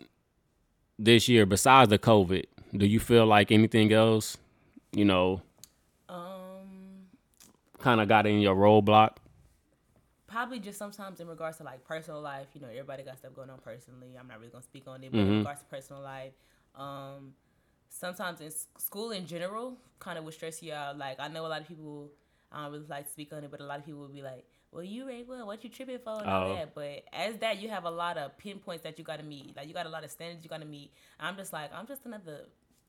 this 0.99 1.27
year 1.27 1.45
besides 1.47 1.89
the 1.89 1.97
COVID? 1.97 2.45
Do 2.75 2.85
you 2.85 2.99
feel 2.99 3.25
like 3.25 3.51
anything 3.51 3.91
else, 3.93 4.37
you 4.91 5.05
know, 5.05 5.41
Um. 6.09 7.07
kind 7.79 8.01
of 8.01 8.07
got 8.07 8.25
in 8.25 8.39
your 8.39 8.55
roadblock? 8.55 9.17
Probably 10.27 10.59
just 10.59 10.79
sometimes 10.79 11.19
in 11.19 11.27
regards 11.27 11.57
to 11.57 11.63
like 11.63 11.83
personal 11.85 12.19
life, 12.21 12.47
you 12.55 12.61
know, 12.61 12.67
everybody 12.67 13.03
got 13.03 13.19
stuff 13.19 13.35
going 13.35 13.51
on 13.51 13.59
personally. 13.59 14.15
I'm 14.19 14.27
not 14.27 14.39
really 14.39 14.51
gonna 14.51 14.63
speak 14.63 14.87
on 14.87 15.03
it, 15.03 15.11
but 15.11 15.19
Mm-hmm. 15.19 15.31
in 15.31 15.37
regards 15.39 15.59
to 15.59 15.65
personal 15.67 16.01
life, 16.01 16.33
um, 16.75 17.33
sometimes 17.89 18.41
in 18.41 18.51
school 18.79 19.11
in 19.11 19.27
general 19.27 19.77
kind 19.99 20.17
of 20.17 20.23
would 20.23 20.33
stress 20.33 20.63
you 20.63 20.73
out. 20.73 20.97
Like 20.97 21.19
I 21.19 21.27
know 21.27 21.45
a 21.45 21.49
lot 21.49 21.61
of 21.61 21.67
people 21.67 22.09
I 22.51 22.63
don't 22.63 22.71
really 22.71 22.85
like 22.87 23.05
to 23.05 23.11
speak 23.11 23.31
on 23.33 23.43
it, 23.43 23.51
but 23.51 23.61
a 23.61 23.65
lot 23.65 23.79
of 23.79 23.85
people 23.85 24.01
would 24.01 24.13
be 24.13 24.21
like, 24.23 24.45
"Well, 24.71 24.83
you 24.83 25.07
rank 25.07 25.27
well. 25.29 25.45
What 25.45 25.63
you 25.63 25.69
tripping 25.69 25.99
for?" 25.99 26.19
and 26.21 26.27
all 26.27 26.45
Oh. 26.45 26.55
that. 26.55 26.73
But 26.73 27.03
as 27.13 27.37
that, 27.37 27.59
you 27.61 27.69
have 27.69 27.85
a 27.85 27.91
lot 27.91 28.17
of 28.17 28.35
pinpoints 28.37 28.83
that 28.83 28.97
you 28.97 29.03
got 29.03 29.17
to 29.19 29.23
meet. 29.25 29.55
Like 29.55 29.67
you 29.67 29.73
got 29.73 29.85
a 29.85 29.89
lot 29.89 30.03
of 30.03 30.11
standards 30.11 30.43
you 30.43 30.49
got 30.49 30.61
to 30.61 30.65
meet. 30.67 30.91
I'm 31.19 31.35
just 31.35 31.53
like, 31.53 31.71
I'm 31.73 31.85
just 31.87 32.05
another 32.05 32.45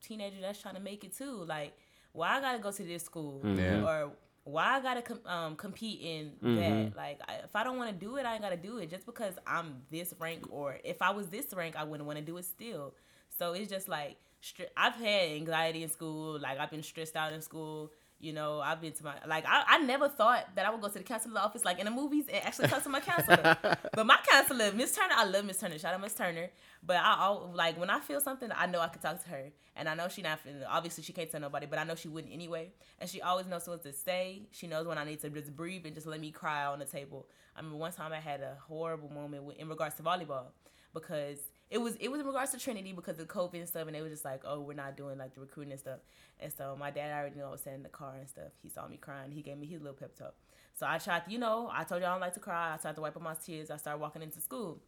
teenager 0.07 0.37
that's 0.41 0.61
trying 0.61 0.75
to 0.75 0.81
make 0.81 1.05
it 1.05 1.17
too. 1.17 1.45
Like, 1.47 1.73
why 2.13 2.37
I 2.37 2.41
gotta 2.41 2.59
go 2.59 2.71
to 2.71 2.83
this 2.83 3.03
school 3.05 3.41
Yeah. 3.45 3.83
or 3.85 4.13
why 4.45 4.77
I 4.77 4.81
gotta 4.81 5.03
com- 5.03 5.27
um, 5.27 5.57
compete 5.57 6.01
in 6.03 6.33
that? 6.43 6.97
Like, 6.97 7.21
I, 7.27 7.35
if 7.45 7.55
I 7.57 7.65
don't 7.65 7.77
want 7.79 7.91
to 7.91 7.97
do 8.07 8.17
it, 8.17 8.27
I 8.27 8.35
ain't 8.35 8.43
gotta 8.43 8.57
do 8.57 8.77
it. 8.79 8.91
Just 8.91 9.07
because 9.07 9.35
I'm 9.47 9.83
this 9.91 10.13
rank, 10.21 10.47
or 10.51 10.79
if 10.85 11.01
I 11.03 11.11
was 11.11 11.29
this 11.29 11.53
rank, 11.55 11.77
I 11.77 11.85
wouldn't 11.85 12.07
want 12.07 12.19
to 12.19 12.25
do 12.25 12.37
it 12.37 12.45
still. 12.45 12.95
So 13.39 13.53
it's 13.55 13.71
just 13.71 13.89
like 13.89 14.17
str- 14.41 14.71
I've 14.77 14.95
had 14.97 15.31
anxiety 15.31 15.83
in 15.83 15.89
school. 15.89 16.39
Like 16.39 16.59
I've 16.61 16.71
been 16.71 16.83
stressed 16.83 17.17
out 17.17 17.33
in 17.33 17.41
school. 17.41 17.91
You 18.25 18.33
know, 18.33 18.59
I've 18.59 18.81
been 18.81 18.95
to 18.95 19.05
my 19.05 19.15
like 19.27 19.45
I, 19.47 19.65
I 19.69 19.79
never 19.81 20.09
thought 20.09 20.49
that 20.55 20.65
I 20.65 20.71
would 20.71 20.81
go 20.81 20.89
to 20.89 20.99
the 20.99 21.05
counselor 21.05 21.39
office 21.41 21.63
like 21.63 21.79
in 21.79 21.85
the 21.85 21.91
movies 21.91 22.25
and 22.33 22.43
actually 22.43 22.69
talk 22.69 22.83
to 22.85 22.89
my 22.89 23.01
counselor. 23.01 23.59
but 23.93 24.07
my 24.07 24.19
counselor, 24.27 24.73
Miss 24.73 24.97
Turner, 24.97 25.13
I 25.15 25.27
love 25.27 25.45
Miss 25.45 25.59
Turner. 25.59 25.79
Shout 25.79 25.93
out 25.93 26.01
Miss 26.01 26.15
Turner. 26.15 26.49
But 26.83 26.97
I 26.97 27.17
al- 27.19 27.53
like 27.55 27.79
when 27.79 27.91
I 27.91 28.01
feel 28.01 28.23
something, 28.23 28.49
I 28.57 28.65
know 28.65 28.81
I 28.81 28.89
can 28.89 29.03
talk 29.03 29.23
to 29.25 29.29
her, 29.29 29.51
and 29.77 29.91
I 29.91 29.95
know 29.95 30.09
she 30.09 30.23
not 30.23 30.41
obviously 30.71 31.05
she 31.05 31.13
can't 31.13 31.31
tell 31.31 31.41
nobody, 31.41 31.67
but 31.67 31.79
I 31.79 31.85
know 31.85 31.97
she 31.97 32.09
wouldn't 32.09 32.33
anyway. 32.33 32.73
And 32.99 33.11
she 33.11 33.21
always 33.21 33.47
knows 33.47 33.69
what 33.69 33.83
to 33.83 33.93
say. 33.93 34.49
She 34.53 34.69
knows 34.69 34.87
when 34.87 34.97
I 34.97 35.05
need 35.05 35.21
to 35.21 35.29
just 35.29 35.55
breathe 35.55 35.85
and 35.85 35.95
just 35.95 36.07
let 36.07 36.19
me 36.19 36.31
cry 36.31 36.65
on 36.65 36.79
the 36.79 36.87
table. 36.87 37.27
I 37.55 37.61
mean, 37.61 37.79
one 37.79 37.93
time 37.93 38.15
I 38.15 38.21
had 38.21 38.41
a 38.41 38.57
horrible 38.67 39.11
moment 39.11 39.45
with, 39.45 39.59
in 39.59 39.69
regards 39.69 39.97
to 39.97 40.03
volleyball 40.03 40.47
because 40.95 41.39
it 41.71 41.79
was 41.79 41.97
it 41.97 42.09
was 42.09 42.21
in 42.21 42.27
regards 42.27 42.53
to 42.53 42.59
Trinity 42.59 42.93
because 42.93 43.19
of 43.19 43.27
COVID 43.29 43.55
and 43.55 43.69
stuff, 43.69 43.87
and 43.87 43.95
they 43.95 44.03
were 44.03 44.09
just 44.09 44.25
like, 44.25 44.43
oh, 44.45 44.61
we're 44.61 44.75
not 44.75 44.97
doing 44.97 45.19
like 45.19 45.35
the 45.35 45.41
recruiting 45.41 45.73
and 45.73 45.81
stuff. 45.81 46.01
And 46.41 46.53
so 46.53 46.77
my 46.79 46.91
dad 46.91 47.13
already 47.13 47.37
knew 47.37 47.45
I 47.45 47.51
was 47.51 47.63
sitting 47.63 47.79
in 47.79 47.83
the 47.83 47.89
car 47.89 48.15
and 48.19 48.29
stuff. 48.29 48.53
He 48.63 48.69
saw 48.69 48.87
me 48.87 48.97
crying. 48.97 49.33
He 49.33 49.43
gave 49.43 49.59
me 49.59 49.67
his 49.67 49.81
little 49.81 49.97
pep 49.97 50.15
talk. 50.17 50.35
So 50.75 50.87
I 50.89 50.99
tried, 50.99 51.27
to, 51.27 51.31
you 51.31 51.39
know, 51.39 51.71
I 51.73 51.85
told 51.85 52.03
y'all 52.03 52.11
I 52.11 52.15
don't 52.15 52.21
like 52.21 52.35
to 52.35 52.41
cry. 52.41 52.75
I 52.75 52.77
tried 52.77 52.97
to 52.97 53.01
wipe 53.01 53.17
up 53.17 53.23
my 53.23 53.35
tears. 53.35 53.71
I 53.71 53.77
started 53.77 54.01
walking 54.01 54.23
into 54.23 54.41
school, 54.41 54.81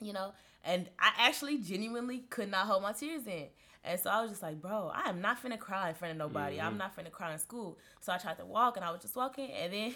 you 0.00 0.12
know, 0.12 0.32
and 0.64 0.88
I 0.98 1.12
actually 1.18 1.58
genuinely 1.58 2.24
could 2.30 2.50
not 2.50 2.66
hold 2.66 2.82
my 2.82 2.92
tears 2.92 3.26
in. 3.26 3.46
And 3.84 3.98
so 3.98 4.10
I 4.10 4.20
was 4.20 4.30
just 4.30 4.42
like, 4.42 4.60
bro, 4.60 4.90
I 4.92 5.08
am 5.08 5.20
not 5.20 5.42
finna 5.42 5.58
cry 5.58 5.88
in 5.88 5.94
front 5.94 6.12
of 6.12 6.18
nobody. 6.18 6.60
I'm 6.60 6.70
mm-hmm. 6.70 6.78
not 6.78 6.96
finna 6.96 7.10
cry 7.10 7.32
in 7.32 7.38
school. 7.38 7.78
So 8.00 8.12
I 8.12 8.18
tried 8.18 8.38
to 8.38 8.44
walk 8.44 8.76
and 8.76 8.84
I 8.84 8.90
was 8.90 9.00
just 9.00 9.16
walking 9.16 9.50
and 9.50 9.72
then 9.72 9.94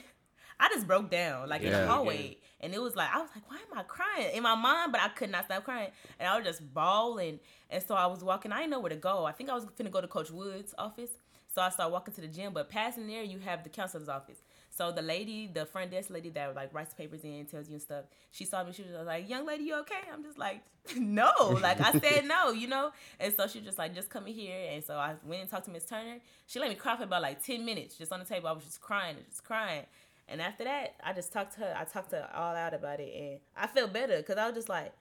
I 0.59 0.69
just 0.69 0.87
broke 0.87 1.11
down 1.11 1.49
like 1.49 1.63
in 1.63 1.73
the 1.73 1.87
hallway. 1.87 2.37
And 2.61 2.73
it 2.73 2.81
was 2.81 2.97
like, 2.97 3.15
I 3.15 3.19
was 3.19 3.29
like, 3.35 3.51
why 3.51 3.57
am 3.57 3.79
I 3.79 3.83
crying? 3.83 4.35
In 4.35 4.43
my 4.43 4.55
mind, 4.55 4.93
but 4.93 5.01
I 5.01 5.09
could 5.09 5.31
not 5.31 5.45
stop 5.45 5.65
crying. 5.65 5.91
And 6.19 6.27
I 6.27 6.37
was 6.37 6.47
just 6.47 6.73
bawling. 6.73 7.39
And 7.69 7.83
so 7.83 7.95
I 7.95 8.07
was 8.07 8.25
walking. 8.25 8.53
I 8.53 8.61
didn't 8.61 8.71
know 8.71 8.81
where 8.81 8.91
to 8.91 8.97
go. 8.97 9.25
I 9.27 9.33
think 9.33 9.51
I 9.51 9.55
was 9.55 9.67
gonna 9.67 9.91
go 9.91 10.01
to 10.01 10.09
Coach 10.09 10.31
Wood's 10.31 10.75
office. 10.79 11.11
So 11.55 11.61
I 11.63 11.69
started 11.69 11.93
walking 11.93 12.15
to 12.15 12.21
the 12.21 12.29
gym. 12.29 12.53
But 12.53 12.69
passing 12.71 13.07
there, 13.07 13.23
you 13.23 13.39
have 13.41 13.63
the 13.63 13.69
counselor's 13.69 14.09
office. 14.09 14.39
So 14.77 14.91
the 14.91 15.03
lady, 15.03 15.47
the 15.47 15.67
front 15.67 15.93
desk 15.93 16.11
lady 16.11 16.31
that 16.31 16.55
like 16.57 16.75
writes 16.75 16.93
papers 16.95 17.23
in, 17.23 17.45
tells 17.47 17.69
you 17.69 17.75
and 17.75 17.83
stuff, 17.83 18.07
she 18.33 18.45
saw 18.45 18.65
me. 18.65 18.73
She 18.73 18.83
was 18.83 19.07
like, 19.07 19.29
"Young 19.29 19.47
lady, 19.47 19.65
you 19.65 19.77
okay?" 19.81 20.01
I'm 20.13 20.25
just 20.25 20.37
like, 20.37 20.63
"No," 20.97 21.31
like 21.63 21.81
I 21.81 21.93
said 21.93 22.25
no, 22.27 22.51
you 22.51 22.67
know. 22.67 22.91
And 23.21 23.33
so 23.37 23.47
she 23.47 23.59
was 23.59 23.67
just 23.67 23.79
like, 23.79 23.95
"Just 23.95 24.11
come 24.11 24.27
in 24.27 24.35
here." 24.35 24.71
And 24.73 24.83
so 24.83 24.95
I 24.97 25.15
went 25.25 25.43
and 25.43 25.51
talked 25.51 25.67
to 25.67 25.71
Miss 25.71 25.85
Turner. 25.85 26.19
She 26.47 26.59
let 26.59 26.69
me 26.69 26.75
cry 26.75 26.97
for 26.97 27.05
about 27.05 27.23
like 27.23 27.45
ten 27.45 27.65
minutes, 27.65 27.97
just 27.97 28.11
on 28.11 28.19
the 28.19 28.25
table. 28.25 28.49
I 28.49 28.53
was 28.53 28.65
just 28.65 28.81
crying 28.81 29.17
and 29.17 29.27
just 29.29 29.45
crying. 29.45 29.85
And 30.29 30.41
after 30.41 30.65
that, 30.65 30.95
I 31.05 31.13
just 31.13 31.33
talked 31.33 31.55
to 31.55 31.61
her. 31.61 31.75
I 31.79 31.85
talked 31.85 32.11
to 32.11 32.17
her 32.17 32.31
all 32.35 32.55
out 32.55 32.75
about 32.75 33.01
it, 33.01 33.13
and 33.15 33.41
I 33.57 33.67
felt 33.67 33.93
better 33.93 34.17
because 34.17 34.37
I 34.37 34.47
was 34.47 34.55
just 34.55 34.69
like, 34.69 34.93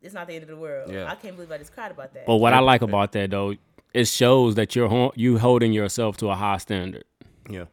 "It's 0.00 0.14
not 0.14 0.28
the 0.28 0.34
end 0.34 0.44
of 0.44 0.48
the 0.48 0.56
world." 0.56 0.92
Yeah. 0.92 1.10
I 1.10 1.16
can't 1.16 1.34
believe 1.34 1.50
I 1.50 1.58
just 1.58 1.72
cried 1.74 1.90
about 1.90 2.14
that. 2.14 2.26
But 2.26 2.36
what 2.36 2.52
I 2.52 2.60
like 2.60 2.82
about 2.82 3.12
that 3.12 3.30
though, 3.30 3.54
it 3.92 4.06
shows 4.06 4.54
that 4.54 4.76
you're 4.76 5.12
you 5.16 5.38
holding 5.38 5.72
yourself 5.72 6.16
to 6.18 6.28
a 6.28 6.34
high 6.34 6.58
standard. 6.58 7.04
Yeah. 7.50 7.64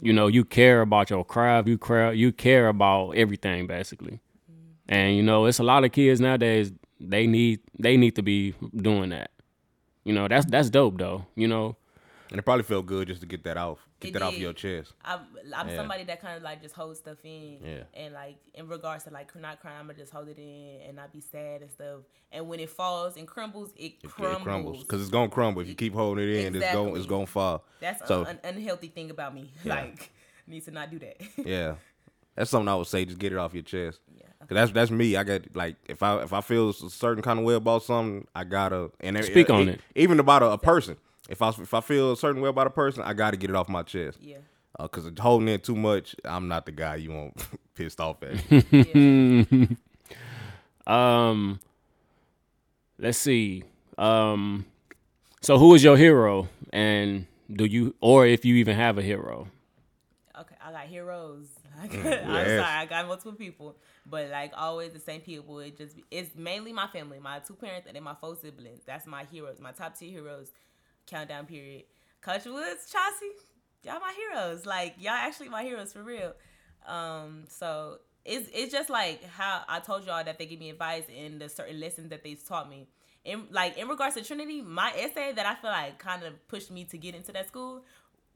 You 0.00 0.12
know, 0.12 0.26
you 0.26 0.44
care 0.44 0.80
about 0.80 1.10
your 1.10 1.24
craft. 1.24 1.68
You 1.68 1.78
care. 1.78 2.12
You 2.12 2.32
care 2.32 2.68
about 2.68 3.12
everything 3.12 3.66
basically. 3.66 4.20
Mm-hmm. 4.50 4.72
And 4.88 5.16
you 5.16 5.22
know, 5.22 5.44
it's 5.46 5.58
a 5.58 5.62
lot 5.62 5.84
of 5.84 5.92
kids 5.92 6.20
nowadays. 6.20 6.72
They 6.98 7.26
need 7.26 7.60
they 7.78 7.96
need 7.96 8.16
to 8.16 8.22
be 8.22 8.54
doing 8.74 9.10
that. 9.10 9.30
You 10.04 10.12
know, 10.14 10.28
that's 10.28 10.46
that's 10.46 10.70
dope 10.70 10.98
though. 10.98 11.26
You 11.36 11.46
know, 11.46 11.76
And 12.30 12.38
it 12.38 12.42
probably 12.42 12.64
felt 12.64 12.86
good 12.86 13.08
just 13.08 13.20
to 13.20 13.26
get 13.26 13.44
that 13.44 13.56
off, 13.56 13.86
get 14.02 14.08
It 14.10 14.12
that 14.14 14.22
off 14.22 14.36
your 14.38 14.52
chest. 14.52 14.92
I'm, 15.04 15.20
I'm 15.54 15.68
Yeah. 15.68 15.76
somebody 15.76 16.04
that 16.04 16.20
kind 16.20 16.36
of 16.36 16.42
like 16.42 16.60
just 16.62 16.74
holds 16.74 16.98
stuff 16.98 17.18
in. 17.24 17.58
Yeah. 17.64 17.82
And 17.94 18.12
like 18.14 18.36
in 18.54 18.68
regards 18.68 19.04
to 19.04 19.10
like 19.10 19.34
not 19.36 19.60
crying, 19.60 19.78
I'm 19.80 19.86
gonna 19.86 19.98
just 19.98 20.12
hold 20.12 20.28
it 20.28 20.38
in 20.38 20.80
and 20.86 20.96
not 20.96 21.12
be 21.12 21.20
sad 21.20 21.62
and 21.62 21.70
stuff. 21.70 22.00
And 22.30 22.48
when 22.48 22.60
it 22.60 22.70
falls 22.70 23.16
and 23.16 23.26
crumbles, 23.28 23.72
it 23.76 23.94
It 24.02 24.10
crumbles. 24.10 24.42
crumbles 24.42 24.82
because 24.84 25.00
it's 25.02 25.10
gonna 25.10 25.28
crumble 25.30 25.62
if 25.62 25.68
you 25.68 25.74
keep 25.74 25.94
holding 25.94 26.24
it 26.28 26.46
in. 26.46 26.54
It's 26.56 26.72
going 26.72 26.96
it's 26.96 27.06
gonna 27.06 27.26
fall. 27.26 27.64
That's 27.80 28.06
so 28.08 28.24
an 28.24 28.38
unhealthy 28.44 28.88
thing 28.88 29.10
about 29.10 29.34
me. 29.34 29.50
Yeah. 29.64 29.74
Like, 29.74 30.10
need 30.46 30.64
to 30.64 30.70
not 30.70 30.90
do 30.90 30.98
that. 30.98 31.16
yeah, 31.46 31.76
that's 32.34 32.50
something 32.50 32.68
I 32.68 32.74
would 32.74 32.86
say. 32.86 33.04
Just 33.04 33.18
get 33.18 33.32
it 33.32 33.38
off 33.38 33.54
your 33.54 33.62
chest. 33.62 34.00
yeah. 34.16 34.26
'Cause 34.40 34.48
that's 34.56 34.72
that's 34.72 34.90
me. 34.90 35.16
I 35.16 35.22
got 35.22 35.42
like 35.54 35.76
if 35.88 36.02
I 36.02 36.20
if 36.22 36.32
I 36.32 36.40
feel 36.40 36.70
a 36.70 36.74
certain 36.74 37.22
kind 37.22 37.38
of 37.38 37.44
way 37.44 37.54
about 37.54 37.84
something, 37.84 38.26
I 38.34 38.42
gotta 38.44 38.90
and 39.00 39.16
it- 39.16 39.24
Speak 39.26 39.48
on 39.50 39.68
it. 39.68 39.80
Even 39.94 40.18
about 40.18 40.42
a, 40.42 40.50
a 40.50 40.58
person. 40.58 40.96
If 41.28 41.40
I 41.40 41.48
if 41.50 41.72
I 41.72 41.80
feel 41.80 42.12
a 42.12 42.16
certain 42.16 42.40
way 42.42 42.48
about 42.48 42.66
a 42.66 42.70
person, 42.70 43.02
I 43.02 43.12
gotta 43.12 43.36
get 43.36 43.50
it 43.50 43.56
off 43.56 43.68
my 43.68 43.82
chest. 43.82 44.18
Yeah. 44.20 44.38
Because 44.78 45.10
holding 45.20 45.48
in 45.48 45.60
too 45.60 45.76
much, 45.76 46.16
I'm 46.24 46.48
not 46.48 46.66
the 46.66 46.72
guy 46.72 46.96
you 46.96 47.12
want 47.12 47.46
pissed 47.74 48.00
off 48.00 48.22
at. 48.22 48.42
yeah. 48.72 49.66
um, 50.86 51.60
let's 52.98 53.18
see. 53.18 53.64
Um, 53.98 54.64
so 55.42 55.58
who 55.58 55.74
is 55.74 55.84
your 55.84 55.96
hero, 55.96 56.48
and 56.72 57.26
do 57.52 57.64
you, 57.64 57.94
or 58.00 58.26
if 58.26 58.44
you 58.44 58.54
even 58.56 58.76
have 58.76 58.98
a 58.98 59.02
hero? 59.02 59.48
Okay, 60.38 60.54
I 60.64 60.72
got 60.72 60.86
heroes. 60.86 61.46
I 61.82 61.86
got, 61.86 62.06
I'm 62.06 62.06
yes. 62.06 62.46
sorry, 62.46 62.62
I 62.62 62.86
got 62.86 63.06
multiple 63.06 63.32
people, 63.32 63.76
but 64.06 64.30
like 64.30 64.52
always 64.56 64.92
the 64.92 65.00
same 65.00 65.20
people. 65.20 65.60
It 65.60 65.76
just 65.76 65.96
it's 66.10 66.34
mainly 66.36 66.72
my 66.72 66.86
family, 66.86 67.18
my 67.18 67.40
two 67.40 67.54
parents, 67.54 67.86
and 67.86 67.96
then 67.96 68.02
my 68.02 68.14
four 68.14 68.36
siblings. 68.36 68.82
That's 68.86 69.06
my 69.06 69.24
heroes, 69.24 69.60
my 69.60 69.72
top 69.72 69.96
tier 69.96 70.10
heroes. 70.10 70.48
Countdown 71.06 71.46
period. 71.46 71.84
Coach 72.20 72.44
Woods, 72.44 72.90
Chauncey, 72.90 73.30
y'all 73.84 74.00
my 74.00 74.14
heroes. 74.16 74.66
Like 74.66 74.94
y'all 74.98 75.12
actually 75.12 75.48
my 75.48 75.62
heroes 75.62 75.92
for 75.92 76.02
real. 76.02 76.32
Um, 76.86 77.44
so 77.48 77.98
it's 78.24 78.48
it's 78.54 78.72
just 78.72 78.90
like 78.90 79.24
how 79.24 79.62
I 79.68 79.80
told 79.80 80.06
y'all 80.06 80.22
that 80.24 80.38
they 80.38 80.46
give 80.46 80.60
me 80.60 80.70
advice 80.70 81.04
and 81.16 81.40
the 81.40 81.48
certain 81.48 81.80
lessons 81.80 82.10
that 82.10 82.22
they've 82.22 82.42
taught 82.46 82.68
me. 82.68 82.88
In 83.24 83.46
like 83.50 83.76
in 83.78 83.88
regards 83.88 84.14
to 84.16 84.22
Trinity, 84.22 84.62
my 84.62 84.92
essay 84.96 85.32
that 85.32 85.46
I 85.46 85.54
feel 85.56 85.70
like 85.70 85.98
kind 85.98 86.22
of 86.24 86.46
pushed 86.48 86.70
me 86.70 86.84
to 86.84 86.98
get 86.98 87.14
into 87.14 87.32
that 87.32 87.48
school, 87.48 87.84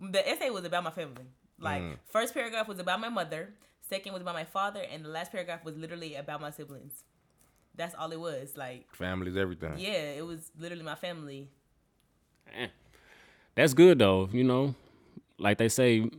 the 0.01 0.29
essay 0.29 0.51
was 0.51 0.65
about 0.65 0.85
my 0.85 0.91
family. 0.91 1.27
Like 1.59 1.83
first 2.11 2.35
paragraph 2.35 2.69
was 2.69 2.79
about 2.79 3.01
my 3.01 3.09
mother, 3.09 3.55
second 3.81 4.13
was 4.13 4.23
about 4.23 4.35
my 4.35 4.45
father, 4.45 4.81
and 4.93 5.05
the 5.05 5.09
last 5.09 5.33
paragraph 5.33 5.65
was 5.65 5.77
literally 5.77 6.15
about 6.15 6.41
my 6.41 6.51
siblings. 6.51 7.03
That's 7.75 7.95
all 7.95 8.13
it 8.13 8.21
was. 8.21 8.57
Like 8.57 8.87
Family's 8.95 9.37
everything. 9.37 9.75
yeah, 9.79 10.13
it 10.13 10.27
was 10.27 10.51
literally 10.59 10.85
my 10.85 10.95
family. 10.97 11.51
Eh, 12.55 12.69
That's 13.55 13.75
good 13.75 13.99
though. 13.99 14.29
You 14.33 14.45
know, 14.45 14.75
like 15.39 15.59
they 15.59 15.69
say, 15.69 16.11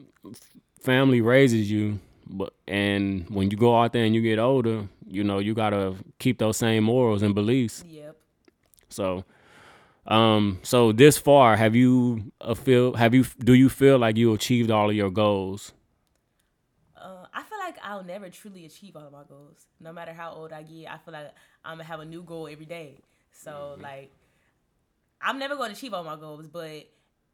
family 0.82 1.22
raises 1.22 1.70
you, 1.70 2.00
but 2.30 2.54
and 2.68 3.30
when 3.30 3.52
you 3.52 3.58
go 3.58 3.80
out 3.80 3.94
there 3.94 4.04
and 4.06 4.14
you 4.16 4.22
get 4.22 4.40
older, 4.40 4.88
you 5.08 5.24
know 5.24 5.40
you 5.40 5.54
gotta 5.54 5.96
keep 6.20 6.38
those 6.40 6.58
same 6.58 6.84
morals 6.84 7.22
and 7.22 7.34
beliefs. 7.36 7.84
Yep. 7.88 8.16
So, 8.90 9.26
um, 10.08 10.60
so 10.64 10.92
this 10.92 11.18
far, 11.18 11.56
have 11.58 11.76
you 11.76 12.32
a 12.42 12.56
feel 12.56 12.94
have 12.94 13.14
you 13.14 13.26
do 13.40 13.54
you 13.54 13.70
feel 13.70 13.98
like 13.98 14.18
you 14.18 14.34
achieved 14.34 14.72
all 14.72 14.90
of 14.90 14.96
your 14.96 15.12
goals? 15.12 15.74
Uh, 16.96 17.26
I 17.34 17.44
feel 17.44 17.60
like 17.60 17.78
I'll 17.84 18.04
never 18.04 18.30
truly 18.30 18.66
achieve 18.66 18.96
all 18.96 19.06
of 19.06 19.12
my 19.12 19.24
goals. 19.28 19.66
No 19.80 19.94
matter 19.94 20.14
how 20.14 20.32
old 20.32 20.52
I 20.52 20.64
get, 20.64 20.92
I 20.92 20.98
feel 20.98 21.14
like 21.14 21.32
I'm 21.64 21.78
gonna 21.78 21.84
have 21.84 22.00
a 22.00 22.06
new 22.06 22.24
goal 22.24 22.48
every 22.48 22.66
day. 22.66 22.96
So 23.32 23.78
like, 23.82 24.12
I'm 25.22 25.40
never 25.40 25.56
gonna 25.56 25.74
achieve 25.74 25.94
all 25.94 26.04
my 26.04 26.16
goals, 26.16 26.48
but 26.48 26.88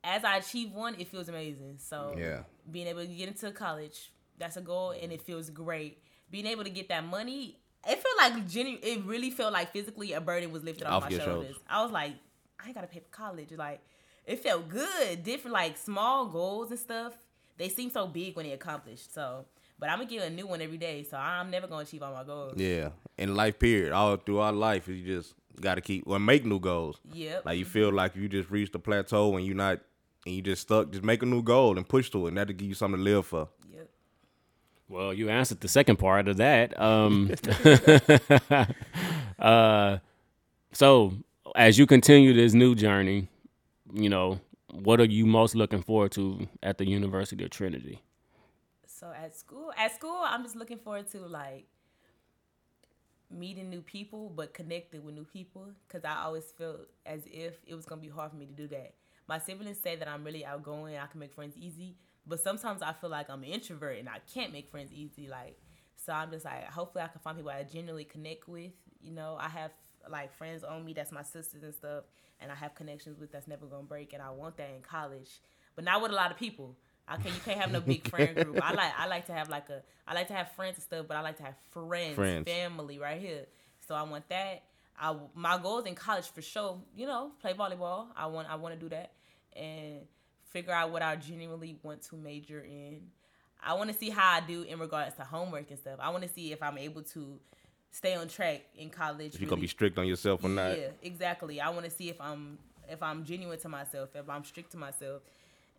as 0.03 0.23
I 0.23 0.37
achieve 0.37 0.71
one, 0.71 0.95
it 0.99 1.07
feels 1.07 1.29
amazing. 1.29 1.77
So 1.77 2.15
Yeah. 2.17 2.43
being 2.69 2.87
able 2.87 3.01
to 3.01 3.07
get 3.07 3.27
into 3.27 3.51
college, 3.51 4.11
that's 4.37 4.57
a 4.57 4.61
goal, 4.61 4.91
and 4.91 5.11
it 5.11 5.21
feels 5.21 5.49
great. 5.49 6.01
Being 6.29 6.47
able 6.47 6.63
to 6.63 6.69
get 6.69 6.89
that 6.89 7.05
money, 7.05 7.59
it 7.87 7.99
felt 8.01 8.17
like 8.17 8.47
genu- 8.47 8.79
It 8.81 9.03
really 9.05 9.29
felt 9.31 9.53
like 9.53 9.71
physically 9.71 10.13
a 10.13 10.21
burden 10.21 10.51
was 10.51 10.63
lifted 10.63 10.85
off, 10.87 11.03
Off 11.03 11.11
my 11.11 11.17
shoulders. 11.17 11.25
shoulders. 11.25 11.55
I 11.67 11.83
was 11.83 11.91
like, 11.91 12.13
I 12.59 12.65
ain't 12.67 12.75
gotta 12.75 12.87
pay 12.87 12.99
for 12.99 13.09
college. 13.09 13.51
Like, 13.51 13.81
it 14.25 14.39
felt 14.39 14.69
good. 14.69 15.23
Different 15.23 15.53
like 15.53 15.77
small 15.77 16.27
goals 16.27 16.71
and 16.71 16.79
stuff. 16.79 17.13
They 17.57 17.69
seem 17.69 17.91
so 17.91 18.07
big 18.07 18.35
when 18.35 18.45
they 18.45 18.53
accomplished. 18.53 19.13
So, 19.13 19.45
but 19.77 19.89
I'm 19.89 19.99
gonna 19.99 20.09
get 20.09 20.23
a 20.23 20.29
new 20.29 20.47
one 20.47 20.61
every 20.61 20.77
day. 20.77 21.03
So 21.03 21.17
I'm 21.17 21.51
never 21.51 21.67
gonna 21.67 21.83
achieve 21.83 22.01
all 22.01 22.13
my 22.13 22.23
goals. 22.23 22.53
Yeah. 22.57 22.89
In 23.17 23.35
life, 23.35 23.59
period, 23.59 23.91
all 23.91 24.15
throughout 24.17 24.55
life, 24.55 24.87
you 24.87 25.03
just 25.05 25.35
got 25.59 25.75
to 25.75 25.81
keep 25.81 26.03
or 26.05 26.19
make 26.19 26.45
new 26.45 26.59
goals. 26.59 26.99
Yep. 27.13 27.45
Like 27.45 27.57
you 27.57 27.65
feel 27.65 27.91
like 27.91 28.15
you 28.15 28.27
just 28.29 28.49
reached 28.49 28.75
a 28.75 28.79
plateau 28.79 29.35
and 29.35 29.45
you're 29.45 29.55
not 29.55 29.79
and 30.25 30.35
you 30.35 30.41
just 30.41 30.63
stuck. 30.63 30.91
Just 30.91 31.03
make 31.03 31.21
a 31.23 31.25
new 31.25 31.41
goal 31.41 31.77
and 31.77 31.87
push 31.87 32.09
to 32.11 32.25
it, 32.25 32.29
and 32.29 32.37
that'll 32.37 32.53
give 32.53 32.67
you 32.67 32.73
something 32.73 32.97
to 32.97 33.03
live 33.03 33.25
for. 33.25 33.49
yep. 33.71 33.89
Well, 34.87 35.13
you 35.13 35.29
answered 35.29 35.61
the 35.61 35.67
second 35.67 35.97
part 35.97 36.27
of 36.27 36.37
that. 36.37 36.79
Um, 36.79 37.31
uh, 39.39 39.97
so 40.71 41.13
as 41.55 41.77
you 41.77 41.85
continue 41.85 42.33
this 42.33 42.53
new 42.53 42.75
journey, 42.75 43.27
you 43.93 44.09
know, 44.09 44.39
what 44.71 44.99
are 44.99 45.05
you 45.05 45.25
most 45.25 45.55
looking 45.55 45.81
forward 45.81 46.11
to 46.13 46.47
at 46.61 46.77
the 46.77 46.87
University 46.87 47.43
of 47.43 47.51
Trinity? 47.51 48.01
So 48.87 49.11
at 49.11 49.35
school, 49.35 49.71
at 49.77 49.93
school, 49.93 50.21
I'm 50.23 50.43
just 50.43 50.55
looking 50.55 50.77
forward 50.77 51.09
to 51.11 51.19
like 51.19 51.65
meeting 53.33 53.69
new 53.69 53.81
people, 53.81 54.31
but 54.35 54.53
connected 54.53 55.03
with 55.03 55.15
new 55.15 55.25
people. 55.25 55.67
Cause 55.89 56.01
I 56.05 56.23
always 56.23 56.45
felt 56.57 56.81
as 57.05 57.21
if 57.25 57.55
it 57.65 57.75
was 57.75 57.85
gonna 57.85 58.01
be 58.01 58.09
hard 58.09 58.31
for 58.31 58.37
me 58.37 58.45
to 58.45 58.53
do 58.53 58.67
that. 58.67 58.93
My 59.27 59.39
siblings 59.39 59.79
say 59.79 59.95
that 59.95 60.07
I'm 60.07 60.23
really 60.23 60.45
outgoing, 60.45 60.97
I 60.97 61.05
can 61.07 61.19
make 61.19 61.33
friends 61.33 61.55
easy, 61.57 61.95
but 62.27 62.39
sometimes 62.39 62.81
I 62.81 62.93
feel 62.93 63.09
like 63.09 63.29
I'm 63.29 63.43
an 63.43 63.49
introvert 63.49 63.97
and 63.99 64.09
I 64.09 64.19
can't 64.33 64.51
make 64.51 64.69
friends 64.69 64.91
easy. 64.91 65.27
Like, 65.27 65.57
so 65.95 66.13
I'm 66.13 66.31
just 66.31 66.45
like, 66.45 66.65
hopefully 66.69 67.03
I 67.03 67.07
can 67.07 67.21
find 67.21 67.37
people 67.37 67.51
I 67.51 67.63
genuinely 67.63 68.05
connect 68.05 68.47
with. 68.47 68.71
You 69.01 69.11
know, 69.11 69.37
I 69.39 69.49
have 69.49 69.71
like 70.09 70.33
friends 70.33 70.63
on 70.63 70.83
me 70.83 70.93
that's 70.93 71.11
my 71.11 71.23
sisters 71.23 71.63
and 71.63 71.73
stuff, 71.73 72.03
and 72.39 72.51
I 72.51 72.55
have 72.55 72.75
connections 72.75 73.19
with 73.19 73.31
that's 73.31 73.47
never 73.47 73.65
gonna 73.65 73.83
break, 73.83 74.13
and 74.13 74.21
I 74.21 74.31
want 74.31 74.57
that 74.57 74.69
in 74.75 74.81
college, 74.81 75.41
but 75.75 75.85
not 75.85 76.01
with 76.01 76.11
a 76.11 76.15
lot 76.15 76.31
of 76.31 76.37
people. 76.37 76.75
I 77.07 77.17
can 77.17 77.27
you 77.33 77.39
can't 77.43 77.59
have 77.59 77.71
no 77.71 77.81
big 77.93 78.07
friend 78.07 78.35
group. 78.35 78.59
I 78.63 78.73
like 78.73 78.91
I 78.97 79.07
like 79.07 79.25
to 79.27 79.33
have 79.33 79.49
like 79.49 79.69
a 79.69 79.81
I 80.07 80.13
like 80.13 80.27
to 80.27 80.33
have 80.33 80.51
friends 80.53 80.75
and 80.77 80.83
stuff, 80.83 81.05
but 81.07 81.17
I 81.17 81.21
like 81.21 81.37
to 81.37 81.43
have 81.43 81.55
friends, 81.71 82.15
Friends. 82.15 82.49
family 82.49 82.99
right 82.99 83.19
here. 83.19 83.45
So 83.87 83.95
I 83.95 84.03
want 84.03 84.27
that. 84.29 84.63
I 84.99 85.15
my 85.35 85.57
goals 85.57 85.85
in 85.85 85.95
college 85.95 86.29
for 86.29 86.41
sure. 86.41 86.79
You 86.95 87.07
know, 87.07 87.31
play 87.41 87.53
volleyball. 87.53 88.07
I 88.15 88.27
want 88.27 88.49
I 88.49 88.55
want 88.55 88.75
to 88.75 88.79
do 88.79 88.89
that 88.89 89.11
and 89.55 90.01
figure 90.49 90.73
out 90.73 90.91
what 90.91 91.01
I 91.01 91.15
genuinely 91.15 91.77
want 91.83 92.01
to 92.03 92.15
major 92.15 92.59
in. 92.61 93.01
I 93.65 93.73
want 93.75 93.91
to 93.91 93.97
see 93.97 94.09
how 94.09 94.35
I 94.35 94.41
do 94.41 94.63
in 94.63 94.77
regards 94.79 95.15
to 95.15 95.23
homework 95.23 95.69
and 95.69 95.79
stuff. 95.79 95.99
I 95.99 96.09
want 96.09 96.23
to 96.23 96.29
see 96.29 96.51
if 96.51 96.61
I'm 96.61 96.77
able 96.77 97.01
to 97.03 97.39
stay 97.91 98.15
on 98.15 98.27
track 98.27 98.61
in 98.77 98.89
college. 98.89 99.35
If 99.35 99.41
you're 99.41 99.49
gonna 99.49 99.61
be 99.61 99.67
strict 99.67 99.97
on 99.97 100.05
yourself 100.07 100.43
or 100.43 100.49
not. 100.49 100.77
yeah, 100.77 100.87
exactly. 101.01 101.61
I 101.61 101.69
want 101.69 101.85
to 101.85 101.91
see 101.91 102.09
if 102.09 102.19
I'm 102.19 102.57
if 102.89 103.01
I'm 103.01 103.23
genuine 103.23 103.59
to 103.59 103.69
myself, 103.69 104.09
if 104.15 104.29
I'm 104.29 104.43
strict 104.43 104.71
to 104.71 104.77
myself, 104.77 105.21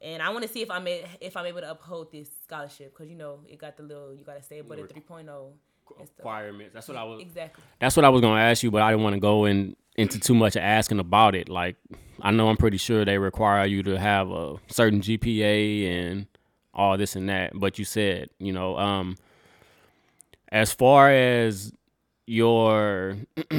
and 0.05 0.23
I 0.23 0.29
want 0.29 0.43
to 0.43 0.49
see 0.49 0.63
if 0.63 0.71
I'm 0.71 0.87
a, 0.87 1.05
if 1.21 1.37
I'm 1.37 1.47
able 1.47 1.63
to 1.63 1.71
uphold 1.71 2.13
this 2.13 2.29
scholarship 2.45 2.93
because 2.95 3.11
you 3.11 3.17
know 3.17 3.41
it 3.49 3.59
got 3.59 3.77
the 3.77 3.83
little 3.83 4.15
you 4.15 4.23
got 4.25 4.37
to 4.37 4.43
stay 4.43 4.59
above 4.59 4.77
the 4.77 4.85
3.0 4.85 5.21
and 5.99 6.07
stuff. 6.07 6.09
Requirements. 6.19 6.75
That's 6.75 6.87
what 6.89 6.97
I 6.97 7.05
was. 7.05 7.23
Exactly. 7.23 7.65
That's 7.81 7.97
what 7.97 8.05
I 8.05 8.11
was 8.11 8.21
gonna 8.21 8.41
ask 8.41 8.63
you, 8.63 8.71
but 8.71 8.83
I 8.83 8.91
didn't 8.91 9.03
want 9.03 9.15
to 9.15 9.21
go 9.21 9.47
in 9.47 9.77
into 9.97 10.21
too 10.21 10.35
much 10.35 10.57
asking 10.57 10.99
about 10.99 11.35
it. 11.35 11.49
Like, 11.49 11.77
I 12.21 12.31
know 12.31 12.49
I'm 12.49 12.57
pretty 12.57 12.77
sure 12.77 13.05
they 13.05 13.19
require 13.19 13.65
you 13.67 13.83
to 13.85 13.99
have 13.99 14.31
a 14.31 14.57
certain 14.69 15.01
GPA 15.01 15.87
and 15.89 16.27
all 16.73 16.97
this 16.99 17.17
and 17.17 17.29
that. 17.29 17.53
But 17.55 17.79
you 17.79 17.85
said, 17.85 18.31
you 18.39 18.53
know, 18.53 18.77
um, 18.77 19.17
as 20.51 20.73
far 20.73 21.11
as 21.11 21.73
your, 22.27 23.17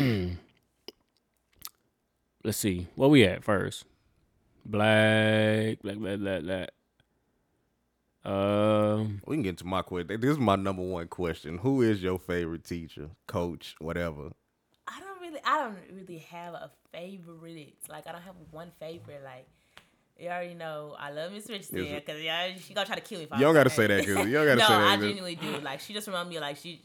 let's 2.43 2.57
see, 2.57 2.87
what 2.95 3.09
we 3.09 3.23
at 3.23 3.43
first? 3.43 3.85
Black, 4.65 5.79
black, 5.83 5.97
black, 5.97 6.19
black, 6.19 6.41
black. 6.41 6.69
Um, 8.23 9.21
We 9.27 9.35
can 9.35 9.43
get 9.43 9.57
to 9.59 9.65
my 9.65 9.83
question. 9.83 10.19
This 10.19 10.31
is 10.31 10.39
my 10.39 10.55
number 10.55 10.81
one 10.81 11.07
question. 11.07 11.59
Who 11.59 11.81
is 11.83 12.01
your 12.01 12.17
favorite 12.17 12.63
teacher, 12.63 13.09
coach, 13.27 13.75
whatever? 13.79 14.31
I 14.87 14.99
don't 14.99 15.21
really 15.21 15.39
I 15.45 15.59
don't 15.63 15.77
really 15.95 16.17
have 16.29 16.53
a 16.55 16.71
favorite. 16.91 17.75
Like 17.89 18.07
I 18.07 18.11
don't 18.11 18.21
have 18.23 18.35
one 18.51 18.71
favorite. 18.79 19.21
Like 19.23 19.47
you 20.19 20.29
already 20.29 20.55
know 20.55 20.95
I 20.97 21.11
love 21.11 21.31
Miss 21.33 21.47
Richardson 21.49 21.77
Is 21.79 21.91
it- 21.91 22.05
because 22.05 22.21
yeah 22.21 22.55
she 22.57 22.73
gonna 22.73 22.87
try 22.87 22.95
to 22.95 23.01
kill 23.01 23.19
me. 23.19 23.25
If 23.25 23.33
I 23.33 23.37
You 23.37 23.43
don't 23.43 23.53
gotta 23.53 23.69
say 23.69 23.85
that, 23.87 24.05
name. 24.07 24.15
'cause 24.15 24.25
you 24.25 24.33
don't 24.33 24.45
gotta 24.45 24.55
no, 24.59 24.67
say 24.67 24.73
that, 24.73 24.79
No, 24.79 24.87
I 24.87 24.97
genuinely 24.97 25.35
do. 25.35 25.57
Like 25.59 25.79
she 25.81 25.93
just 25.93 26.07
remind 26.07 26.29
me 26.29 26.37
of 26.37 26.41
like 26.41 26.57
she. 26.57 26.81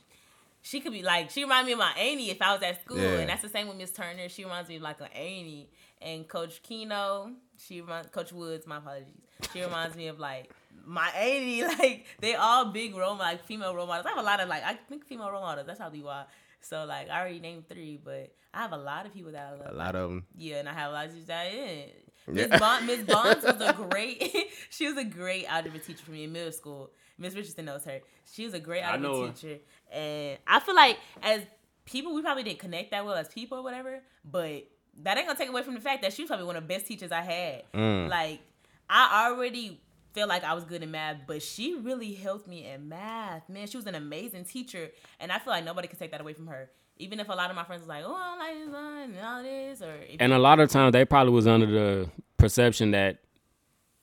She 0.62 0.81
could 0.81 0.92
be 0.92 1.03
like 1.03 1.31
she 1.31 1.42
remind 1.42 1.66
me 1.66 1.73
of 1.73 1.79
my 1.79 1.92
auntie 1.92 2.31
if 2.31 2.40
I 2.42 2.53
was 2.53 2.62
at 2.62 2.83
school, 2.83 2.99
Yeah. 2.99 3.18
and 3.20 3.29
that's 3.31 3.42
the 3.42 3.49
same 3.49 3.68
with 3.68 3.77
Miss 3.79 3.90
Turner. 3.92 4.29
She 4.29 4.44
reminds 4.44 4.68
me 4.68 4.77
of 4.77 4.83
like 4.83 5.01
an 5.01 5.07
auntie, 5.09 5.70
and 6.03 6.29
Coach 6.29 6.62
Keno. 6.62 7.33
She 7.57 7.81
reminds 7.81 8.09
Coach 8.11 8.33
Woods. 8.33 8.66
My 8.66 8.77
apologies. 8.79 9.09
She 9.53 9.62
reminds 9.62 9.96
me 9.96 10.09
of 10.09 10.18
like 10.18 10.51
my 10.85 11.09
auntie. 11.11 11.62
Like 11.79 12.07
they 12.20 12.35
all 12.35 12.66
big 12.66 12.94
role 12.94 13.16
like 13.16 13.44
female 13.44 13.75
role 13.75 13.87
models. 13.87 14.07
I 14.07 14.11
have 14.11 14.18
a 14.18 14.23
lot 14.23 14.40
of 14.40 14.49
like 14.49 14.62
I 14.64 14.75
think 14.75 15.05
female 15.07 15.31
role 15.31 15.40
models. 15.40 15.66
That's 15.66 15.79
how 15.79 15.87
probably 15.87 16.03
why. 16.03 16.25
So 16.61 16.85
like 16.85 17.09
I 17.09 17.20
already 17.20 17.40
named 17.40 17.68
three, 17.68 17.99
but 18.03 18.31
I 18.53 18.59
have 18.62 18.73
a 18.73 18.77
lot 18.77 19.07
of 19.07 19.14
people 19.14 19.33
that 19.33 19.46
I 19.55 19.57
love. 19.64 19.73
A 19.73 19.77
lot 19.77 19.94
of 19.94 20.11
them. 20.11 20.25
Yeah, 20.37 20.57
and 20.57 20.68
I 20.68 20.75
have 20.75 20.90
a 20.90 20.94
lot 20.94 21.07
of 21.07 21.12
teachers 21.12 21.27
that 21.29 21.53
yeah. 21.55 21.64
Yeah. 21.64 21.85
Miss 22.32 22.60
Bond, 22.60 22.86
Miss 22.86 23.02
Bonds 23.04 23.44
was 23.44 23.60
a 23.60 23.72
great. 23.90 24.32
she 24.70 24.86
was 24.86 24.96
a 24.96 25.04
great 25.04 25.46
algebra 25.46 25.78
teacher 25.78 26.02
for 26.04 26.10
me 26.12 26.24
in 26.24 26.32
middle 26.32 26.52
school. 26.52 26.90
Miss 27.18 27.34
Richardson 27.34 27.66
knows 27.66 27.84
her. 27.84 28.00
She 28.32 28.44
was 28.44 28.54
a 28.54 28.60
great 28.60 28.82
I 28.82 28.96
know 28.96 29.08
algebra 29.08 29.26
her. 29.28 29.32
teacher, 29.34 29.58
and 29.92 30.38
I 30.46 30.60
feel 30.60 30.74
like 30.74 30.98
as 31.22 31.42
people, 31.84 32.14
we 32.14 32.22
probably 32.22 32.42
didn't 32.44 32.60
connect 32.60 32.92
that 32.92 33.04
well 33.04 33.14
as 33.14 33.28
people 33.28 33.58
or 33.58 33.62
whatever. 33.62 34.00
But 34.24 34.66
that 35.02 35.16
ain't 35.18 35.26
gonna 35.26 35.38
take 35.38 35.48
away 35.48 35.62
from 35.62 35.74
the 35.74 35.80
fact 35.80 36.02
that 36.02 36.12
she 36.12 36.22
was 36.22 36.28
probably 36.28 36.46
one 36.46 36.56
of 36.56 36.66
the 36.66 36.74
best 36.74 36.86
teachers 36.86 37.12
I 37.12 37.20
had. 37.22 37.62
Mm. 37.72 38.08
Like 38.08 38.40
I 38.88 39.28
already 39.28 39.80
felt 40.14 40.28
like 40.28 40.42
I 40.44 40.54
was 40.54 40.64
good 40.64 40.82
in 40.82 40.90
math, 40.90 41.18
but 41.26 41.42
she 41.42 41.74
really 41.74 42.12
helped 42.14 42.48
me 42.48 42.66
in 42.66 42.88
math. 42.88 43.48
Man, 43.48 43.66
she 43.66 43.76
was 43.76 43.86
an 43.86 43.94
amazing 43.94 44.44
teacher, 44.44 44.90
and 45.20 45.30
I 45.30 45.38
feel 45.38 45.52
like 45.52 45.64
nobody 45.64 45.88
can 45.88 45.98
take 45.98 46.10
that 46.10 46.20
away 46.20 46.32
from 46.32 46.48
her. 46.48 46.70
Even 47.00 47.18
if 47.18 47.28
a 47.28 47.32
lot 47.32 47.50
of 47.50 47.56
my 47.56 47.64
friends 47.64 47.80
was 47.80 47.88
like, 47.88 48.04
"Oh, 48.06 48.14
I 48.14 48.28
don't 48.30 48.38
like 48.38 48.64
this 48.66 48.74
one 48.74 49.02
and 49.16 49.26
all 49.26 49.42
this," 49.42 49.82
or 49.82 49.94
and 50.20 50.32
a 50.32 50.38
lot 50.38 50.60
of 50.60 50.70
times 50.70 50.92
they 50.92 51.04
probably 51.04 51.32
was 51.32 51.46
under 51.46 51.66
the 51.66 52.10
perception 52.36 52.90
that 52.92 53.18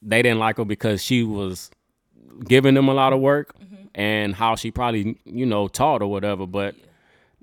they 0.02 0.22
didn't 0.22 0.40
like 0.40 0.58
her 0.58 0.66
because 0.66 1.04
she 1.04 1.24
was 1.24 1.70
giving 2.46 2.74
them 2.74 2.88
a 2.88 2.94
lot 2.94 3.14
of 3.14 3.20
work 3.20 3.56
and 3.96 4.36
how 4.36 4.56
she 4.56 4.72
probably 4.72 5.18
you 5.26 5.46
know 5.46 5.68
taught 5.68 6.02
or 6.02 6.08
whatever. 6.08 6.46
But 6.46 6.76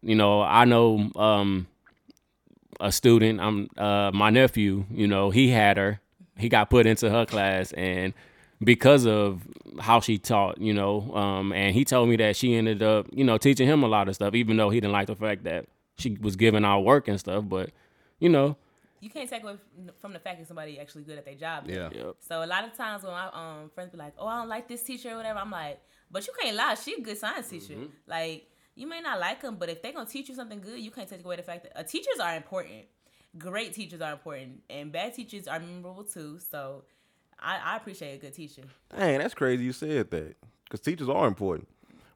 you 0.02 0.14
know 0.14 0.42
i 0.42 0.64
know 0.66 1.10
um 1.16 1.66
a 2.78 2.92
student 2.92 3.40
i'm 3.40 3.68
uh 3.78 4.10
my 4.12 4.28
nephew 4.28 4.84
you 4.90 5.06
know 5.06 5.30
he 5.30 5.48
had 5.48 5.76
her. 5.78 6.00
He 6.36 6.48
got 6.48 6.68
put 6.68 6.84
into 6.86 7.08
her 7.10 7.24
class 7.26 7.72
and 7.72 8.12
because 8.62 9.06
of 9.06 9.42
how 9.80 10.00
she 10.00 10.18
taught 10.18 10.60
you 10.60 10.72
know 10.72 11.12
um 11.14 11.52
and 11.52 11.74
he 11.74 11.84
told 11.84 12.08
me 12.08 12.16
that 12.16 12.36
she 12.36 12.54
ended 12.54 12.82
up 12.82 13.06
you 13.12 13.24
know 13.24 13.38
teaching 13.38 13.66
him 13.66 13.82
a 13.82 13.88
lot 13.88 14.08
of 14.08 14.14
stuff 14.14 14.34
even 14.34 14.56
though 14.56 14.70
he 14.70 14.80
didn't 14.80 14.92
like 14.92 15.06
the 15.06 15.16
fact 15.16 15.44
that 15.44 15.66
she 15.96 16.16
was 16.20 16.36
giving 16.36 16.64
out 16.64 16.80
work 16.80 17.08
and 17.08 17.18
stuff 17.18 17.44
but 17.46 17.70
you 18.18 18.28
know 18.28 18.56
you 19.04 19.10
can't 19.10 19.28
take 19.28 19.42
away 19.42 19.56
from 20.00 20.14
the 20.14 20.18
fact 20.18 20.38
that 20.38 20.48
somebody 20.48 20.80
actually 20.80 21.02
good 21.02 21.18
at 21.18 21.26
their 21.26 21.34
job. 21.34 21.64
Yeah. 21.66 21.90
Yep. 21.92 22.16
So 22.20 22.42
a 22.42 22.46
lot 22.46 22.64
of 22.64 22.74
times 22.74 23.02
when 23.02 23.12
my 23.12 23.28
um 23.34 23.70
friends 23.74 23.90
be 23.92 23.98
like, 23.98 24.14
"Oh, 24.16 24.26
I 24.26 24.38
don't 24.38 24.48
like 24.48 24.66
this 24.66 24.82
teacher 24.82 25.10
or 25.10 25.16
whatever," 25.16 25.40
I'm 25.40 25.50
like, 25.50 25.78
"But 26.10 26.26
you 26.26 26.32
can't 26.40 26.56
lie. 26.56 26.74
She 26.74 26.94
a 26.94 27.00
good 27.02 27.18
science 27.18 27.50
teacher. 27.50 27.76
Like 28.06 28.48
you 28.74 28.86
may 28.86 29.02
not 29.02 29.20
like 29.20 29.42
them, 29.42 29.56
but 29.56 29.68
if 29.68 29.82
they 29.82 29.92
gonna 29.92 30.08
teach 30.08 30.30
you 30.30 30.34
something 30.34 30.60
good, 30.60 30.80
you 30.80 30.90
can't 30.90 31.08
take 31.08 31.22
away 31.22 31.36
the 31.36 31.42
fact 31.42 31.64
that 31.64 31.78
uh, 31.78 31.82
teachers 31.82 32.18
are 32.18 32.34
important. 32.34 32.86
Great 33.36 33.74
teachers 33.74 34.00
are 34.00 34.12
important, 34.12 34.62
and 34.70 34.90
bad 34.90 35.12
teachers 35.12 35.46
are 35.46 35.60
memorable 35.60 36.04
too. 36.04 36.38
So 36.38 36.84
I, 37.40 37.58
I 37.64 37.76
appreciate 37.76 38.14
a 38.14 38.18
good 38.18 38.34
teacher. 38.34 38.62
Dang, 38.96 39.18
that's 39.18 39.34
crazy 39.34 39.64
you 39.64 39.72
said 39.72 40.10
that. 40.10 40.36
Because 40.64 40.80
teachers 40.80 41.08
are 41.08 41.26
important. 41.26 41.68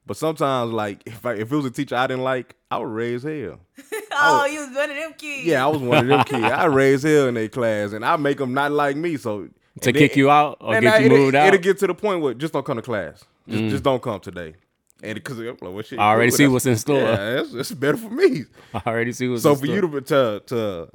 But 0.05 0.17
sometimes, 0.17 0.71
like, 0.71 1.03
if 1.05 1.23
I, 1.25 1.33
if 1.33 1.51
it 1.51 1.55
was 1.55 1.65
a 1.65 1.69
teacher 1.71 1.95
I 1.95 2.07
didn't 2.07 2.23
like, 2.23 2.55
I 2.71 2.79
would 2.79 2.89
raise 2.89 3.21
hell. 3.21 3.59
oh, 4.11 4.45
you 4.45 4.59
was 4.61 4.75
one 4.75 4.89
of 4.89 4.95
them 4.95 5.13
kids. 5.15 5.45
Yeah, 5.45 5.63
I 5.63 5.67
was 5.67 5.81
one 5.81 5.99
of 5.99 6.07
them 6.07 6.23
kids. 6.23 6.43
I 6.51 6.65
raise 6.65 7.03
hell 7.03 7.27
in 7.27 7.35
their 7.35 7.47
class, 7.47 7.91
and 7.91 8.03
I 8.03 8.15
make 8.15 8.37
them 8.39 8.53
not 8.53 8.71
like 8.71 8.95
me. 8.95 9.17
So 9.17 9.41
to 9.41 9.43
and 9.43 9.51
then- 9.81 9.93
kick 9.93 10.15
you 10.15 10.31
out 10.31 10.57
or 10.61 10.79
get 10.79 10.93
I- 10.93 10.97
you 10.99 11.05
it'll, 11.05 11.17
moved 11.17 11.35
out. 11.35 11.47
It'll 11.47 11.59
get 11.61 11.77
to 11.79 11.87
the 11.87 11.93
point 11.93 12.21
where 12.21 12.33
just 12.33 12.53
don't 12.53 12.65
come 12.65 12.77
to 12.77 12.81
class. 12.81 13.23
Just, 13.47 13.63
mm. 13.63 13.69
just 13.69 13.83
don't 13.83 14.01
come 14.01 14.19
today. 14.19 14.55
And 15.01 15.15
because 15.15 15.39
I'm 15.39 15.45
like, 15.45 15.61
well, 15.61 15.81
shit, 15.81 15.99
I 15.99 16.09
already 16.09 16.31
see 16.31 16.47
what's 16.47 16.65
in 16.65 16.75
store. 16.75 16.99
Yeah, 16.99 17.15
that's, 17.15 17.53
that's 17.53 17.71
better 17.71 17.97
for 17.97 18.09
me. 18.09 18.45
I 18.73 18.81
already 18.85 19.13
see 19.13 19.29
what's 19.29 19.43
So 19.43 19.51
in 19.51 19.57
for 19.57 19.65
store. 19.65 19.75
you 19.75 19.81
to 19.81 20.01
to 20.01 20.43
to 20.47 20.89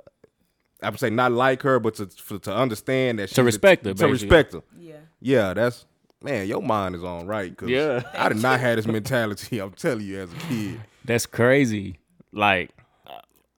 I 0.84 0.90
would 0.90 1.00
say 1.00 1.10
not 1.10 1.32
like 1.32 1.62
her, 1.62 1.80
but 1.80 1.94
to 1.96 2.06
for, 2.06 2.38
to 2.40 2.54
understand 2.54 3.18
that 3.18 3.30
she's 3.30 3.38
a- 3.38 3.44
respect 3.44 3.84
her, 3.84 3.90
to 3.92 3.94
basically. 3.94 4.12
respect 4.28 4.52
her. 4.54 4.62
yeah. 4.78 4.96
Yeah, 5.20 5.54
that's 5.54 5.86
man. 6.22 6.46
Your 6.46 6.60
mind 6.62 6.94
is 6.94 7.02
on 7.04 7.26
right. 7.26 7.56
Cause 7.56 7.68
Yeah. 7.68 8.02
I 8.14 8.28
did 8.28 8.42
not 8.42 8.60
have 8.60 8.76
this 8.76 8.86
mentality. 8.86 9.58
I'm 9.62 9.72
telling 9.72 10.04
you, 10.06 10.20
as 10.20 10.32
a 10.32 10.36
kid. 10.36 10.80
That's 11.04 11.26
crazy. 11.26 11.98
Like 12.32 12.70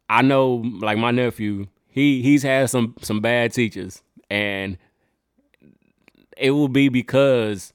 I 0.09 0.23
know 0.23 0.62
like 0.81 0.99
my 0.99 1.11
nephew, 1.11 1.67
he 1.89 2.23
he's 2.23 2.43
had 2.43 2.71
some 2.71 2.95
some 3.03 3.21
bad 3.21 3.53
teachers 3.53 4.03
and 4.31 4.79
it 6.37 6.51
will 6.51 6.69
be 6.69 6.89
because 6.89 7.73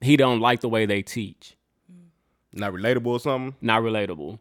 he 0.00 0.16
don't 0.16 0.40
like 0.40 0.60
the 0.60 0.68
way 0.68 0.86
they 0.86 1.02
teach. 1.02 1.56
Not 2.52 2.72
relatable 2.72 3.06
or 3.06 3.20
something. 3.20 3.54
Not 3.60 3.82
relatable. 3.82 4.38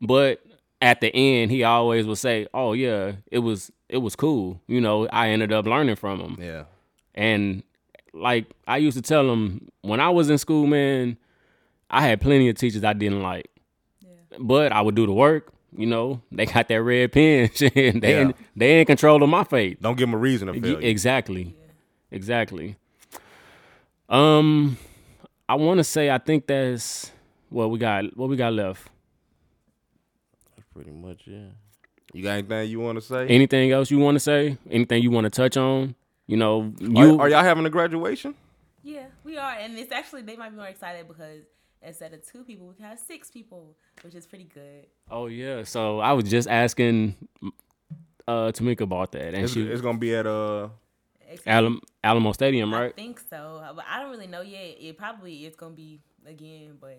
But 0.00 0.44
at 0.82 1.00
the 1.00 1.14
end 1.14 1.50
he 1.50 1.64
always 1.64 2.06
would 2.06 2.18
say, 2.18 2.46
"Oh 2.54 2.72
yeah, 2.72 3.12
it 3.30 3.38
was 3.40 3.70
it 3.88 3.98
was 3.98 4.16
cool." 4.16 4.60
You 4.66 4.80
know, 4.80 5.06
I 5.08 5.28
ended 5.28 5.52
up 5.52 5.66
learning 5.66 5.96
from 5.96 6.20
him. 6.20 6.36
Yeah. 6.40 6.64
And 7.14 7.62
like 8.12 8.46
I 8.66 8.76
used 8.78 8.96
to 8.96 9.02
tell 9.02 9.30
him 9.30 9.68
when 9.82 10.00
I 10.00 10.08
was 10.10 10.30
in 10.30 10.38
school, 10.38 10.66
man, 10.66 11.16
I 11.90 12.02
had 12.02 12.20
plenty 12.20 12.48
of 12.48 12.56
teachers 12.56 12.84
I 12.84 12.92
didn't 12.92 13.22
like. 13.22 13.48
But 14.38 14.72
I 14.72 14.80
would 14.80 14.94
do 14.96 15.06
the 15.06 15.12
work. 15.12 15.52
You 15.76 15.86
know, 15.86 16.20
they 16.30 16.46
got 16.46 16.68
that 16.68 16.82
red 16.82 17.12
pen. 17.12 17.50
shit, 17.54 17.72
they 17.74 18.12
Yeah. 18.12 18.20
in, 18.20 18.34
they 18.56 18.80
in 18.80 18.86
control 18.86 19.22
of 19.22 19.28
my 19.28 19.42
fate. 19.44 19.80
Don't 19.82 19.96
give 19.96 20.06
them 20.08 20.14
a 20.14 20.18
reason 20.18 20.46
to 20.48 20.60
fail. 20.60 20.70
you. 20.72 20.78
Exactly. 20.78 21.54
Exactly. 22.12 22.76
Um, 24.08 24.76
I 25.48 25.54
want 25.56 25.78
to 25.78 25.84
say 25.84 26.10
I 26.10 26.18
think 26.18 26.46
that's 26.46 27.10
what 27.48 27.70
we 27.70 27.78
got. 27.78 28.16
What 28.16 28.28
we 28.28 28.36
got 28.36 28.52
left. 28.52 28.88
Pretty 30.74 30.90
much, 30.90 31.22
yeah. 31.26 31.48
You 32.12 32.22
got 32.22 32.32
anything 32.32 32.68
you 32.70 32.80
want 32.80 32.96
to 32.96 33.00
say? 33.02 33.26
Anything 33.28 33.70
else 33.72 33.90
you 33.90 33.98
want 33.98 34.16
to 34.16 34.20
say? 34.20 34.58
Anything 34.70 35.02
you 35.02 35.10
want 35.10 35.24
to 35.24 35.30
touch 35.30 35.56
on? 35.56 35.94
You 36.26 36.36
know, 36.36 36.72
Are, 36.80 36.86
you 36.86 37.20
are 37.20 37.28
y'all 37.28 37.42
having 37.42 37.66
a 37.66 37.70
graduation? 37.70 38.34
Yeah, 38.82 39.06
we 39.24 39.38
are, 39.38 39.52
and 39.52 39.78
it's 39.78 39.92
actually 39.92 40.22
they 40.22 40.36
might 40.36 40.50
be 40.50 40.56
more 40.56 40.66
excited 40.66 41.08
because 41.08 41.42
instead 41.82 42.12
of 42.12 42.26
two 42.26 42.44
people, 42.44 42.66
we 42.66 42.74
can 42.74 42.84
have 42.84 42.98
six 42.98 43.30
people, 43.30 43.76
which 44.02 44.14
is 44.14 44.26
pretty 44.26 44.44
good. 44.52 44.86
Oh 45.10 45.26
yeah. 45.26 45.64
So 45.64 46.00
I 46.00 46.12
was 46.12 46.24
just 46.28 46.48
asking 46.48 47.14
uh 48.28 48.52
Tamika 48.52 48.82
about 48.82 49.12
that, 49.12 49.34
and 49.34 49.44
It's, 49.44 49.52
she 49.52 49.62
it's 49.62 49.80
gonna 49.80 49.98
be 49.98 50.14
at 50.14 50.26
uh. 50.26 50.68
Alam, 51.46 51.80
Alamo 52.04 52.32
Stadium, 52.32 52.72
right? 52.72 52.78
I 52.78 52.82
right? 52.84 52.94
think 52.94 53.18
so, 53.18 53.60
but 53.74 53.84
I 53.90 54.00
don't 54.00 54.10
really 54.10 54.28
know 54.28 54.42
yet. 54.42 54.76
It 54.78 54.96
probably 54.96 55.46
is 55.46 55.56
gonna 55.56 55.74
be 55.74 56.00
again, 56.26 56.76
but 56.80 56.96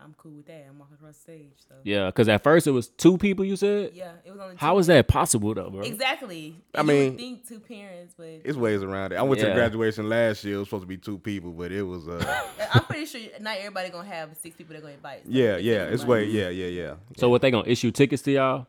I'm 0.00 0.14
cool 0.18 0.32
with 0.32 0.46
that. 0.46 0.66
I'm 0.68 0.78
walking 0.78 0.94
across 0.94 1.14
the 1.16 1.20
stage, 1.20 1.52
so 1.68 1.74
Yeah, 1.84 2.06
because 2.06 2.28
at 2.28 2.42
first 2.42 2.66
it 2.66 2.72
was 2.72 2.88
two 2.88 3.16
people. 3.18 3.44
You 3.44 3.54
said. 3.56 3.92
yeah, 3.94 4.12
it 4.24 4.32
was 4.32 4.40
only. 4.40 4.56
How 4.56 4.72
two. 4.74 4.78
is 4.80 4.86
that 4.88 5.06
possible 5.06 5.54
though, 5.54 5.70
bro? 5.70 5.82
exactly? 5.82 6.56
I 6.74 6.80
You 6.80 6.86
would 6.86 6.92
mean, 6.94 7.16
think 7.16 7.46
two 7.48 7.60
parents, 7.60 8.14
but 8.16 8.26
It's 8.44 8.56
ways 8.56 8.82
around 8.82 9.12
it. 9.12 9.16
I 9.16 9.22
went 9.22 9.40
to 9.42 9.52
graduation 9.52 10.08
last 10.08 10.42
year. 10.44 10.56
It 10.56 10.58
was 10.58 10.68
supposed 10.68 10.82
to 10.82 10.88
be 10.88 10.96
two 10.96 11.18
people, 11.18 11.52
but 11.52 11.70
it 11.70 11.82
was 11.82 12.08
uh. 12.08 12.42
I'm 12.74 12.84
pretty 12.84 13.06
sure 13.06 13.20
not 13.40 13.58
everybody 13.58 13.90
gonna 13.90 14.08
have 14.08 14.36
six 14.36 14.56
people 14.56 14.72
they're 14.72 14.82
gonna 14.82 14.94
invite. 14.94 15.22
so 15.24 15.30
yeah, 15.30 15.56
yeah. 15.58 15.84
It's 15.84 16.04
way. 16.04 16.24
Yeah, 16.24 16.48
yeah, 16.48 16.66
yeah. 16.66 16.94
So 17.16 17.28
what 17.28 17.40
they 17.42 17.50
gonna 17.52 17.68
issue 17.68 17.90
tickets 17.92 18.22
to 18.22 18.32
y'all? 18.32 18.66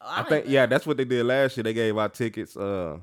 Oh, 0.00 0.06
I 0.08 0.16
don't 0.16 0.28
think 0.30 0.44
even- 0.46 0.52
yeah, 0.54 0.66
that's 0.66 0.84
what 0.84 0.96
they 0.96 1.04
did 1.04 1.24
last 1.24 1.56
year. 1.56 1.62
They 1.62 1.74
gave 1.74 1.96
out 1.96 2.12
tickets. 2.14 2.56
Uh, 2.56 2.98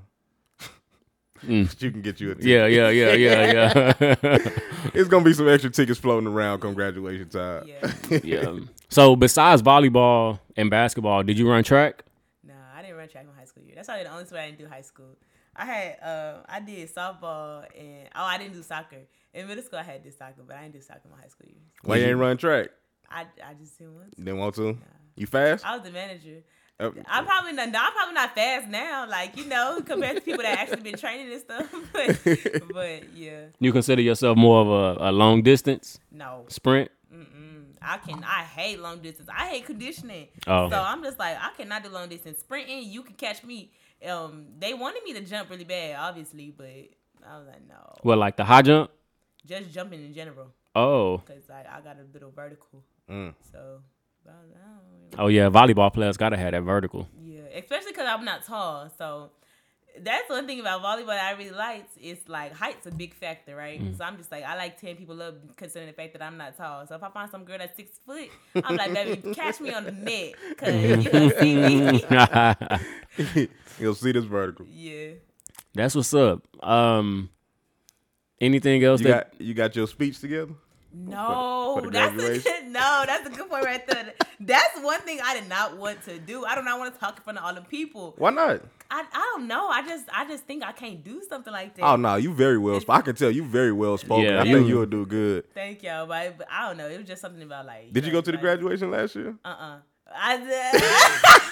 Mm. 1.46 1.82
you 1.82 1.92
can 1.92 2.02
get 2.02 2.20
you 2.20 2.32
a 2.32 2.36
ticket. 2.36 2.50
Yeah, 2.50 2.66
yeah, 2.68 2.90
yeah, 2.90 3.14
yeah, 3.14 3.94
yeah. 4.00 4.38
It's 4.94 5.10
gonna 5.10 5.26
be 5.26 5.34
some 5.34 5.48
extra 5.48 5.70
tickets 5.70 6.00
floating 6.00 6.28
around 6.28 6.62
come 6.62 6.74
graduation 6.74 7.30
time. 7.30 7.66
Yeah. 7.68 8.20
yeah. 8.24 8.60
So 8.90 9.16
besides 9.16 9.62
volleyball 9.62 10.40
and 10.56 10.70
basketball, 10.70 11.24
did 11.24 11.38
you 11.38 11.50
run 11.50 11.64
track? 11.64 12.04
No, 12.44 12.54
I 12.76 12.82
didn't 12.82 12.98
run 12.98 13.08
track 13.10 13.26
in 13.30 13.38
high 13.38 13.46
school 13.46 13.64
year. 13.64 13.74
That's 13.76 13.88
probably 13.88 14.06
the 14.06 14.12
only 14.12 14.26
sport 14.26 14.42
I 14.42 14.46
didn't 14.48 14.60
do 14.60 14.68
high 14.68 14.82
school. 14.82 15.18
I 15.56 15.66
had 15.66 16.00
uh, 16.02 16.38
I 16.48 16.60
did 16.62 16.94
softball 16.94 17.66
and 17.78 18.08
oh 18.16 18.24
I 18.24 18.38
didn't 18.38 18.54
do 18.54 18.64
soccer. 18.64 19.02
In 19.34 19.48
middle 19.48 19.64
school 19.64 19.80
I 19.80 19.84
had 19.84 20.04
did 20.04 20.18
soccer, 20.18 20.44
but 20.46 20.56
I 20.56 20.64
didn't 20.64 20.76
do 20.76 20.82
soccer 20.82 21.02
in 21.06 21.12
my 21.12 21.18
high 21.18 21.28
school 21.28 21.48
years. 21.48 21.62
Why 21.84 21.98
you 21.98 22.06
ain't 22.06 22.18
run 22.18 22.38
track? 22.38 22.70
I, 23.10 23.22
I 23.46 23.54
just 23.60 23.78
didn't 23.78 23.96
want 23.96 24.16
to. 24.16 24.22
Didn't 24.22 24.40
want 24.40 24.56
to? 24.56 24.78
You 25.16 25.28
fast? 25.28 25.66
I 25.66 25.76
was 25.76 25.86
the 25.86 25.92
manager. 25.92 26.44
Uh, 26.80 26.92
I'm 27.08 27.26
probably 27.26 27.52
not. 27.54 27.68
I'm 27.68 27.92
probably 27.94 28.14
not 28.14 28.34
fast 28.36 28.68
now, 28.70 29.08
like 29.10 29.36
you 29.38 29.46
know, 29.46 29.82
compared 29.86 30.16
to 30.16 30.22
people 30.22 30.44
that 30.44 30.60
actually 30.60 30.82
been 30.82 30.98
training 30.98 31.32
and 31.32 31.42
stuff. 31.42 31.70
but, 31.94 32.20
but 32.74 33.14
yeah, 33.14 33.46
You 33.60 33.72
consider 33.74 34.02
yourself 34.02 34.38
more 34.38 34.62
of 34.62 34.68
a, 35.02 35.10
a 35.10 35.12
long 35.12 35.42
distance 35.44 36.00
no, 36.12 36.46
sprint? 36.48 36.90
Mm-mm. 37.14 37.64
I 37.82 37.98
can. 37.98 38.24
I 38.24 38.44
hate 38.44 38.80
long 38.80 39.00
distance. 39.00 39.30
I 39.36 39.48
hate 39.50 39.66
conditioning. 39.66 40.28
Oh. 40.48 40.70
So 40.70 40.78
I'm 40.80 41.04
just 41.04 41.20
like, 41.20 41.38
I 41.42 41.50
cannot 41.58 41.84
do 41.84 41.90
long 41.90 42.08
distance 42.08 42.40
sprinting. 42.40 42.84
You 42.84 43.04
can 43.04 43.16
catch 43.16 43.44
me. 43.44 43.72
Um, 44.08 44.46
they 44.58 44.74
wanted 44.74 45.04
me 45.04 45.14
to 45.14 45.22
jump 45.22 45.50
really 45.50 45.66
bad, 45.66 45.98
obviously, 46.00 46.54
but 46.56 46.66
I 47.28 47.38
was 47.38 47.48
like, 47.48 47.68
no, 47.68 47.96
Well, 48.04 48.18
like 48.18 48.38
the 48.38 48.46
high 48.46 48.62
jump? 48.62 48.92
just 49.46 49.72
jumping 49.72 50.04
in 50.06 50.14
general, 50.14 50.48
Oh, 50.76 51.18
because 51.18 51.50
I, 51.50 51.66
I 51.78 51.82
got 51.82 51.98
a 51.98 52.06
little 52.14 52.32
vertical. 52.32 52.84
Mm. 53.10 53.34
So, 53.52 53.82
but 54.30 54.36
I 54.38 54.42
was 54.42 54.52
like, 54.52 54.62
I 54.64 54.68
don't 54.68 54.84
really 54.92 55.18
oh 55.18 55.28
yeah. 55.28 55.50
Volleyball 55.50 55.94
players 55.94 56.18
gotta 56.18 56.38
have 56.38 56.52
that 56.52 56.62
vertical. 56.64 57.08
Yeah, 57.24 57.42
especially 57.56 57.92
because 57.92 58.08
I'm 58.08 58.26
not 58.26 58.46
tall. 58.46 58.90
So 58.98 59.32
that's 60.02 60.30
one 60.30 60.46
thing 60.48 60.60
about 60.62 60.82
volleyball 60.82 61.08
that 61.08 61.24
I 61.24 61.38
really 61.38 61.52
liked. 61.52 61.98
Is 62.00 62.20
like 62.28 62.54
height's 62.54 62.86
a 62.86 62.92
big 62.92 63.14
factor, 63.16 63.56
right? 63.56 63.82
So 63.98 64.04
I'm 64.04 64.18
just 64.18 64.32
like 64.32 64.44
I 64.44 64.56
like 64.56 64.80
ten 64.80 64.96
people 64.96 65.22
up 65.22 65.36
considering 65.58 65.88
the 65.90 65.94
fact 65.96 66.14
that 66.14 66.22
I'm 66.22 66.38
not 66.38 66.56
tall. 66.58 66.86
So 66.88 66.96
if 66.96 67.04
I 67.04 67.10
find 67.10 67.30
some 67.30 67.44
girl 67.44 67.58
that's 67.58 67.76
six 67.76 68.00
foot, 68.06 68.30
I'm 68.64 68.76
like, 68.78 68.94
baby, 68.94 69.34
catch 69.34 69.60
me 69.60 69.74
on 69.74 69.84
the 69.86 69.92
net 69.92 70.34
because 70.50 71.06
you 71.06 71.12
gonna 71.12 71.40
see 71.40 71.56
me. 71.56 73.50
You'll 73.80 73.96
see 73.96 74.12
this 74.12 74.26
vertical. 74.26 74.66
yeah. 74.70 75.12
That's 75.74 75.94
what's 75.96 76.14
up. 76.14 76.42
Um, 76.64 77.30
anything 78.42 78.84
else 78.84 79.02
You 79.02 79.08
that? 79.08 79.32
got 79.32 79.42
you 79.42 79.54
got 79.54 79.76
your 79.76 79.88
speech 79.88 80.20
together? 80.20 80.54
No, 80.92 81.78
for 81.80 81.86
the 81.86 81.92
that's 81.92 82.46
a, 82.48 82.64
no, 82.68 83.04
that's 83.06 83.28
a 83.28 83.30
good 83.30 83.48
point 83.50 83.64
right 83.64 83.86
there. 83.86 84.14
That's 84.40 84.80
one 84.82 85.00
thing 85.02 85.20
I 85.24 85.40
did 85.40 85.48
not 85.48 85.78
want 85.78 86.04
to 86.06 86.18
do. 86.18 86.46
I 86.46 86.56
do 86.56 86.64
not 86.64 86.80
want 86.80 86.94
to 86.94 87.00
talk 87.00 87.18
in 87.18 87.24
front 87.24 87.38
of 87.38 87.46
all 87.46 87.54
the 87.54 87.62
people. 87.62 88.16
Why 88.18 88.32
not? 88.32 88.62
I, 88.90 89.04
I 89.14 89.34
don't 89.36 89.48
know. 89.48 89.68
I 89.68 89.88
just 89.88 90.06
I 90.12 90.28
just 90.28 90.46
think 90.46 90.64
I 90.64 90.72
can't 90.72 91.04
do 91.04 91.22
something 91.30 91.54
like 91.54 91.76
that. 91.76 91.84
Oh 91.84 91.96
no, 91.96 92.16
you 92.16 92.34
very 92.34 92.58
well. 92.58 92.80
sp- 92.82 92.90
I 92.90 93.02
can 93.02 93.16
tell 93.16 93.30
you 93.30 93.44
very 93.44 93.72
well 93.72 93.98
spoken. 94.00 94.26
Yeah, 94.26 94.42
I 94.42 94.44
you- 94.44 94.56
think 94.56 94.68
you'll 94.68 94.86
do 94.88 95.06
good. 95.06 95.54
Thank 95.54 95.84
y'all, 95.84 96.08
but, 96.08 96.18
I- 96.18 96.30
but 96.32 96.48
I 96.52 96.68
don't 96.68 96.78
know. 96.78 96.88
It 96.88 96.98
was 96.98 97.08
just 97.08 97.22
something 97.22 97.44
about 97.44 97.68
like. 97.68 97.94
Did 97.94 98.06
you 98.06 98.12
go 98.12 98.22
to 98.22 98.32
the 98.32 98.38
like, 98.38 98.42
graduation 98.42 98.90
last 98.90 99.16
year? 99.16 99.36
Uh 99.46 99.48
uh 99.48 99.78
I 100.12 100.38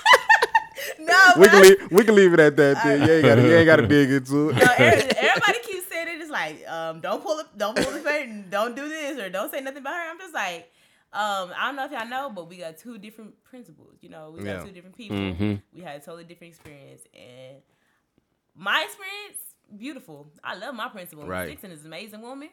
no, 0.99 1.33
We 1.37 1.47
can 1.47 1.55
I- 1.57 1.61
leave. 1.61 1.91
We 1.91 2.03
can 2.03 2.15
leave 2.15 2.33
it 2.33 2.39
at 2.39 2.55
that. 2.57 2.83
Then 2.83 3.01
you 3.07 3.13
ain't 3.13 3.25
got. 3.25 3.37
You 3.37 3.55
ain't 3.55 3.65
got 3.67 3.75
to 3.77 3.87
dig 3.87 4.09
into 4.11 4.49
it. 4.49 4.57
every- 4.57 5.17
everybody 5.17 5.59
keeps 5.63 5.87
saying 5.87 6.07
it. 6.07 6.21
It's 6.21 6.31
like, 6.47 6.67
um, 6.69 6.99
don't 7.01 7.21
pull 7.23 7.39
it, 7.39 7.47
don't 7.57 7.75
pull 7.75 7.91
the 7.91 7.99
face, 7.99 8.27
and 8.29 8.49
don't 8.49 8.75
do 8.75 8.87
this, 8.89 9.19
or 9.19 9.29
don't 9.29 9.51
say 9.51 9.61
nothing 9.61 9.79
about 9.79 9.93
her. 9.93 10.09
I'm 10.11 10.19
just 10.19 10.33
like, 10.33 10.71
um, 11.13 11.51
I 11.57 11.67
don't 11.67 11.75
know 11.77 11.85
if 11.85 11.91
y'all 11.91 12.07
know, 12.07 12.29
but 12.29 12.49
we 12.49 12.57
got 12.57 12.77
two 12.77 12.97
different 12.97 13.41
principals. 13.43 13.95
You 14.01 14.09
know, 14.09 14.31
we 14.35 14.43
got 14.43 14.57
Yeah. 14.57 14.63
two 14.63 14.71
different 14.71 14.95
people. 14.97 15.17
Mhm. 15.17 15.61
We 15.73 15.81
had 15.81 16.01
a 16.01 16.03
totally 16.03 16.23
different 16.25 16.53
experience, 16.53 17.01
and 17.13 17.57
my 18.55 18.83
experience, 18.83 19.37
beautiful. 19.77 20.27
I 20.43 20.55
love 20.55 20.75
my 20.75 20.89
principal. 20.89 21.23
Miss 21.23 21.29
Right. 21.29 21.47
Dixon 21.47 21.71
is 21.71 21.81
an 21.81 21.87
amazing 21.87 22.21
woman. 22.21 22.49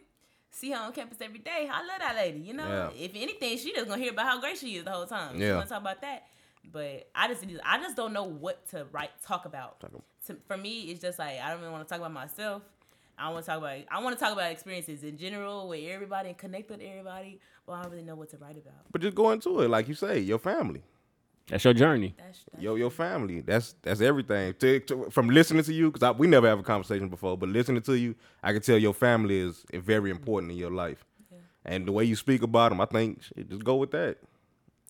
See 0.50 0.70
her 0.70 0.78
on 0.78 0.92
campus 0.92 1.18
every 1.20 1.40
day. 1.40 1.68
I 1.72 1.80
love 1.84 1.98
that 1.98 2.14
lady. 2.14 2.38
You 2.38 2.54
know, 2.54 2.92
Yeah. 2.94 3.04
if 3.04 3.12
anything, 3.14 3.58
she 3.58 3.72
just 3.72 3.88
gonna 3.88 4.00
hear 4.02 4.12
about 4.12 4.26
how 4.26 4.38
great 4.40 4.56
she 4.58 4.76
is 4.76 4.84
the 4.84 4.90
whole 4.92 5.06
time. 5.06 5.36
She 5.36 5.42
Yeah. 5.42 5.54
gonna 5.54 5.66
talk 5.66 5.80
about 5.80 6.00
that. 6.02 6.26
But 6.66 7.10
I 7.14 7.28
just, 7.28 7.44
I 7.64 7.78
just 7.78 7.96
don't 7.96 8.12
know 8.12 8.24
what 8.24 8.66
to 8.68 8.84
write, 8.86 9.10
talk 9.22 9.44
about. 9.46 9.80
Talk 9.80 9.90
ab- 9.94 10.04
To, 10.26 10.36
for 10.46 10.56
me, 10.56 10.90
it's 10.90 11.00
just 11.00 11.18
like 11.18 11.38
I 11.40 11.50
don't 11.50 11.58
even 11.60 11.72
want 11.72 11.86
to 11.86 11.90
talk 11.92 11.98
about 11.98 12.12
myself. 12.12 12.62
I 13.18 13.30
want 13.30 13.44
to 13.44 13.50
talk 13.50 13.58
about, 13.58 13.78
I 13.90 14.02
want 14.02 14.18
to 14.18 14.24
talk 14.24 14.32
about 14.32 14.50
experiences 14.50 15.04
in 15.04 15.16
general 15.16 15.68
with 15.68 15.84
everybody 15.84 16.30
and 16.30 16.38
connect 16.38 16.70
with 16.70 16.80
everybody. 16.80 17.40
But 17.66 17.72
I 17.74 17.82
don't 17.82 17.92
really 17.92 18.04
know 18.04 18.14
what 18.14 18.30
to 18.30 18.36
write 18.38 18.56
about. 18.58 18.74
But 18.92 19.00
just 19.00 19.14
go 19.14 19.30
into 19.30 19.60
it, 19.60 19.68
like 19.70 19.88
you 19.88 19.94
say, 19.94 20.18
your 20.18 20.38
family, 20.38 20.82
That's 21.48 21.64
your 21.64 21.74
journey. 21.74 22.14
That's, 22.18 22.44
that's 22.50 22.62
your 22.62 22.76
your 22.78 22.90
family. 22.90 23.40
That's 23.40 23.74
that's 23.82 24.00
everything. 24.00 24.54
To, 24.54 24.80
to- 24.80 25.10
from 25.10 25.28
listening 25.30 25.62
to 25.64 25.72
you, 25.72 25.90
because 25.90 26.16
we 26.18 26.26
never 26.26 26.48
have 26.48 26.58
a 26.58 26.62
conversation 26.62 27.08
before, 27.08 27.36
but 27.38 27.48
listening 27.48 27.82
to 27.82 27.94
you, 27.94 28.14
I 28.42 28.52
can 28.52 28.62
tell 28.62 28.76
your 28.78 28.94
family 28.94 29.38
is 29.38 29.64
very 29.72 30.10
important 30.10 30.52
in 30.52 30.58
your 30.58 30.70
life, 30.70 31.04
and 31.64 31.86
the 31.86 31.92
way 31.92 32.04
you 32.04 32.16
speak 32.16 32.42
about 32.42 32.70
them, 32.70 32.80
I 32.80 32.86
think 32.86 33.22
shit, 33.22 33.48
just 33.48 33.64
go 33.64 33.76
with 33.76 33.92
that. 33.92 34.18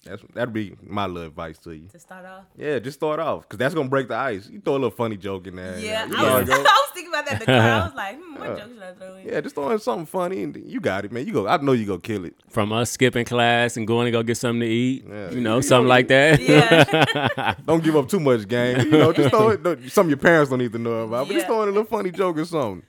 That's 0.05 0.23
that'd 0.35 0.53
be 0.53 0.75
my 0.83 1.07
little 1.07 1.29
advice 1.29 1.59
to 1.61 1.71
you. 1.75 1.89
to 1.89 1.99
start 1.99 2.27
off. 2.27 2.45
Yeah, 2.57 2.79
just 2.79 2.99
start 2.99 3.21
off, 3.21 3.43
because 3.43 3.59
that's 3.59 3.75
gonna 3.75 3.89
break 3.89 4.09
the 4.09 4.17
ice. 4.17 4.49
You 4.51 4.61
throw 4.61 4.75
a 4.75 4.75
little 4.75 4.91
funny 4.91 5.17
joke 5.17 5.47
in 5.47 5.57
there. 5.57 5.79
Yeah, 5.79 6.05
you 6.07 6.13
know 6.13 6.19
I, 6.37 6.41
was, 6.41 6.49
it 6.49 6.53
I 6.55 6.59
was 6.59 6.91
thinking 6.93 6.94
about 7.15 7.27
that 7.27 7.33
in 7.35 7.39
the 7.41 7.45
car. 7.47 7.57
I 7.59 7.85
was 7.87 7.95
like, 7.95 8.17
hmm, 8.21 8.35
what 8.35 8.49
Yeah. 8.49 8.57
joke 8.65 8.73
should 8.75 8.83
I 8.83 8.93
throw 8.95 9.17
in? 9.17 9.29
Yeah, 9.29 9.41
just 9.41 9.55
throw 9.55 9.71
in 9.71 9.79
something 9.79 10.07
funny, 10.07 10.43
and 10.43 10.57
you 10.71 10.81
got 10.81 11.05
it, 11.05 11.13
man. 11.13 11.27
You 11.27 11.33
go. 11.33 11.47
I 11.47 11.57
know 11.59 11.73
you 11.73 11.87
go 11.87 11.99
kill 11.99 12.25
it. 12.25 12.35
From 12.49 12.73
us 12.73 12.91
skipping 12.91 13.25
class 13.25 13.77
and 13.77 13.87
going 13.87 14.07
to 14.07 14.11
go 14.11 14.23
get 14.23 14.37
something 14.37 14.61
to 14.61 14.67
eat, 14.67 15.05
Yeah. 15.09 15.31
you 15.31 15.41
know, 15.41 15.57
You 15.57 15.63
something 15.63 15.89
like 15.89 16.09
that. 16.09 16.41
Yeah. 16.41 17.55
Don't 17.67 17.83
give 17.85 17.97
up 17.97 18.09
too 18.09 18.21
much, 18.21 18.47
game. 18.49 18.81
You 18.81 18.91
know, 18.91 19.13
just 19.13 19.31
throw 19.31 19.51
it. 19.51 19.63
don't- 19.63 19.91
Some 19.91 20.07
of 20.07 20.11
your 20.11 20.19
parents 20.19 20.51
don't 20.51 20.59
need 20.59 20.73
to 20.73 20.79
know 20.79 21.03
about, 21.05 21.29
but 21.29 21.35
just 21.35 21.45
Yeah. 21.45 21.47
throw 21.49 21.63
in 21.63 21.69
a 21.69 21.73
little 21.73 21.85
funny 21.85 22.11
joke 22.11 22.37
or 22.39 22.45
something. 22.45 22.83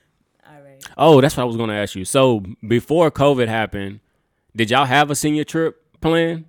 All 0.46 0.62
right. 0.62 0.82
oh, 0.98 1.20
that's 1.20 1.36
what 1.36 1.42
I 1.42 1.46
was 1.46 1.56
going 1.56 1.70
to 1.70 1.76
ask 1.76 1.94
you. 1.94 2.04
So 2.04 2.42
before 2.66 3.10
COVID 3.10 3.48
happened, 3.48 4.00
did 4.54 4.70
y'all 4.70 4.84
have 4.86 5.10
a 5.10 5.14
senior 5.14 5.44
trip 5.44 5.82
planned? 6.00 6.44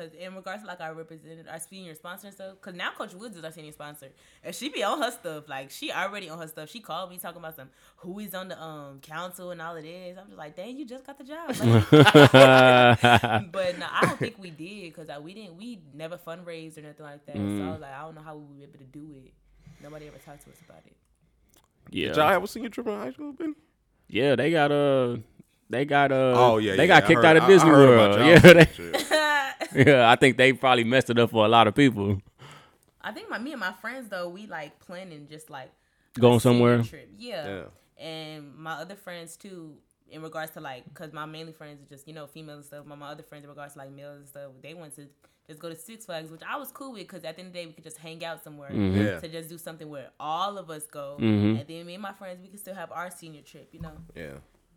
I 0.00 0.02
don't 0.02 0.12
think 0.12 0.12
so. 0.12 0.18
Cause 0.18 0.26
in 0.28 0.34
regards 0.34 0.62
to 0.62 0.68
like 0.68 0.80
our 0.80 0.94
representative, 0.94 1.46
our 1.50 1.58
senior 1.60 1.94
sponsor 1.94 2.26
and 2.28 2.34
stuff. 2.34 2.60
Cause 2.60 2.74
now 2.74 2.90
Coach 2.96 3.14
Woods 3.14 3.36
is 3.36 3.44
our 3.44 3.52
senior 3.52 3.72
sponsor, 3.72 4.08
and 4.42 4.54
she 4.54 4.68
be 4.68 4.82
on 4.82 5.00
her 5.02 5.10
stuff. 5.10 5.48
Like 5.48 5.70
she 5.70 5.92
already 5.92 6.28
on 6.28 6.38
her 6.38 6.46
stuff. 6.48 6.68
She 6.70 6.80
called 6.80 7.10
me 7.10 7.18
talking 7.18 7.38
about 7.38 7.56
some 7.56 7.68
who 7.96 8.18
is 8.18 8.34
on 8.34 8.48
the 8.48 8.60
um 8.62 9.00
council 9.00 9.50
and 9.50 9.60
all 9.60 9.76
of 9.76 9.82
this. 9.82 10.16
I'm 10.18 10.26
just 10.26 10.38
like, 10.38 10.56
dang, 10.56 10.76
you 10.76 10.84
just 10.86 11.04
got 11.06 11.18
the 11.18 11.24
job. 11.24 11.48
Like, 11.50 11.90
but 13.52 13.78
no, 13.78 13.86
I 13.90 14.00
don't 14.06 14.18
think 14.18 14.36
we 14.38 14.50
did 14.50 14.94
because 14.94 15.08
we 15.22 15.34
didn't. 15.34 15.56
We 15.56 15.80
never 15.94 16.16
fundraised 16.18 16.78
or 16.78 16.82
nothing 16.82 17.04
like 17.06 17.26
that. 17.26 17.36
So 17.36 17.40
I 17.64 17.70
was 17.70 17.80
like, 17.80 17.92
I 17.92 18.00
don't 18.02 18.14
know 18.14 18.22
how 18.22 18.36
we 18.36 18.56
were 18.58 18.62
able 18.64 18.78
to 18.78 18.84
do 18.84 19.06
it. 19.24 19.32
Nobody 19.82 20.06
ever 20.08 20.18
talked 20.18 20.44
to 20.44 20.50
us 20.50 20.56
about 20.68 20.82
it. 20.86 20.92
yeah. 21.90 22.08
Did 22.08 22.16
y'all 22.16 22.28
have 22.28 22.42
a 22.44 22.46
senior 22.48 22.68
trip 22.68 22.86
in 22.86 22.94
high 22.98 23.12
school, 23.12 23.32
Ben? 23.32 23.54
Yeah, 24.08 24.36
they 24.36 24.50
got 24.50 24.72
uh 24.72 25.16
they 25.68 25.84
got 25.84 26.10
uh 26.12 26.34
Oh 26.36 26.58
yeah, 26.58 26.74
they 26.76 26.82
yeah, 26.82 26.86
got 26.86 27.04
I 27.04 27.06
kicked 27.06 27.16
heard- 27.18 27.24
out 27.26 27.36
of 27.36 27.42
I- 27.44 27.46
I 27.46 27.48
Disney 27.48 27.70
World. 27.70 28.18
Yeah, 28.26 28.38
they, 28.38 28.66
trip. 29.70 29.86
yeah, 29.88 30.10
I 30.10 30.16
think 30.16 30.36
they 30.36 30.52
probably 30.52 30.84
messed 30.84 31.10
it 31.10 31.18
up 31.18 31.30
for 31.30 31.44
a 31.44 31.48
lot 31.48 31.66
of 31.66 31.74
people. 31.74 32.20
I 33.00 33.12
think 33.12 33.30
my 33.30 33.38
me 33.38 33.52
and 33.52 33.60
my 33.60 33.72
friends 33.72 34.08
though 34.08 34.28
we 34.28 34.46
like 34.46 34.78
planning 34.80 35.26
just 35.28 35.48
like 35.50 35.70
Going 36.18 36.40
somewhere? 36.40 36.82
Trip. 36.82 37.08
Yeah. 37.18 37.46
Yeah. 37.98 38.04
and 38.04 38.54
my 38.56 38.72
other 38.74 38.96
friends 38.96 39.36
too. 39.36 39.74
In 40.12 40.22
regards 40.22 40.50
to 40.54 40.60
like, 40.60 40.92
cause 40.92 41.12
my 41.12 41.24
mainly 41.24 41.52
friends 41.52 41.80
are 41.80 41.88
just 41.88 42.08
you 42.08 42.12
know 42.14 42.26
females 42.26 42.56
and 42.56 42.64
stuff. 42.66 42.84
My, 42.86 42.96
my 42.96 43.10
other 43.10 43.22
friends 43.22 43.44
in 43.44 43.48
regards 43.50 43.74
to 43.74 43.78
like 43.78 43.92
males 43.92 44.18
and 44.18 44.28
stuff, 44.28 44.50
they 44.60 44.74
went 44.74 44.96
to 44.96 45.06
just 45.46 45.60
go 45.60 45.68
to 45.68 45.76
Six 45.76 46.04
Flags, 46.06 46.30
which 46.32 46.40
I 46.48 46.56
was 46.56 46.72
cool 46.72 46.92
with, 46.92 47.06
cause 47.06 47.22
at 47.24 47.36
the 47.36 47.42
end 47.42 47.48
of 47.48 47.52
the 47.54 47.60
day 47.60 47.66
we 47.66 47.72
could 47.72 47.84
just 47.84 47.96
hang 47.98 48.24
out 48.24 48.42
somewhere 48.42 48.70
Mm-hmm. 48.70 49.00
Yeah. 49.00 49.20
to 49.20 49.28
just 49.28 49.48
do 49.48 49.56
something 49.56 49.88
where 49.88 50.08
all 50.18 50.58
of 50.58 50.68
us 50.68 50.84
go, 50.86 51.16
Mhm. 51.20 51.60
and 51.60 51.68
then 51.68 51.86
me 51.86 51.94
and 51.94 52.02
my 52.02 52.12
friends 52.12 52.40
we 52.42 52.48
can 52.48 52.58
still 52.58 52.74
have 52.74 52.90
our 52.90 53.08
senior 53.10 53.42
trip, 53.42 53.68
you 53.72 53.80
know. 53.80 53.92
Yeah. 54.16 54.32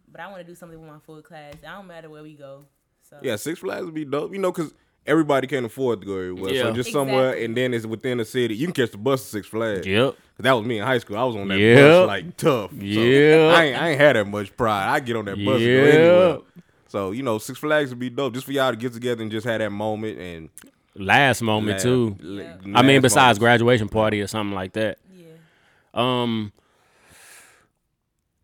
But 0.08 0.22
I 0.22 0.28
want 0.28 0.42
to 0.42 0.44
do 0.48 0.54
something 0.54 0.80
with 0.80 0.88
my 0.90 1.00
full 1.00 1.22
class. 1.24 1.56
I 1.68 1.76
don't 1.78 1.88
matter 1.88 2.10
where 2.12 2.22
we 2.22 2.36
go. 2.36 2.66
So 3.10 3.18
Yeah, 3.22 3.36
Six 3.36 3.60
Flags 3.60 3.86
would 3.86 3.94
be 3.94 4.06
dope. 4.06 4.34
You 4.34 4.40
know, 4.40 4.52
cause 4.52 4.74
everybody 5.06 5.46
can't 5.48 5.66
afford 5.66 6.02
to 6.02 6.08
go 6.08 6.14
everywhere. 6.14 6.54
Yeah. 6.54 6.62
So 6.64 6.74
just 6.74 6.92
somewhere, 6.92 7.34
and 7.34 7.56
then 7.56 7.74
it's 7.74 7.86
within 7.86 8.18
the 8.20 8.26
city. 8.26 8.56
You 8.56 8.68
can 8.68 8.74
catch 8.74 8.92
the 8.92 8.98
bus 8.98 9.22
to 9.24 9.28
Six 9.28 9.48
Flags. 9.48 9.86
Yep. 9.86 10.12
'Cause 10.14 10.44
That 10.44 10.54
was 10.54 10.66
me 10.66 10.80
in 10.80 10.86
high 10.86 10.98
school. 11.00 11.18
I 11.18 11.24
was 11.24 11.36
on 11.36 11.48
that 11.50 11.60
Yep. 11.60 11.78
bus 11.78 12.08
like 12.08 12.38
tough. 12.38 12.72
So 12.72 12.78
Yep. 12.78 13.54
I 13.56 13.64
ain't, 13.66 13.82
I 13.82 13.90
ain't 13.90 14.02
had 14.02 14.16
that 14.16 14.26
much 14.26 14.56
pride. 14.56 14.88
I 14.90 15.00
get 15.00 15.16
on 15.16 15.26
that 15.26 15.36
bus 15.36 15.56
and 15.62 15.66
go 15.66 15.84
Yep. 15.86 15.94
anywhere. 15.94 16.38
So 16.88 17.12
you 17.12 17.24
know, 17.24 17.38
Six 17.38 17.60
Flags 17.60 17.90
would 17.90 18.00
be 18.00 18.10
dope 18.10 18.34
just 18.34 18.46
for 18.46 18.52
y'all 18.54 18.72
to 18.72 18.78
get 18.78 18.94
together 18.94 19.22
and 19.22 19.32
just 19.32 19.46
have 19.46 19.60
that 19.60 19.72
moment 19.72 20.20
and 20.20 20.50
Last 20.96 21.42
moment 21.42 21.74
laugh- 21.78 21.82
too. 21.84 22.16
la- 22.22 22.44
I 22.76 22.82
mean, 22.84 23.02
besides 23.02 23.40
moments. 23.40 23.40
graduation 23.40 23.90
party 23.90 24.22
or 24.22 24.28
something 24.28 24.54
like 24.56 24.74
that. 24.74 25.00
Yeah. 25.16 25.26
Um. 25.96 26.52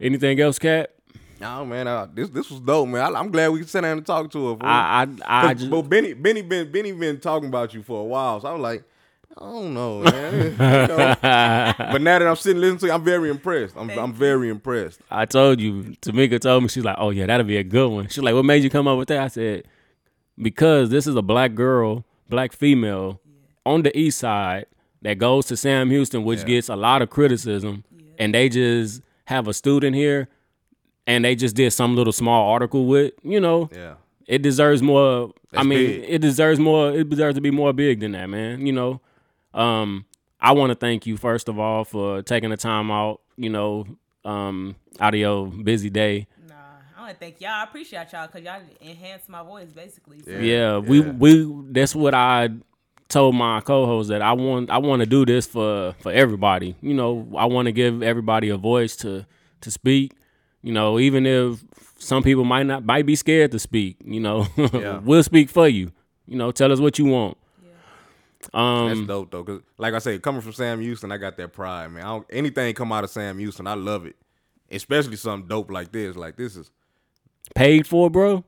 Anything 0.02 0.40
else, 0.40 0.58
Cat? 0.60 0.92
No 1.40 1.66
man, 1.66 1.88
uh, 1.88 2.08
this 2.14 2.30
this 2.30 2.50
was 2.52 2.60
dope, 2.60 2.90
man. 2.90 3.16
I, 3.16 3.20
am 3.20 3.32
glad 3.32 3.50
we 3.50 3.60
could 3.60 3.70
sit 3.70 3.82
down 3.82 3.98
and 3.98 4.06
talk 4.06 4.30
to 4.32 4.50
her. 4.50 4.54
fool. 4.58 4.68
I 4.68 5.04
I 5.04 5.08
I 5.26 5.48
'Cause- 5.54 5.60
just 5.60 5.72
but 5.72 5.84
Benny 5.84 6.14
Benny 6.14 6.42
been 6.42 6.72
Benny 6.72 6.92
been 6.92 7.20
talking 7.20 7.48
about 7.50 7.74
you 7.74 7.82
for 7.84 8.02
a 8.02 8.04
while, 8.04 8.42
so 8.42 8.48
I 8.50 8.52
was 8.54 8.62
like, 8.62 8.84
I 9.38 9.42
don't 9.46 9.74
know, 9.74 10.02
man. 10.02 10.34
You 10.52 10.58
know? 10.58 11.16
but 11.22 12.02
now 12.02 12.20
that 12.20 12.28
I'm 12.28 12.36
sitting 12.36 12.60
listening 12.62 12.80
to 12.80 12.86
you, 12.88 12.92
I'm 12.92 13.04
very 13.06 13.30
impressed. 13.30 13.76
I'm 13.78 13.90
I'm 13.92 14.14
very 14.14 14.50
impressed. 14.50 15.00
I 15.10 15.26
told 15.26 15.62
you. 15.62 15.96
Tamika 16.02 16.40
told 16.42 16.64
me 16.64 16.70
she's 16.70 16.84
like, 16.84 16.98
"Oh 17.00 17.10
yeah, 17.12 17.26
that'll 17.26 17.46
be 17.46 17.58
a 17.58 17.64
good 17.64 17.88
one." 17.90 18.08
She's 18.10 18.24
like, 18.24 18.34
"What 18.36 18.44
made 18.46 18.64
you 18.64 18.70
come 18.70 18.88
up 18.88 18.98
with 18.98 19.08
that?" 19.08 19.22
I 19.22 19.28
said, 19.30 19.64
"Because 20.38 20.90
this 20.90 21.08
is 21.08 21.16
a 21.16 21.22
black 21.22 21.56
girl, 21.56 22.06
black 22.30 22.54
female 22.54 23.20
on 23.66 23.84
the 23.84 23.98
east 23.98 24.20
side 24.20 24.66
that 25.02 25.18
goes 25.18 25.46
to 25.48 25.56
Sam 25.58 25.90
Houston, 25.90 26.24
which 26.24 26.40
Yeah. 26.40 26.46
gets 26.46 26.70
a 26.70 26.76
lot 26.76 27.02
of 27.02 27.10
criticism, 27.10 27.84
and 28.18 28.34
they 28.34 28.50
just 28.50 29.02
have 29.26 29.48
a 29.48 29.54
student 29.54 29.96
here, 29.96 30.28
and 31.10 31.26
they 31.26 31.36
just 31.36 31.56
did 31.56 31.72
some 31.72 31.96
little 31.96 32.14
small 32.14 32.52
article 32.52 32.86
with, 32.86 33.14
you 33.24 33.40
know, 33.40 33.68
Yeah. 33.76 33.96
it 34.28 34.42
deserves 34.44 34.82
more. 34.82 35.34
I 35.54 35.64
mean, 35.64 36.02
big. 36.02 36.06
it 36.08 36.20
deserves 36.20 36.60
more. 36.60 36.92
It 36.96 37.10
deserves 37.10 37.34
to 37.36 37.42
be 37.42 37.50
more 37.52 37.74
big 37.74 38.00
than 38.00 38.12
that, 38.12 38.28
man. 38.30 38.66
You 38.68 38.74
know, 38.74 39.02
um, 39.54 40.06
I 40.40 40.52
want 40.52 40.70
to 40.70 40.76
thank 40.76 41.08
you 41.08 41.18
first 41.18 41.50
of 41.50 41.58
all 41.58 41.84
for 41.84 42.22
taking 42.22 42.52
the 42.52 42.58
time 42.58 42.92
out. 42.92 43.22
You 43.38 43.50
know, 43.50 43.88
um, 44.24 44.76
out 45.00 45.16
of 45.16 45.20
your 45.20 45.48
busy 45.48 45.90
day. 45.90 46.28
Nah, 46.48 46.54
I 46.98 47.02
want 47.02 47.14
to 47.14 47.18
thank 47.20 47.42
y'all. 47.42 47.52
I 47.52 47.64
appreciate 47.64 48.12
y'all 48.14 48.28
because 48.28 48.44
y'all 48.44 48.62
enhanced 48.80 49.30
my 49.30 49.42
voice 49.42 49.72
basically. 49.74 50.20
So. 50.22 50.30
Yeah. 50.32 50.40
Yeah, 50.42 50.78
we 50.78 51.02
yeah. 51.02 51.12
we. 51.12 51.64
That's 51.72 51.96
what 51.96 52.14
I 52.14 52.50
told 53.08 53.34
my 53.34 53.62
co-host 53.62 54.10
that 54.10 54.22
I 54.22 54.34
want. 54.34 54.70
I 54.70 54.78
want 54.78 55.00
to 55.00 55.08
do 55.08 55.26
this 55.26 55.48
for 55.48 55.96
for 56.02 56.12
everybody. 56.12 56.76
You 56.82 56.94
know, 56.94 57.28
I 57.36 57.46
want 57.46 57.66
to 57.66 57.72
give 57.72 58.04
everybody 58.04 58.50
a 58.50 58.58
voice 58.58 58.96
to 58.98 59.26
to 59.62 59.72
speak. 59.72 60.14
You 60.62 60.74
know, 60.74 61.00
even 61.00 61.26
if 61.26 61.64
some 61.98 62.24
people 62.24 62.44
might 62.46 62.64
not 62.66 62.84
might 62.86 63.06
be 63.06 63.16
scared 63.16 63.52
to 63.52 63.60
speak. 63.60 63.98
You 64.04 64.20
know, 64.20 64.48
Yeah. 64.74 65.00
we'll 65.00 65.24
speak 65.24 65.50
for 65.50 65.68
you. 65.68 65.92
You 66.28 66.38
know, 66.38 66.52
tell 66.52 66.72
us 66.72 66.80
what 66.80 67.00
you 67.00 67.06
want. 67.06 67.38
That's 68.42 68.50
Um, 68.54 69.06
dope 69.06 69.32
though, 69.32 69.44
cause 69.44 69.62
like 69.78 69.94
I 69.94 70.00
said, 70.00 70.22
coming 70.22 70.42
from 70.42 70.54
Sam 70.54 70.80
Houston, 70.80 71.12
I 71.12 71.18
got 71.18 71.36
that 71.38 71.52
pride, 71.52 71.92
man. 71.92 72.04
I 72.04 72.08
don't, 72.08 72.26
anything 72.30 72.74
come 72.74 72.92
out 72.94 73.04
of 73.04 73.10
Sam 73.10 73.38
Houston, 73.38 73.68
I 73.68 73.74
love 73.74 74.06
it. 74.06 74.16
Especially 74.72 75.18
something 75.18 75.48
dope 75.48 75.70
like 75.72 75.92
this. 75.92 76.16
Like 76.16 76.38
this 76.38 76.56
is 76.56 76.72
paid 77.56 77.86
for, 77.88 78.10
bro. 78.10 78.44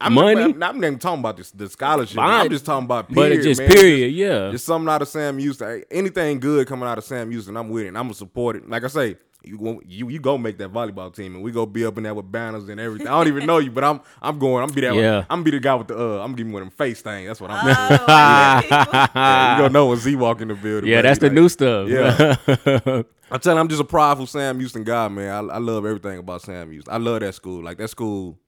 I'm 0.00 0.12
Money? 0.12 0.42
I'm, 0.42 0.52
I'm 0.52 0.58
not 0.58 0.76
even 0.76 0.98
talking 0.98 1.20
about 1.20 1.38
this 1.38 1.50
the 1.50 1.68
scholarship. 1.70 2.16
Fine. 2.16 2.40
I'm 2.44 2.50
just 2.50 2.66
talking 2.66 2.84
about 2.84 3.08
But 3.08 3.14
period, 3.30 3.42
just 3.42 3.60
man. 3.62 3.70
period, 3.70 4.14
yeah. 4.14 4.50
Just 4.52 4.66
something 4.66 4.88
out 4.92 5.00
of 5.02 5.08
Sam 5.08 5.38
Houston. 5.38 5.82
Anything 5.90 6.38
good 6.38 6.66
coming 6.68 6.86
out 6.88 6.98
of 6.98 7.04
Sam 7.04 7.30
Houston, 7.30 7.56
I'm 7.56 7.68
with 7.70 7.84
it. 7.84 7.88
And 7.88 7.98
I'm 7.98 8.04
gonna 8.04 8.14
support 8.14 8.56
it. 8.56 8.68
Like 8.68 8.84
I 8.84 8.88
say, 8.88 9.16
you 9.46 9.58
go- 9.58 9.80
you 9.86 10.08
you 10.08 10.18
go 10.18 10.36
make 10.38 10.58
that 10.58 10.72
volleyball 10.72 11.14
team, 11.14 11.34
and 11.34 11.42
we 11.44 11.52
go 11.52 11.64
be 11.66 11.84
up 11.86 11.96
in 11.96 12.02
there 12.04 12.14
with 12.14 12.30
banners 12.30 12.68
and 12.68 12.80
everything. 12.80 13.06
I 13.08 13.12
don't 13.12 13.28
even 13.28 13.46
know 13.46 13.58
you, 13.58 13.70
but 13.70 13.84
I'm 13.84 14.00
I'm 14.20 14.38
going. 14.38 14.62
I'm 14.62 14.70
be 14.72 14.80
that. 14.82 14.94
Yeah. 14.94 15.24
I'm 15.30 15.42
be 15.42 15.50
the 15.52 15.60
guy 15.60 15.74
with 15.74 15.88
the. 15.88 15.98
uh 15.98 16.22
I'm 16.24 16.34
giving 16.34 16.52
one 16.52 16.62
of 16.62 16.68
them 16.68 16.76
face 16.76 17.00
thing. 17.02 17.26
That's 17.26 17.40
what 17.40 17.50
I'm. 17.50 17.58
Oh, 17.66 17.88
doing. 17.88 18.00
yeah. 18.08 18.60
Yeah, 19.14 19.52
you 19.56 19.62
gonna 19.62 19.68
know 19.72 19.86
when 19.86 19.98
Z 19.98 20.16
walk 20.16 20.40
in 20.40 20.48
the 20.48 20.54
building. 20.54 20.90
yeah, 20.90 20.96
baby. 21.02 21.08
that's 21.08 21.20
the 21.20 21.26
Like, 21.26 21.34
new 21.34 21.48
stuff. 21.48 21.88
Yeah. 21.88 23.02
I'm 23.30 23.40
telling 23.40 23.56
you, 23.56 23.60
I'm 23.60 23.68
just 23.68 23.80
a 23.80 23.84
prideful 23.84 24.26
Sam 24.26 24.58
Houston 24.60 24.84
guy, 24.84 25.08
man. 25.08 25.50
I, 25.50 25.54
I 25.54 25.58
love 25.58 25.84
everything 25.84 26.18
about 26.18 26.42
Sam 26.42 26.70
Houston. 26.70 26.92
I 26.94 26.98
love 26.98 27.20
that 27.20 27.34
school. 27.34 27.62
Like 27.62 27.76
that 27.78 27.88
school, 27.88 28.38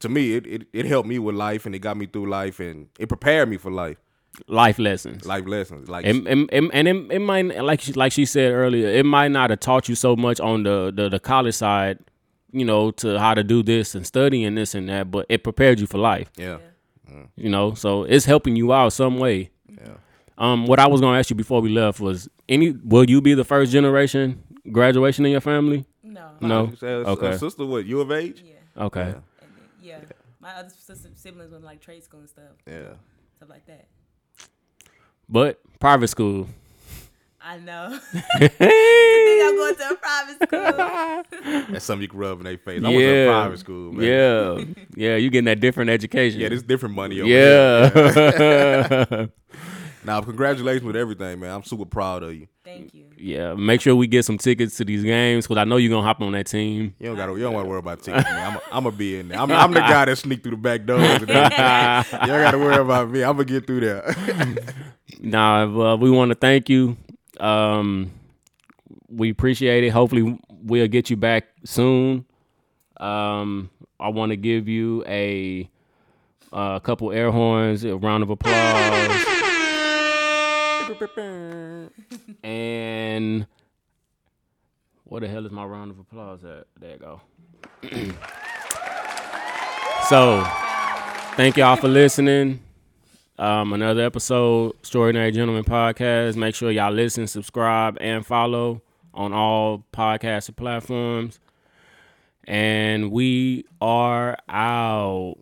to 0.00 0.08
me, 0.08 0.34
it, 0.34 0.46
it 0.46 0.66
it 0.72 0.86
helped 0.86 1.08
me 1.08 1.18
with 1.20 1.36
life 1.36 1.66
and 1.66 1.74
it 1.74 1.78
got 1.78 1.96
me 1.96 2.06
through 2.06 2.28
life 2.28 2.58
and 2.60 2.88
it 2.98 3.08
prepared 3.08 3.48
me 3.48 3.56
for 3.58 3.70
life, 3.70 3.96
Life 4.48 4.78
lessons. 4.78 5.24
life 5.26 5.46
lessons. 5.46 5.88
Like 5.88 6.04
and, 6.06 6.26
and, 6.28 6.48
and, 6.52 6.70
and 6.72 6.88
it, 6.88 6.96
it 7.12 7.18
might 7.20 7.42
like 7.62 7.80
she, 7.80 7.92
like 7.92 8.12
she 8.12 8.24
said 8.24 8.52
earlier, 8.52 8.88
it 8.88 9.04
might 9.06 9.28
not 9.32 9.50
have 9.50 9.60
taught 9.60 9.88
you 9.88 9.94
so 9.94 10.14
much 10.16 10.40
on 10.40 10.62
the, 10.62 10.92
the 10.94 11.08
the 11.08 11.18
college 11.20 11.54
side, 11.54 11.98
you 12.52 12.64
know, 12.64 12.90
to 12.92 13.18
how 13.18 13.34
to 13.34 13.42
do 13.44 13.62
this 13.62 13.94
and 13.94 14.06
studying 14.06 14.54
this 14.54 14.74
and 14.74 14.88
that, 14.88 15.10
but 15.10 15.26
it 15.28 15.42
prepared 15.44 15.80
you 15.80 15.86
for 15.86 15.98
life. 15.98 16.30
yeah, 16.36 16.58
You 17.36 17.50
know, 17.50 17.74
so 17.74 18.04
it's 18.04 18.24
helping 18.26 18.56
you 18.56 18.72
out 18.72 18.92
some 18.92 19.18
way. 19.18 19.50
yeah. 19.68 19.94
Um, 20.38 20.66
what 20.66 20.78
I 20.78 20.86
was 20.86 21.00
gonna 21.00 21.18
ask 21.18 21.30
you 21.30 21.36
before 21.36 21.60
we 21.62 21.70
left 21.70 21.98
was, 22.00 22.28
any 22.48 22.72
will 22.72 23.08
you 23.08 23.20
be 23.22 23.34
the 23.34 23.44
first 23.44 23.72
generation 23.72 24.42
graduation 24.70 25.24
in 25.24 25.32
your 25.32 25.40
family? 25.40 25.86
No. 26.02 26.28
No. 26.40 26.66
You 26.68 26.76
said, 26.76 27.06
Okay. 27.06 27.36
sister, 27.38 27.64
what 27.64 27.86
you 27.86 28.00
of 28.00 28.10
age? 28.12 28.42
Yeah. 28.44 28.84
Okay. 28.84 29.00
Yeah. 29.00 29.14
And 29.14 29.50
then, 29.56 29.64
yeah. 29.82 29.98
My 30.40 30.52
other 30.54 30.68
sis- 30.76 31.06
siblings 31.14 31.52
went 31.52 31.64
like 31.64 31.80
trade 31.80 32.04
school 32.04 32.20
and 32.20 32.28
stuff, 32.28 32.52
Yeah. 32.66 32.94
stuff 33.36 33.48
like 33.48 33.64
that. 33.66 33.86
But 35.28 35.60
private 35.80 36.08
school. 36.08 36.48
I 37.40 37.58
know. 37.58 37.98
I 38.14 38.48
think 38.48 39.42
I'm 39.44 39.56
going 39.56 39.74
to 39.76 39.88
a 39.90 39.96
private 39.96 40.42
school. 40.42 41.64
That's 41.72 41.84
something 41.84 42.02
you 42.02 42.08
can 42.08 42.18
rub 42.18 42.38
in 42.38 42.44
their 42.44 42.58
face. 42.58 42.82
I 42.82 42.88
went 42.88 42.98
to 42.98 43.22
a 43.22 43.30
private 43.30 43.58
school, 43.58 43.92
man. 43.92 44.04
Yeah. 44.04 44.64
yeah. 44.96 45.16
You 45.16 45.30
getting 45.30 45.44
that 45.44 45.60
different 45.60 45.90
education. 45.90 46.40
Yeah, 46.40 46.48
this 46.48 46.62
different 46.62 46.94
money 46.94 47.20
over 47.20 47.28
here. 47.28 49.08
Yeah. 49.10 49.26
Now, 50.04 50.20
congratulations 50.20 50.84
with 50.84 50.94
everything, 50.94 51.40
man. 51.40 51.50
I'm 51.50 51.64
super 51.64 51.84
proud 51.84 52.22
of 52.22 52.32
you. 52.32 52.46
Thank 52.64 52.94
you. 52.94 53.06
yeah. 53.16 53.54
Make 53.54 53.80
sure 53.80 53.96
we 53.96 54.06
get 54.06 54.24
some 54.24 54.38
tickets 54.38 54.76
to 54.76 54.84
these 54.84 55.02
games 55.02 55.46
because 55.46 55.60
I 55.60 55.64
know 55.64 55.78
you're 55.78 55.90
gonna 55.90 56.06
hop 56.06 56.20
on 56.20 56.30
that 56.32 56.46
team. 56.46 56.94
You 57.00 57.08
don't 57.08 57.16
got 57.16 57.26
to. 57.26 57.32
You 57.32 57.40
don't 57.42 57.54
want 57.54 57.64
to 57.66 57.70
worry 57.70 57.80
about 57.80 58.02
tickets, 58.02 58.24
man. 58.24 58.52
I'm, 58.52 58.60
I'm 58.70 58.84
gonna 58.84 58.96
be 58.96 59.18
in 59.18 59.28
there. 59.28 59.40
I'm, 59.40 59.50
I'm 59.50 59.72
the 59.72 59.80
guy 59.80 60.04
that 60.04 60.16
sneak 60.16 60.44
through 60.44 60.52
the 60.52 60.56
back 60.58 60.84
doors. 60.86 61.20
You 61.20 61.26
don't 61.26 61.48
got 61.48 62.50
to 62.52 62.58
worry 62.58 62.76
about 62.76 63.10
me. 63.10 63.24
I'm 63.24 63.32
gonna 63.36 63.46
get 63.46 63.66
through 63.66 63.80
there. 63.80 64.14
Nah, 65.20 65.66
well, 65.66 65.98
we 65.98 66.10
want 66.10 66.30
to 66.30 66.34
thank 66.34 66.68
you. 66.68 66.96
Um, 67.40 68.10
we 69.08 69.30
appreciate 69.30 69.84
it. 69.84 69.90
Hopefully, 69.90 70.38
we'll 70.50 70.88
get 70.88 71.10
you 71.10 71.16
back 71.16 71.46
soon. 71.64 72.24
Um, 72.98 73.70
I 74.00 74.08
want 74.08 74.30
to 74.30 74.36
give 74.36 74.68
you 74.68 75.04
a 75.06 75.68
a 76.52 76.80
couple 76.82 77.12
air 77.12 77.30
horns, 77.30 77.84
a 77.84 77.96
round 77.96 78.22
of 78.22 78.30
applause, 78.30 78.52
and 82.42 83.46
what 85.04 85.20
the 85.20 85.28
hell 85.28 85.44
is 85.46 85.52
my 85.52 85.64
round 85.64 85.90
of 85.90 85.98
applause 85.98 86.44
at? 86.44 86.66
There 86.78 86.92
you 86.92 86.98
go. 86.98 87.20
so, 90.08 90.44
thank 91.36 91.56
y'all 91.56 91.76
for 91.76 91.88
listening. 91.88 92.60
Um, 93.38 93.74
another 93.74 94.02
episode, 94.02 94.74
Extraordinary 94.78 95.30
Gentleman 95.30 95.64
Podcast. 95.64 96.36
Make 96.36 96.54
sure 96.54 96.70
y'all 96.70 96.92
listen, 96.92 97.26
subscribe, 97.26 97.98
and 98.00 98.24
follow 98.24 98.80
on 99.12 99.32
all 99.32 99.84
podcast 99.92 100.56
platforms. 100.56 101.38
And 102.44 103.10
we 103.10 103.66
are 103.80 104.38
out. 104.48 105.36